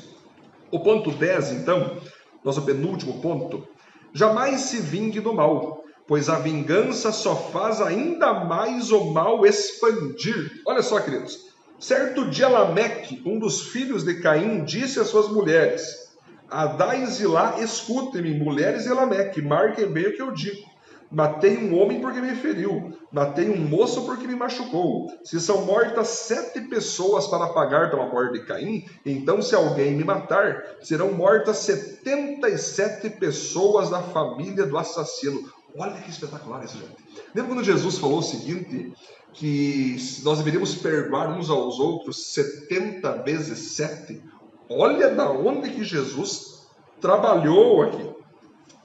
O 0.70 0.80
ponto 0.80 1.10
10, 1.10 1.52
então, 1.52 1.98
nosso 2.44 2.62
penúltimo 2.62 3.20
ponto. 3.20 3.66
Jamais 4.12 4.62
se 4.62 4.80
vingue 4.80 5.20
do 5.20 5.32
mal, 5.32 5.84
pois 6.06 6.28
a 6.28 6.38
vingança 6.38 7.12
só 7.12 7.36
faz 7.36 7.80
ainda 7.80 8.32
mais 8.44 8.90
o 8.90 9.12
mal 9.12 9.46
expandir. 9.46 10.60
Olha 10.66 10.82
só, 10.82 11.00
queridos. 11.00 11.50
Certo 11.78 12.28
dia, 12.28 12.48
Lameque, 12.48 13.22
um 13.24 13.38
dos 13.38 13.68
filhos 13.68 14.04
de 14.04 14.20
Caim, 14.20 14.64
disse 14.64 14.98
às 15.00 15.06
suas 15.06 15.28
mulheres: 15.28 16.10
Adai 16.50 17.04
e 17.04 17.06
Zilá, 17.06 17.60
escutem-me, 17.60 18.34
mulheres 18.34 18.82
de 18.82 18.90
Lameque, 18.90 19.40
marquem 19.40 19.86
bem 19.86 20.08
o 20.08 20.16
que 20.16 20.20
eu 20.20 20.32
digo. 20.32 20.68
Matei 21.10 21.58
um 21.58 21.76
homem 21.76 22.00
porque 22.00 22.20
me 22.20 22.36
feriu. 22.36 22.92
Matei 23.10 23.50
um 23.50 23.56
moço 23.56 24.06
porque 24.06 24.28
me 24.28 24.36
machucou. 24.36 25.12
Se 25.24 25.40
são 25.40 25.64
mortas 25.64 26.06
sete 26.06 26.60
pessoas 26.60 27.26
para 27.26 27.48
pagar 27.48 27.90
pela 27.90 28.06
morte 28.06 28.34
de 28.34 28.46
Caim, 28.46 28.84
então 29.04 29.42
se 29.42 29.54
alguém 29.56 29.96
me 29.96 30.04
matar, 30.04 30.76
serão 30.80 31.12
mortas 31.12 31.56
setenta 31.58 32.48
e 32.48 32.56
sete 32.56 33.10
pessoas 33.10 33.90
da 33.90 34.00
família 34.00 34.64
do 34.64 34.78
assassino. 34.78 35.50
Olha 35.76 36.00
que 36.00 36.10
espetacular 36.10 36.64
isso, 36.64 36.78
gente. 36.78 36.96
Lembra 37.34 37.54
quando 37.54 37.64
Jesus 37.64 37.98
falou 37.98 38.18
o 38.18 38.22
seguinte? 38.22 38.92
Que 39.32 39.96
nós 40.22 40.38
deveríamos 40.38 40.76
perdoar 40.76 41.36
uns 41.36 41.50
aos 41.50 41.80
outros 41.80 42.32
70 42.32 43.22
vezes 43.22 43.58
7. 43.72 44.22
Olha 44.68 45.12
da 45.12 45.28
onde 45.30 45.70
que 45.70 45.82
Jesus 45.82 46.68
trabalhou 47.00 47.82
aqui. 47.82 48.10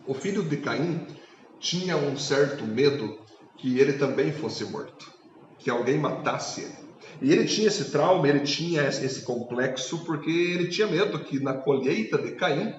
O 0.07 0.13
filho 0.13 0.43
de 0.43 0.57
Caim 0.57 1.05
tinha 1.65 1.97
um 1.97 2.15
certo 2.15 2.63
medo 2.63 3.17
que 3.57 3.79
ele 3.79 3.93
também 3.93 4.31
fosse 4.31 4.63
morto, 4.65 5.11
que 5.57 5.67
alguém 5.67 5.97
matasse 5.97 6.61
ele. 6.61 6.85
E 7.19 7.31
ele 7.31 7.45
tinha 7.45 7.69
esse 7.69 7.85
trauma, 7.85 8.27
ele 8.27 8.41
tinha 8.41 8.83
esse 8.87 9.21
complexo, 9.21 10.05
porque 10.05 10.29
ele 10.29 10.67
tinha 10.67 10.85
medo 10.85 11.17
que 11.17 11.39
na 11.39 11.55
colheita 11.55 12.19
de 12.19 12.33
Caim, 12.33 12.75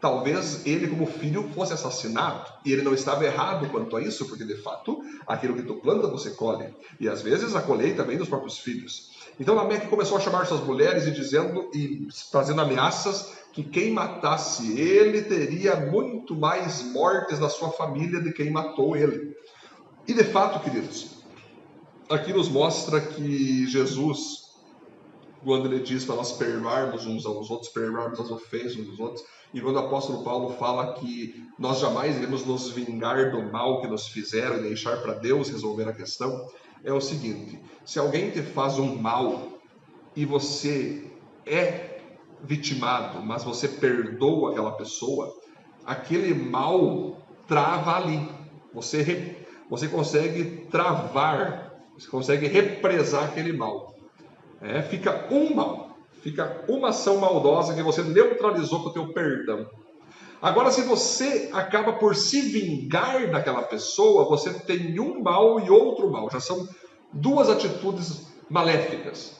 talvez 0.00 0.64
ele, 0.64 0.86
como 0.86 1.06
filho, 1.06 1.50
fosse 1.52 1.72
assassinado. 1.72 2.48
E 2.64 2.72
ele 2.72 2.82
não 2.82 2.94
estava 2.94 3.24
errado 3.24 3.68
quanto 3.68 3.96
a 3.96 4.00
isso, 4.00 4.26
porque 4.26 4.44
de 4.44 4.56
fato, 4.58 5.02
aquilo 5.26 5.56
que 5.56 5.64
tu 5.64 5.74
planta, 5.74 6.06
você 6.06 6.30
colhe. 6.30 6.72
E 7.00 7.08
às 7.08 7.22
vezes 7.22 7.56
a 7.56 7.62
colheita 7.62 8.04
vem 8.04 8.16
dos 8.16 8.28
próprios 8.28 8.60
filhos. 8.60 9.10
Então 9.40 9.56
Lameque 9.56 9.88
começou 9.88 10.16
a 10.16 10.20
chamar 10.20 10.46
suas 10.46 10.60
mulheres 10.60 11.04
e 11.04 11.10
dizendo 11.10 11.68
e 11.74 12.06
fazendo 12.30 12.60
ameaças 12.60 13.39
que 13.52 13.64
quem 13.64 13.92
matasse 13.92 14.78
ele 14.78 15.22
teria 15.22 15.76
muito 15.76 16.36
mais 16.36 16.82
mortes 16.92 17.38
da 17.38 17.48
sua 17.48 17.70
família 17.70 18.20
de 18.20 18.32
quem 18.32 18.50
matou 18.50 18.96
ele. 18.96 19.34
E 20.06 20.14
de 20.14 20.24
fato, 20.24 20.60
queridos, 20.60 21.24
aqui 22.08 22.32
nos 22.32 22.48
mostra 22.48 23.00
que 23.00 23.66
Jesus, 23.66 24.50
quando 25.44 25.66
ele 25.66 25.82
diz 25.82 26.04
para 26.04 26.16
nós 26.16 26.32
perdoarmos 26.32 27.06
uns 27.06 27.26
aos 27.26 27.50
outros, 27.50 27.70
perdoarmos 27.70 28.20
as 28.20 28.30
ofensas 28.30 28.76
uns 28.76 28.86
dos 28.86 29.00
outros, 29.00 29.24
e 29.52 29.60
quando 29.60 29.76
o 29.76 29.80
apóstolo 29.80 30.22
Paulo 30.22 30.54
fala 30.54 30.94
que 30.94 31.44
nós 31.58 31.80
jamais 31.80 32.16
iremos 32.16 32.46
nos 32.46 32.70
vingar 32.70 33.32
do 33.32 33.42
mal 33.42 33.80
que 33.80 33.88
nos 33.88 34.06
fizeram 34.06 34.58
e 34.58 34.62
deixar 34.62 35.02
para 35.02 35.14
Deus 35.14 35.48
resolver 35.50 35.88
a 35.88 35.92
questão, 35.92 36.48
é 36.84 36.92
o 36.92 37.00
seguinte: 37.00 37.60
se 37.84 37.98
alguém 37.98 38.30
te 38.30 38.42
faz 38.42 38.78
um 38.78 38.94
mal 38.94 39.48
e 40.14 40.24
você 40.24 41.04
é 41.44 41.89
vitimado, 42.42 43.22
mas 43.22 43.44
você 43.44 43.68
perdoa 43.68 44.50
aquela 44.50 44.72
pessoa, 44.72 45.32
aquele 45.84 46.34
mal 46.34 47.16
trava 47.46 47.96
ali. 47.96 48.28
Você, 48.72 49.46
você 49.68 49.88
consegue 49.88 50.66
travar, 50.70 51.82
você 51.96 52.08
consegue 52.08 52.46
represar 52.46 53.24
aquele 53.24 53.52
mal. 53.52 53.94
É, 54.60 54.82
fica 54.82 55.26
um 55.30 55.54
mal, 55.54 55.96
fica 56.22 56.64
uma 56.68 56.90
ação 56.90 57.18
maldosa 57.18 57.74
que 57.74 57.82
você 57.82 58.02
neutralizou 58.02 58.82
com 58.82 58.90
o 58.90 58.92
teu 58.92 59.12
perdão. 59.12 59.68
Agora, 60.42 60.70
se 60.70 60.82
você 60.82 61.50
acaba 61.52 61.94
por 61.94 62.16
se 62.16 62.40
vingar 62.40 63.30
daquela 63.30 63.62
pessoa, 63.62 64.24
você 64.24 64.52
tem 64.60 64.98
um 64.98 65.22
mal 65.22 65.60
e 65.60 65.68
outro 65.70 66.10
mal. 66.10 66.30
Já 66.30 66.40
são 66.40 66.66
duas 67.12 67.50
atitudes 67.50 68.32
maléficas 68.48 69.39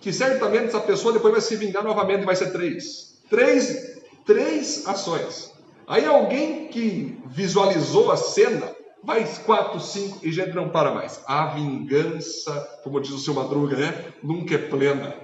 que 0.00 0.12
certamente 0.12 0.66
essa 0.66 0.80
pessoa 0.80 1.12
depois 1.12 1.32
vai 1.32 1.40
se 1.40 1.56
vingar 1.56 1.82
novamente, 1.82 2.24
vai 2.24 2.36
ser 2.36 2.52
três. 2.52 3.18
Três, 3.28 4.00
três 4.24 4.86
ações. 4.86 5.52
Aí 5.86 6.04
alguém 6.04 6.68
que 6.68 7.18
visualizou 7.26 8.10
a 8.10 8.16
cena, 8.16 8.70
vai 9.02 9.24
quatro, 9.44 9.80
cinco 9.80 10.18
e 10.22 10.32
gente 10.32 10.54
não 10.54 10.68
para 10.68 10.92
mais. 10.92 11.20
A 11.26 11.46
vingança, 11.46 12.52
como 12.82 13.00
diz 13.00 13.12
o 13.12 13.18
seu 13.18 13.34
Madruga, 13.34 13.76
né? 13.76 14.04
Nunca 14.22 14.54
é 14.54 14.58
plena. 14.58 15.14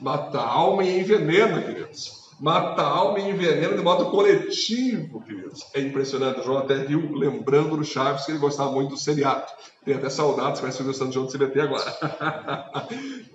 Mata 0.00 0.38
a 0.38 0.48
alma 0.48 0.84
e 0.84 1.00
envenena, 1.00 1.62
queridos 1.62 2.25
mata 2.40 2.82
a 2.82 2.86
alma 2.86 3.18
e 3.18 3.30
envenena 3.30 3.76
de 3.76 3.82
modo 3.82 4.06
coletivo, 4.10 5.22
queridos. 5.22 5.66
É 5.74 5.80
impressionante. 5.80 6.40
O 6.40 6.42
João 6.42 6.58
até 6.58 6.76
viu, 6.84 7.12
lembrando 7.14 7.76
do 7.76 7.84
Chaves, 7.84 8.24
que 8.24 8.32
ele 8.32 8.38
gostava 8.38 8.70
muito 8.72 8.90
do 8.90 8.96
seriado. 8.96 9.46
Tem 9.84 9.94
até 9.94 10.10
saudades, 10.10 10.60
vai 10.60 10.72
ser 10.72 10.82
gostando 10.82 11.10
de 11.10 11.14
João 11.14 11.26
do 11.26 11.32
CBT 11.32 11.60
agora. 11.60 11.96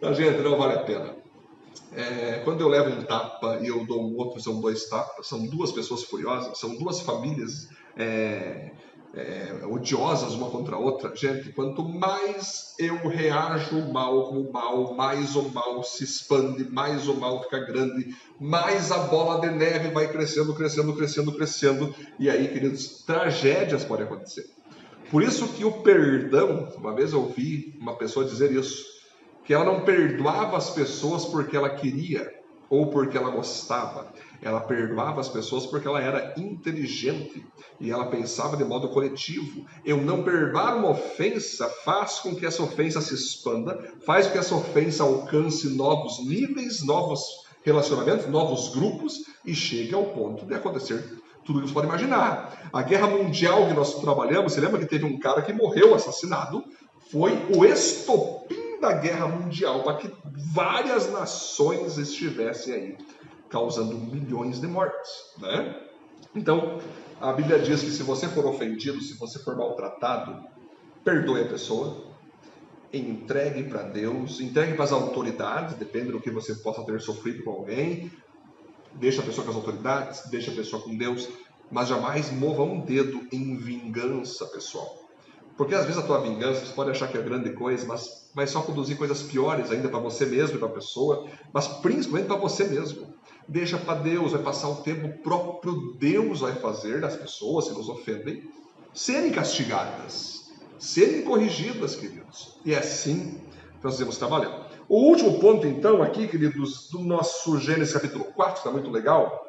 a 0.01 0.13
gente, 0.13 0.41
não 0.41 0.57
vale 0.57 0.73
a 0.73 0.83
pena. 0.83 1.15
é, 1.95 2.41
quando 2.43 2.61
eu 2.61 2.67
levo 2.67 2.89
um 2.89 3.03
tapa 3.03 3.59
e 3.61 3.67
eu 3.67 3.85
dou 3.85 4.01
um 4.01 4.17
outro, 4.17 4.39
são 4.41 4.59
dois 4.61 4.87
tapas, 4.87 5.27
são 5.27 5.45
duas 5.45 5.71
pessoas 5.71 6.03
furiosas, 6.03 6.57
são 6.57 6.75
duas 6.75 7.01
famílias 7.01 7.69
é, 7.97 8.71
é, 9.13 9.65
odiosas 9.65 10.33
uma 10.33 10.49
contra 10.49 10.75
a 10.75 10.79
outra. 10.79 11.15
Gente, 11.15 11.51
quanto 11.51 11.83
mais 11.83 12.75
eu 12.79 12.95
reajo 13.07 13.91
mal 13.91 14.29
com 14.29 14.41
o 14.41 14.51
mal, 14.51 14.93
mais 14.93 15.35
o 15.35 15.49
mal 15.49 15.83
se 15.83 16.03
expande, 16.03 16.69
mais 16.69 17.07
o 17.07 17.15
mal 17.15 17.43
fica 17.43 17.59
grande, 17.59 18.15
mais 18.39 18.91
a 18.91 18.99
bola 18.99 19.41
de 19.41 19.53
neve 19.53 19.89
vai 19.89 20.07
crescendo, 20.07 20.53
crescendo, 20.53 20.95
crescendo, 20.95 21.33
crescendo. 21.33 21.95
E 22.17 22.29
aí, 22.29 22.47
queridos, 22.47 23.03
tragédias 23.05 23.83
podem 23.83 24.05
acontecer. 24.05 24.49
Por 25.09 25.21
isso 25.21 25.49
que 25.49 25.65
o 25.65 25.81
perdão, 25.81 26.69
uma 26.77 26.93
vez 26.93 27.11
eu 27.11 27.21
ouvi 27.21 27.77
uma 27.79 27.95
pessoa 27.97 28.25
dizer 28.25 28.51
isso, 28.51 28.85
que 29.43 29.53
ela 29.53 29.65
não 29.65 29.81
perdoava 29.81 30.55
as 30.55 30.69
pessoas 30.69 31.25
porque 31.25 31.57
ela 31.57 31.69
queria 31.69 32.33
ou 32.69 32.87
porque 32.87 33.17
ela 33.17 33.29
gostava. 33.29 34.13
Ela 34.41 34.59
perdoava 34.59 35.21
as 35.21 35.29
pessoas 35.29 35.65
porque 35.65 35.87
ela 35.87 36.01
era 36.01 36.33
inteligente 36.37 37.45
e 37.79 37.91
ela 37.91 38.07
pensava 38.07 38.57
de 38.57 38.63
modo 38.63 38.89
coletivo. 38.89 39.65
Eu 39.85 39.97
não 39.97 40.23
perdoar 40.23 40.77
uma 40.77 40.89
ofensa 40.89 41.69
faz 41.83 42.19
com 42.19 42.35
que 42.35 42.45
essa 42.45 42.63
ofensa 42.63 42.99
se 43.01 43.13
expanda, 43.13 43.93
faz 44.05 44.25
com 44.25 44.33
que 44.33 44.39
essa 44.39 44.55
ofensa 44.55 45.03
alcance 45.03 45.69
novos 45.69 46.25
níveis, 46.25 46.83
novos 46.83 47.21
relacionamentos, 47.63 48.27
novos 48.27 48.69
grupos 48.69 49.23
e 49.45 49.53
chegue 49.53 49.93
ao 49.93 50.05
ponto 50.05 50.45
de 50.45 50.55
acontecer 50.55 51.21
tudo 51.45 51.61
que 51.61 51.67
você 51.67 51.73
pode 51.73 51.87
imaginar. 51.87 52.69
A 52.71 52.81
guerra 52.81 53.07
mundial 53.07 53.67
que 53.67 53.73
nós 53.73 53.99
trabalhamos, 53.99 54.53
você 54.53 54.61
lembra 54.61 54.79
que 54.79 54.85
teve 54.85 55.05
um 55.05 55.19
cara 55.19 55.41
que 55.41 55.53
morreu 55.53 55.93
assassinado? 55.93 56.63
Foi 57.11 57.33
o 57.55 57.65
estopim 57.65 58.79
da 58.79 58.93
guerra 58.93 59.27
mundial 59.27 59.83
para 59.83 59.97
que 59.97 60.11
várias 60.53 61.11
nações 61.11 61.97
estivessem 61.97 62.73
aí, 62.73 62.97
causando 63.51 63.97
milhões 63.97 64.59
de 64.59 64.67
mortes, 64.67 65.11
né? 65.39 65.75
Então, 66.33 66.79
a 67.19 67.33
Bíblia 67.33 67.59
diz 67.59 67.81
que 67.81 67.91
se 67.91 68.03
você 68.03 68.27
for 68.27 68.45
ofendido, 68.45 69.01
se 69.01 69.17
você 69.17 69.37
for 69.39 69.55
maltratado, 69.55 70.43
perdoe 71.03 71.41
a 71.41 71.47
pessoa, 71.47 72.11
entregue 72.93 73.63
para 73.63 73.83
Deus, 73.83 74.39
entregue 74.39 74.73
para 74.73 74.85
as 74.85 74.91
autoridades, 74.91 75.75
depende 75.75 76.11
do 76.11 76.21
que 76.21 76.31
você 76.31 76.55
possa 76.55 76.83
ter 76.83 76.99
sofrido 77.01 77.43
com 77.43 77.51
alguém, 77.51 78.11
deixa 78.93 79.21
a 79.21 79.25
pessoa 79.25 79.45
com 79.45 79.51
as 79.51 79.57
autoridades, 79.57 80.29
deixa 80.29 80.51
a 80.51 80.55
pessoa 80.55 80.81
com 80.81 80.95
Deus, 80.95 81.27
mas 81.69 81.89
jamais 81.89 82.31
mova 82.31 82.63
um 82.63 82.81
dedo 82.81 83.27
em 83.31 83.55
vingança, 83.57 84.45
pessoal. 84.47 85.01
Porque 85.57 85.75
às 85.75 85.85
vezes 85.85 86.01
a 86.01 86.05
tua 86.05 86.21
vingança, 86.21 86.65
você 86.65 86.73
pode 86.73 86.89
achar 86.89 87.07
que 87.07 87.17
é 87.17 87.21
grande 87.21 87.51
coisa, 87.51 87.85
mas 87.85 88.29
vai 88.33 88.47
só 88.47 88.61
produzir 88.61 88.95
coisas 88.95 89.21
piores 89.21 89.69
ainda 89.71 89.89
para 89.89 89.99
você 89.99 90.25
mesmo 90.25 90.55
e 90.55 90.59
para 90.59 90.67
a 90.67 90.71
pessoa, 90.71 91.27
mas 91.53 91.67
principalmente 91.67 92.27
para 92.27 92.37
você 92.37 92.63
mesmo. 92.63 93.13
Deixa 93.47 93.77
para 93.77 93.95
Deus, 93.95 94.31
vai 94.31 94.41
passar 94.41 94.69
o 94.69 94.75
tempo, 94.77 95.07
o 95.07 95.17
próprio 95.19 95.93
Deus 95.99 96.41
vai 96.41 96.53
fazer 96.55 97.01
das 97.01 97.15
pessoas 97.15 97.67
que 97.67 97.73
nos 97.73 97.89
ofendem 97.89 98.49
serem 98.93 99.31
castigadas, 99.31 100.51
serem 100.77 101.23
corrigidas, 101.23 101.95
queridos. 101.95 102.59
E 102.65 102.73
é 102.73 102.77
assim 102.77 103.41
que 103.79 103.83
nós 103.83 103.93
devemos 103.93 104.17
trabalhar. 104.17 104.69
O 104.87 104.97
último 105.07 105.39
ponto, 105.39 105.65
então, 105.65 106.01
aqui, 106.03 106.27
queridos, 106.27 106.89
do 106.89 106.99
nosso 106.99 107.57
Gênesis 107.57 107.93
capítulo 107.93 108.25
4, 108.25 108.57
está 108.57 108.71
muito 108.71 108.89
legal. 108.89 109.47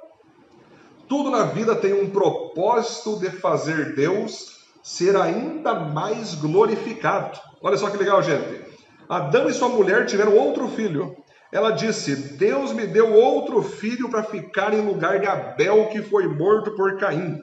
Tudo 1.08 1.30
na 1.30 1.44
vida 1.44 1.74
tem 1.74 1.92
um 1.92 2.10
propósito 2.10 3.18
de 3.18 3.30
fazer 3.30 3.94
Deus 3.94 4.62
ser 4.82 5.16
ainda 5.16 5.74
mais 5.74 6.34
glorificado. 6.34 7.38
Olha 7.60 7.76
só 7.76 7.90
que 7.90 7.96
legal, 7.96 8.22
gente. 8.22 8.64
Adão 9.08 9.48
e 9.48 9.52
sua 9.52 9.68
mulher 9.68 10.06
tiveram 10.06 10.36
outro 10.36 10.68
filho. 10.68 11.16
Ela 11.52 11.70
disse: 11.70 12.16
Deus 12.16 12.72
me 12.72 12.86
deu 12.86 13.12
outro 13.12 13.62
filho 13.62 14.08
para 14.08 14.24
ficar 14.24 14.72
em 14.72 14.80
lugar 14.80 15.20
de 15.20 15.26
Abel, 15.26 15.88
que 15.90 16.00
foi 16.00 16.26
morto 16.26 16.70
por 16.72 16.96
Caim. 16.96 17.42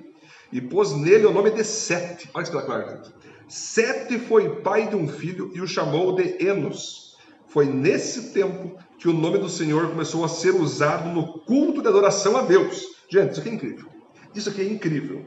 E 0.51 0.59
pôs 0.59 0.91
nele 0.93 1.27
o 1.27 1.31
nome 1.31 1.51
de 1.51 1.63
Sete. 1.63 2.27
Olha 2.33 2.43
que 2.43 2.49
espetacular. 2.49 3.03
Sete 3.47 4.17
foi 4.17 4.61
pai 4.61 4.87
de 4.87 4.95
um 4.95 5.07
filho 5.07 5.51
e 5.53 5.61
o 5.61 5.67
chamou 5.67 6.15
de 6.15 6.43
Enos. 6.43 7.15
Foi 7.47 7.65
nesse 7.65 8.33
tempo 8.33 8.75
que 8.97 9.07
o 9.07 9.13
nome 9.13 9.37
do 9.37 9.49
Senhor 9.49 9.89
começou 9.89 10.25
a 10.25 10.27
ser 10.27 10.51
usado 10.55 11.09
no 11.09 11.39
culto 11.41 11.81
de 11.81 11.87
adoração 11.87 12.35
a 12.35 12.41
Deus. 12.41 12.83
Gente, 13.09 13.31
isso 13.31 13.41
aqui 13.41 13.49
é 13.49 13.53
incrível. 13.53 13.89
Isso 14.35 14.49
aqui 14.49 14.61
é 14.61 14.65
incrível. 14.65 15.25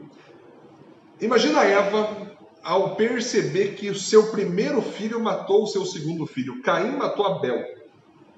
Imagina 1.19 1.63
Eva 1.63 2.33
ao 2.63 2.95
perceber 2.95 3.75
que 3.75 3.89
o 3.89 3.95
seu 3.95 4.31
primeiro 4.31 4.81
filho 4.81 5.19
matou 5.19 5.63
o 5.63 5.67
seu 5.67 5.85
segundo 5.85 6.25
filho. 6.25 6.61
Caim 6.61 6.97
matou 6.97 7.25
Abel. 7.25 7.61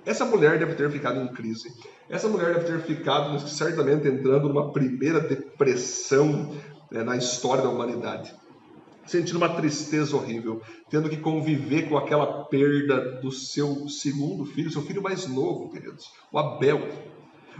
Essa 0.05 0.25
mulher 0.25 0.59
deve 0.59 0.75
ter 0.75 0.89
ficado 0.91 1.19
em 1.19 1.27
crise. 1.27 1.73
Essa 2.09 2.27
mulher 2.27 2.53
deve 2.53 2.65
ter 2.65 2.79
ficado, 2.81 3.39
certamente, 3.47 4.07
entrando 4.07 4.47
numa 4.47 4.71
primeira 4.71 5.19
depressão 5.19 6.55
né, 6.91 7.03
na 7.03 7.17
história 7.17 7.63
da 7.63 7.69
humanidade 7.69 8.33
sentindo 9.05 9.37
uma 9.37 9.49
tristeza 9.49 10.15
horrível, 10.15 10.61
tendo 10.89 11.09
que 11.09 11.17
conviver 11.17 11.87
com 11.87 11.97
aquela 11.97 12.45
perda 12.45 13.19
do 13.21 13.31
seu 13.31 13.87
segundo 13.87 14.45
filho, 14.45 14.71
seu 14.71 14.81
filho 14.81 15.01
mais 15.01 15.27
novo, 15.27 15.69
queridos, 15.69 16.11
o 16.31 16.39
Abel. 16.39 16.89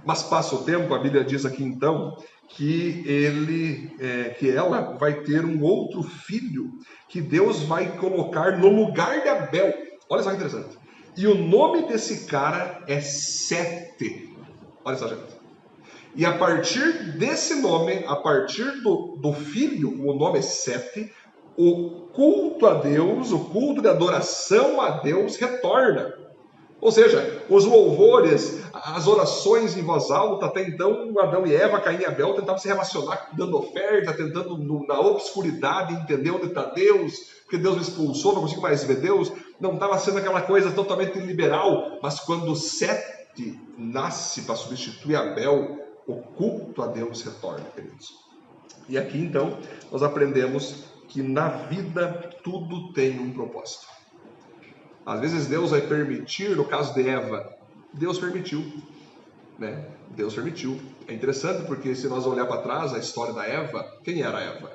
Mas 0.04 0.24
passa 0.24 0.56
o 0.56 0.64
tempo, 0.64 0.94
a 0.94 1.00
Bíblia 1.00 1.24
diz 1.24 1.46
aqui 1.46 1.64
então 1.64 2.18
que 2.50 3.04
ele, 3.08 3.96
é, 4.00 4.30
que 4.30 4.50
ela 4.50 4.98
vai 4.98 5.22
ter 5.22 5.46
um 5.46 5.62
outro 5.64 6.04
filho 6.04 6.80
que 7.08 7.22
Deus 7.22 7.64
vai 7.64 7.98
colocar 7.98 8.58
no 8.58 8.68
lugar 8.68 9.22
de 9.22 9.30
Abel. 9.30 9.74
Olha 10.10 10.24
só 10.24 10.30
que 10.30 10.36
interessante. 10.36 10.78
E 11.18 11.28
o 11.28 11.36
nome 11.36 11.88
desse 11.88 12.26
cara 12.26 12.84
é 12.88 13.00
Sete. 13.00 14.36
Olha 14.84 14.98
só, 14.98 15.08
gente. 15.08 15.36
E 16.16 16.26
a 16.26 16.38
partir 16.38 17.18
desse 17.18 17.56
nome, 17.62 18.04
a 18.08 18.16
partir 18.16 18.82
do, 18.82 19.18
do 19.22 19.34
filho, 19.34 20.08
o 20.08 20.14
nome 20.14 20.40
é 20.40 20.42
Sete, 20.42 21.12
o 21.58 22.08
culto 22.14 22.66
a 22.68 22.76
Deus, 22.76 23.32
o 23.32 23.40
culto 23.46 23.82
de 23.82 23.88
adoração 23.88 24.82
a 24.82 24.92
Deus 25.02 25.38
retorna. 25.38 26.14
Ou 26.82 26.92
seja, 26.92 27.44
os 27.50 27.66
louvores, 27.66 28.62
as 28.74 29.08
orações 29.08 29.78
em 29.78 29.82
voz 29.82 30.12
alta, 30.12 30.46
até 30.46 30.62
então 30.62 31.14
Adão 31.20 31.48
e 31.48 31.56
Eva, 31.56 31.80
Caim 31.80 32.00
e 32.00 32.06
Abel 32.06 32.34
tentavam 32.34 32.58
se 32.58 32.68
relacionar 32.68 33.30
dando 33.34 33.58
oferta, 33.58 34.14
tentando 34.14 34.58
na 34.86 35.00
obscuridade 35.00 35.94
entender 35.94 36.32
onde 36.32 36.48
está 36.48 36.66
Deus, 36.66 37.14
porque 37.44 37.58
Deus 37.58 37.76
me 37.76 37.82
expulsou, 37.82 38.34
não 38.34 38.42
consigo 38.42 38.62
mais 38.62 38.84
ver 38.84 38.98
Deus. 38.98 39.32
Não 39.60 39.74
estava 39.74 39.98
sendo 39.98 40.18
aquela 40.18 40.42
coisa 40.42 40.72
totalmente 40.72 41.18
liberal, 41.20 42.00
mas 42.02 42.20
quando 42.20 42.56
Sete 42.56 43.60
nasce 43.78 44.42
para 44.42 44.56
substituir 44.56 45.16
Abel, 45.16 45.80
o 46.08 46.16
culto 46.16 46.82
a 46.82 46.88
Deus 46.88 47.24
retorna, 47.24 47.66
queridos. 47.74 48.14
E 48.88 48.98
aqui 48.98 49.18
então 49.18 49.58
nós 49.92 50.04
aprendemos 50.04 50.84
que 51.08 51.22
na 51.22 51.50
vida 51.50 52.32
tudo 52.44 52.94
tem 52.94 53.20
um 53.20 53.32
propósito. 53.32 53.88
Às 55.06 55.20
vezes 55.22 55.48
Deus 55.48 55.72
vai 55.72 55.82
permitir, 55.82 56.56
no 56.56 56.66
caso 56.66 56.94
de 56.94 57.08
Eva, 57.08 57.54
Deus 57.94 58.20
permitiu, 58.20 58.64
né? 59.58 59.86
Deus 60.10 60.34
permitiu. 60.34 60.80
É 61.08 61.14
interessante 61.14 61.66
porque 61.66 61.96
se 61.96 62.08
nós 62.08 62.26
olhar 62.26 62.46
para 62.46 62.62
trás 62.62 62.94
a 62.94 62.98
história 62.98 63.34
da 63.34 63.46
Eva, 63.46 63.84
quem 64.04 64.22
era 64.22 64.42
Eva? 64.42 64.72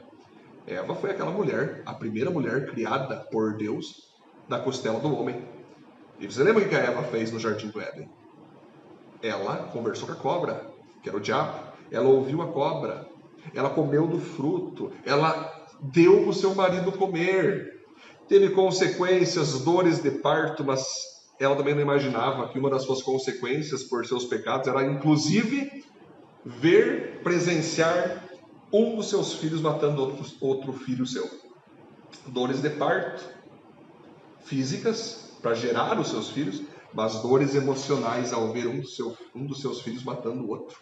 Eva 0.66 0.94
foi 0.94 1.10
aquela 1.10 1.30
mulher, 1.30 1.82
a 1.84 1.92
primeira 1.92 2.30
mulher 2.30 2.70
criada 2.70 3.16
por 3.30 3.56
Deus 3.56 4.09
da 4.50 4.58
costela 4.58 4.98
do 4.98 5.16
homem. 5.16 5.44
E 6.18 6.26
você 6.26 6.42
lembra 6.42 6.64
o 6.64 6.68
que 6.68 6.74
a 6.74 6.80
Eva 6.80 7.04
fez 7.04 7.30
no 7.30 7.38
jardim 7.38 7.68
do 7.68 7.80
Éden? 7.80 8.10
Ela 9.22 9.68
conversou 9.72 10.08
com 10.08 10.12
a 10.12 10.16
cobra, 10.16 10.66
que 11.02 11.08
era 11.08 11.16
o 11.16 11.20
diabo. 11.20 11.72
Ela 11.88 12.08
ouviu 12.08 12.42
a 12.42 12.48
cobra. 12.48 13.06
Ela 13.54 13.70
comeu 13.70 14.08
do 14.08 14.18
fruto. 14.18 14.90
Ela 15.06 15.68
deu 15.80 16.22
para 16.22 16.30
o 16.30 16.34
seu 16.34 16.52
marido 16.52 16.90
comer. 16.90 17.80
Teve 18.28 18.50
consequências, 18.50 19.60
dores 19.60 20.02
de 20.02 20.10
parto, 20.10 20.64
mas 20.64 20.84
ela 21.38 21.54
também 21.54 21.74
não 21.74 21.82
imaginava 21.82 22.48
que 22.48 22.58
uma 22.58 22.68
das 22.70 22.82
suas 22.82 23.02
consequências 23.02 23.84
por 23.84 24.04
seus 24.04 24.24
pecados 24.24 24.66
era, 24.66 24.84
inclusive, 24.84 25.84
ver, 26.44 27.20
presenciar 27.22 28.28
um 28.72 28.96
dos 28.96 29.08
seus 29.08 29.34
filhos 29.34 29.60
matando 29.60 30.02
outro, 30.02 30.26
outro 30.40 30.72
filho 30.72 31.06
seu. 31.06 31.28
Dores 32.26 32.60
de 32.60 32.70
parto, 32.70 33.39
físicas, 34.50 35.30
para 35.40 35.54
gerar 35.54 35.98
os 36.00 36.08
seus 36.08 36.30
filhos, 36.30 36.60
mas 36.92 37.22
dores 37.22 37.54
emocionais 37.54 38.32
ao 38.32 38.52
ver 38.52 38.66
um, 38.66 38.84
seu, 38.84 39.16
um 39.32 39.46
dos 39.46 39.60
seus 39.60 39.80
filhos 39.80 40.02
matando 40.02 40.44
o 40.44 40.50
outro. 40.50 40.76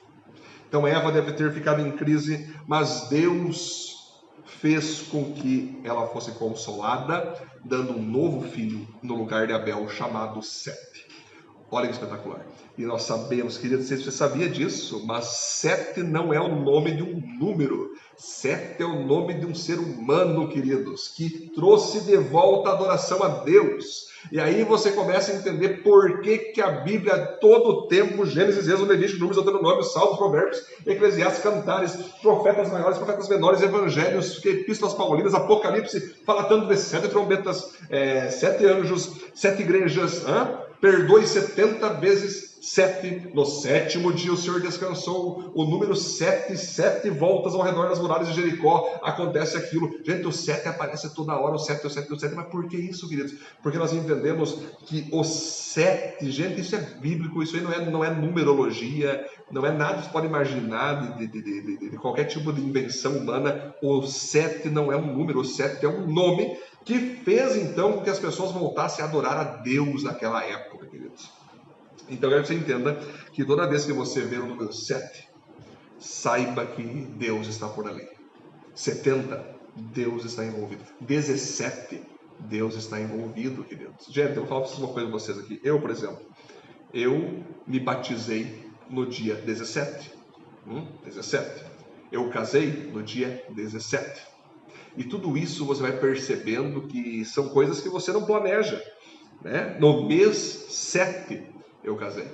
Então 0.67 0.87
Eva 0.87 1.13
deve 1.13 1.33
ter 1.33 1.53
ficado 1.53 1.83
em 1.83 1.93
crise, 1.93 2.51
mas 2.67 3.09
Deus 3.11 4.23
fez 4.47 5.03
com 5.03 5.33
que 5.35 5.79
ela 5.85 6.07
fosse 6.07 6.33
consolada, 6.33 7.35
dando 7.63 7.93
um 7.93 8.03
novo 8.03 8.49
filho 8.49 8.89
no 9.03 9.15
lugar 9.17 9.47
de 9.47 9.53
Abel, 9.53 9.87
chamado 9.91 10.43
Sete. 10.43 11.07
Olha 11.71 11.87
que 11.89 11.93
espetacular. 11.93 12.47
E 12.79 12.87
nós 12.87 13.03
sabemos, 13.03 13.63
não 13.63 13.83
sei 13.83 13.99
se 13.99 14.05
você 14.05 14.11
sabia 14.11 14.49
disso, 14.49 15.05
mas 15.07 15.27
Sete 15.27 16.03
não 16.03 16.33
é 16.33 16.41
o 16.41 16.57
nome 16.65 16.93
de 16.93 17.03
um 17.03 17.21
número. 17.39 17.95
Sete 18.19 18.83
é 18.83 18.85
o 18.85 19.07
nome 19.07 19.35
de 19.35 19.47
um 19.47 19.55
ser 19.55 19.79
humano, 19.79 20.49
queridos, 20.49 21.07
que 21.07 21.53
trouxe 21.55 22.01
de 22.01 22.17
volta 22.17 22.69
a 22.69 22.73
adoração 22.73 23.23
a 23.23 23.29
Deus. 23.45 24.09
E 24.33 24.41
aí 24.41 24.65
você 24.65 24.91
começa 24.91 25.31
a 25.31 25.37
entender 25.37 25.85
por 25.85 26.21
que, 26.21 26.37
que 26.37 26.61
a 26.61 26.69
Bíblia, 26.69 27.17
todo 27.41 27.69
o 27.69 27.87
tempo, 27.87 28.27
Gênesis, 28.27 28.67
Êxodo, 28.67 28.87
Levítico, 28.87 29.21
Números, 29.21 29.37
Deuteronômio, 29.37 29.85
Salmos, 29.85 30.19
Provérbios, 30.19 30.61
Eclesiastes, 30.85 31.45
Cantares, 31.45 31.93
profetas 32.21 32.73
maiores, 32.73 32.99
profetas 32.99 33.29
menores, 33.29 33.63
evangelhos, 33.63 34.45
epístolas 34.45 34.95
paulinas, 34.95 35.33
Apocalipse, 35.33 36.17
fala 36.27 36.43
tanto 36.43 36.67
de 36.67 36.77
sete 36.77 37.07
trombetas, 37.07 37.73
é, 37.89 38.31
sete 38.31 38.67
anjos, 38.67 39.13
sete 39.33 39.63
igrejas, 39.63 40.25
hein? 40.27 40.59
perdoe 40.81 41.25
setenta 41.25 41.91
vezes 41.91 42.48
sete. 42.61 43.31
No 43.35 43.45
sétimo 43.45 44.13
dia 44.13 44.33
o 44.33 44.37
Senhor 44.37 44.61
descansou. 44.61 45.53
O 45.55 45.65
número 45.65 45.95
sete, 45.95 46.57
sete 46.57 47.11
voltas 47.11 47.55
ao 47.55 47.63
redor 47.63 47.89
das 47.89 47.99
muralhas 47.99 48.29
de 48.29 48.35
Jericó. 48.35 48.99
Acontece 49.03 49.57
aquilo. 49.57 49.91
Gente, 50.05 50.27
o 50.27 50.33
sete 50.33 50.69
aparece 50.69 51.15
toda 51.15 51.39
hora, 51.39 51.55
o 51.55 51.59
sete, 51.59 51.87
o 51.87 51.91
sete, 51.91 52.13
o 52.13 52.19
sete. 52.19 52.35
Mas 52.35 52.49
por 52.49 52.69
que 52.69 52.77
isso, 52.77 53.09
queridos? 53.09 53.35
Porque 53.63 53.79
nós 53.79 53.93
entendemos 53.93 54.59
que 54.87 55.09
o 55.13 55.25
sete, 55.25 56.31
gente, 56.31 56.61
isso 56.61 56.77
é 56.77 56.81
bíblico, 56.81 57.43
isso 57.43 57.57
aí 57.57 57.63
não 57.63 57.73
é, 57.73 57.91
não 57.91 58.05
é 58.05 58.11
numerologia, 58.11 59.27
não 59.51 59.65
é 59.65 59.73
nada 59.73 59.99
que 59.99 60.05
você 60.05 60.11
pode 60.11 60.27
imaginar 60.27 61.17
de, 61.17 61.27
de, 61.27 61.43
de, 61.43 61.91
de 61.91 61.97
qualquer 61.97 62.25
tipo 62.25 62.53
de 62.53 62.61
invenção 62.61 63.17
humana. 63.17 63.75
O 63.83 64.03
sete 64.03 64.69
não 64.69 64.93
é 64.93 64.97
um 64.97 65.15
número, 65.17 65.41
o 65.41 65.45
sete 65.45 65.85
é 65.85 65.89
um 65.89 66.07
nome 66.07 66.59
que 66.85 66.99
fez 67.23 67.57
então 67.57 67.93
com 67.93 68.01
que 68.03 68.11
as 68.11 68.19
pessoas 68.19 68.51
voltassem 68.51 69.05
a 69.05 69.09
adorar 69.09 69.37
a 69.37 69.45
Deus 69.45 70.05
naquela 70.05 70.43
época, 70.43 70.87
queridos. 70.87 71.38
Então, 72.11 72.31
eu 72.31 72.37
quero 72.37 72.43
que 72.43 72.49
você 72.49 72.55
entenda 72.55 72.95
que 73.33 73.45
toda 73.45 73.69
vez 73.69 73.85
que 73.85 73.93
você 73.93 74.23
vê 74.23 74.37
o 74.37 74.47
número 74.47 74.73
7, 74.73 75.29
saiba 75.99 76.65
que 76.67 76.83
Deus 76.83 77.47
está 77.49 77.69
por 77.69 77.89
ali. 77.89 78.09
70, 78.75 79.45
Deus 79.77 80.25
está 80.25 80.45
envolvido. 80.45 80.83
17, 81.01 82.01
Deus 82.41 82.77
está 82.77 83.01
envolvido, 83.01 83.65
queridos. 83.65 84.07
Gente, 84.09 84.37
eu 84.37 84.47
vou 84.47 84.47
falar 84.47 84.79
uma 84.79 84.93
coisa 84.93 85.09
para 85.09 85.19
vocês 85.19 85.39
aqui. 85.39 85.61
Eu, 85.63 85.81
por 85.81 85.91
exemplo, 85.91 86.21
eu 86.95 87.43
me 87.67 87.81
batizei 87.81 88.71
no 88.89 89.07
dia 89.07 89.35
17. 89.35 90.13
Hum, 90.67 90.87
17. 91.05 91.65
Eu 92.11 92.29
casei 92.31 92.91
no 92.93 93.03
dia 93.03 93.45
17. 93.51 94.23
E 94.97 95.05
tudo 95.05 95.37
isso 95.37 95.65
você 95.65 95.83
vai 95.83 95.93
percebendo 95.93 96.83
que 96.83 97.25
são 97.25 97.49
coisas 97.51 97.81
que 97.81 97.89
você 97.89 98.13
não 98.13 98.25
planeja. 98.25 98.83
Né? 99.43 99.77
No 99.79 100.07
mês 100.07 100.37
7, 100.71 101.43
eu 101.83 101.97
casei. 101.97 102.29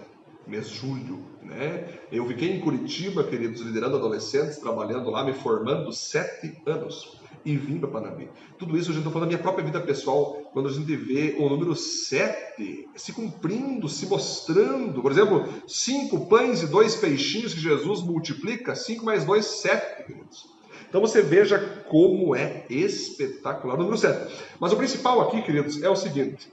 Mês 0.46 0.68
julho, 0.68 1.24
né? 1.42 2.00
Eu 2.12 2.26
fiquei 2.26 2.52
em 2.52 2.60
Curitiba, 2.60 3.24
queridos, 3.24 3.62
liderando 3.62 3.96
adolescentes, 3.96 4.58
trabalhando 4.58 5.10
lá, 5.10 5.24
me 5.24 5.32
formando 5.32 5.90
sete 5.90 6.60
anos 6.66 7.18
e 7.44 7.56
vim 7.56 7.78
para 7.78 7.90
Panambi. 7.90 8.28
Tudo 8.58 8.76
isso, 8.76 8.90
eu 8.90 8.96
estou 8.96 9.12
falando 9.12 9.28
da 9.28 9.34
minha 9.34 9.42
própria 9.42 9.64
vida 9.64 9.80
pessoal, 9.80 10.50
quando 10.52 10.68
a 10.68 10.72
gente 10.72 10.96
vê 10.96 11.36
o 11.38 11.48
número 11.48 11.74
7 11.76 12.88
se 12.96 13.12
cumprindo, 13.12 13.88
se 13.88 14.06
mostrando. 14.06 15.02
Por 15.02 15.12
exemplo, 15.12 15.46
cinco 15.68 16.26
pães 16.26 16.62
e 16.62 16.66
dois 16.66 16.96
peixinhos 16.96 17.52
que 17.52 17.60
Jesus 17.60 18.02
multiplica, 18.02 18.74
cinco 18.74 19.04
mais 19.04 19.24
dois, 19.24 19.44
sete, 19.44 20.04
queridos. 20.04 20.48
Então 20.88 21.00
você 21.00 21.20
veja 21.22 21.58
como 21.88 22.34
é 22.34 22.64
espetacular 22.70 23.74
o 23.74 23.78
número 23.78 23.98
7. 23.98 24.32
Mas 24.58 24.72
o 24.72 24.76
principal 24.76 25.20
aqui, 25.20 25.42
queridos, 25.42 25.82
é 25.82 25.88
o 25.88 25.96
seguinte: 25.96 26.50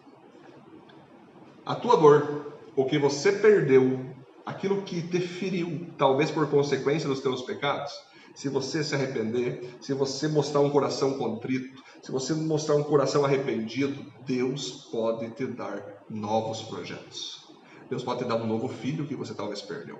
a 1.66 1.76
tua 1.76 1.96
dor 1.96 2.51
o 2.76 2.86
que 2.86 2.98
você 2.98 3.32
perdeu, 3.32 4.06
aquilo 4.46 4.82
que 4.84 5.02
te 5.02 5.20
feriu, 5.20 5.88
talvez 5.98 6.32
por 6.32 6.50
consequência 6.50 7.08
dos 7.08 7.22
teus 7.22 7.42
pecados, 7.42 7.92
se 8.34 8.50
você 8.50 8.84
se 8.84 8.96
arrepender, 8.96 9.78
se 9.82 9.94
você 9.94 10.28
mostrar 10.28 10.62
um 10.62 10.70
coração 10.70 11.18
contrito, 11.18 11.82
se 12.02 12.12
você 12.12 12.34
mostrar 12.34 12.76
um 12.76 12.84
coração 12.84 13.26
arrependido, 13.26 14.06
Deus 14.26 14.88
pode 14.92 15.30
te 15.32 15.46
dar 15.46 16.04
novos 16.10 16.62
projetos. 16.62 17.42
Deus 17.90 18.04
pode 18.04 18.24
te 18.24 18.26
dar 18.26 18.36
um 18.36 18.48
novo 18.48 18.70
filho 18.70 19.06
que 19.06 19.16
você 19.16 19.34
talvez 19.34 19.62
perdeu. 19.62 20.00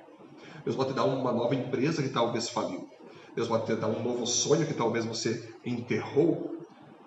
Deus 0.64 0.76
pode 0.76 0.92
te 0.92 0.96
dar 0.96 1.04
uma 1.04 1.32
nova 1.32 1.54
empresa 1.56 2.02
que 2.02 2.10
talvez 2.10 2.50
faliu. 2.50 2.90
Deus 3.36 3.48
pode 3.48 3.66
te 3.66 3.76
dar 3.76 3.88
um 3.88 4.02
novo 4.02 4.26
sonho 4.26 4.66
que 4.66 4.74
talvez 4.74 5.06
você 5.06 5.54
enterrou. 5.66 6.61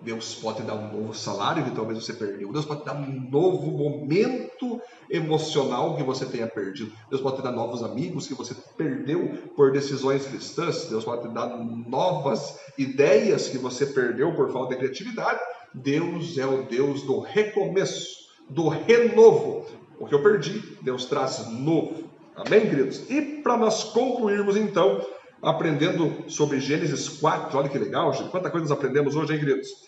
Deus 0.05 0.35
pode 0.35 0.61
dar 0.61 0.75
um 0.75 0.93
novo 0.93 1.15
salário 1.15 1.63
que 1.63 1.71
talvez 1.71 2.05
você 2.05 2.13
perdeu. 2.13 2.51
Deus 2.53 2.63
pode 2.63 2.85
dar 2.85 2.93
um 2.93 3.27
novo 3.27 3.71
momento 3.71 4.79
emocional 5.09 5.97
que 5.97 6.03
você 6.03 6.27
tenha 6.27 6.45
perdido. 6.45 6.93
Deus 7.09 7.21
pode 7.21 7.41
dar 7.41 7.51
novos 7.51 7.81
amigos 7.81 8.27
que 8.27 8.35
você 8.35 8.55
perdeu 8.77 9.35
por 9.55 9.71
decisões 9.71 10.27
cristãs. 10.27 10.85
Deus 10.85 11.03
pode 11.03 11.27
dar 11.29 11.57
novas 11.57 12.59
ideias 12.77 13.49
que 13.49 13.57
você 13.57 13.87
perdeu 13.87 14.35
por 14.35 14.53
falta 14.53 14.75
de 14.75 14.79
criatividade. 14.81 15.39
Deus 15.73 16.37
é 16.37 16.45
o 16.45 16.63
Deus 16.63 17.01
do 17.01 17.19
recomeço, 17.19 18.29
do 18.47 18.67
renovo. 18.67 19.65
O 19.99 20.05
que 20.05 20.13
eu 20.13 20.21
perdi, 20.21 20.61
Deus 20.83 21.05
traz 21.05 21.49
novo. 21.49 22.03
Amém, 22.35 22.69
queridos? 22.69 23.09
E 23.09 23.41
para 23.41 23.57
nós 23.57 23.83
concluirmos 23.85 24.55
então, 24.55 25.03
aprendendo 25.41 26.29
sobre 26.29 26.59
Gênesis 26.59 27.09
4, 27.09 27.57
olha 27.57 27.69
que 27.69 27.79
legal, 27.79 28.13
gente. 28.13 28.29
Quanta 28.29 28.51
coisa 28.51 28.67
nós 28.67 28.77
aprendemos 28.77 29.15
hoje, 29.15 29.33
hein, 29.33 29.39
queridos? 29.39 29.84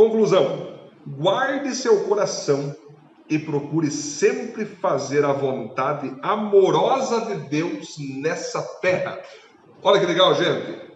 Conclusão: 0.00 0.78
guarde 1.06 1.74
seu 1.74 2.04
coração 2.04 2.74
e 3.28 3.38
procure 3.38 3.90
sempre 3.90 4.64
fazer 4.64 5.26
a 5.26 5.32
vontade 5.34 6.10
amorosa 6.22 7.26
de 7.26 7.50
Deus 7.50 7.96
nessa 7.98 8.62
terra. 8.80 9.20
Olha 9.82 10.00
que 10.00 10.06
legal, 10.06 10.34
gente. 10.34 10.88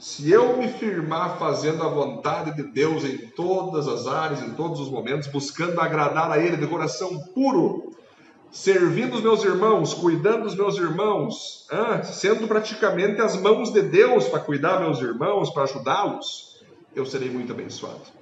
Se 0.00 0.32
eu 0.32 0.56
me 0.56 0.66
firmar 0.66 1.38
fazendo 1.38 1.84
a 1.84 1.88
vontade 1.88 2.56
de 2.56 2.64
Deus 2.64 3.04
em 3.04 3.18
todas 3.18 3.86
as 3.86 4.08
áreas, 4.08 4.42
em 4.42 4.50
todos 4.54 4.80
os 4.80 4.90
momentos, 4.90 5.28
buscando 5.28 5.80
agradar 5.80 6.32
a 6.32 6.38
Ele 6.38 6.56
de 6.56 6.66
coração 6.66 7.20
puro, 7.32 7.92
servindo 8.50 9.14
os 9.14 9.22
meus 9.22 9.44
irmãos, 9.44 9.94
cuidando 9.94 10.42
dos 10.42 10.56
meus 10.56 10.76
irmãos, 10.76 11.68
sendo 12.02 12.48
praticamente 12.48 13.20
as 13.20 13.40
mãos 13.40 13.72
de 13.72 13.82
Deus 13.82 14.26
para 14.26 14.40
cuidar 14.40 14.80
meus 14.80 14.98
irmãos, 15.00 15.50
para 15.50 15.62
ajudá-los, 15.62 16.60
eu 16.96 17.06
serei 17.06 17.30
muito 17.30 17.52
abençoado 17.52 18.18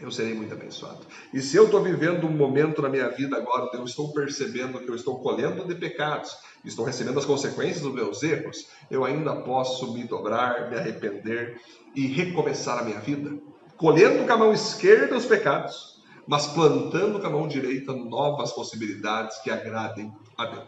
eu 0.00 0.10
serei 0.10 0.34
muito 0.34 0.52
abençoado. 0.52 1.00
E 1.32 1.40
se 1.40 1.56
eu 1.56 1.64
estou 1.64 1.82
vivendo 1.82 2.26
um 2.26 2.30
momento 2.30 2.82
na 2.82 2.88
minha 2.88 3.08
vida 3.08 3.36
agora, 3.36 3.70
eu 3.74 3.84
estou 3.84 4.12
percebendo 4.12 4.80
que 4.80 4.88
eu 4.88 4.94
estou 4.94 5.18
colhendo 5.20 5.64
de 5.64 5.74
pecados, 5.74 6.36
estou 6.64 6.84
recebendo 6.84 7.18
as 7.18 7.24
consequências 7.24 7.80
dos 7.80 7.94
meus 7.94 8.22
erros, 8.22 8.66
eu 8.90 9.04
ainda 9.04 9.34
posso 9.36 9.92
me 9.92 10.04
dobrar, 10.04 10.70
me 10.70 10.76
arrepender 10.76 11.60
e 11.94 12.06
recomeçar 12.06 12.78
a 12.78 12.82
minha 12.82 13.00
vida, 13.00 13.38
colhendo 13.76 14.26
com 14.26 14.32
a 14.32 14.36
mão 14.36 14.52
esquerda 14.52 15.16
os 15.16 15.26
pecados, 15.26 16.02
mas 16.26 16.46
plantando 16.48 17.20
com 17.20 17.26
a 17.26 17.30
mão 17.30 17.46
direita 17.46 17.92
novas 17.92 18.52
possibilidades 18.52 19.38
que 19.38 19.50
agradem 19.50 20.12
a 20.36 20.46
Deus. 20.46 20.64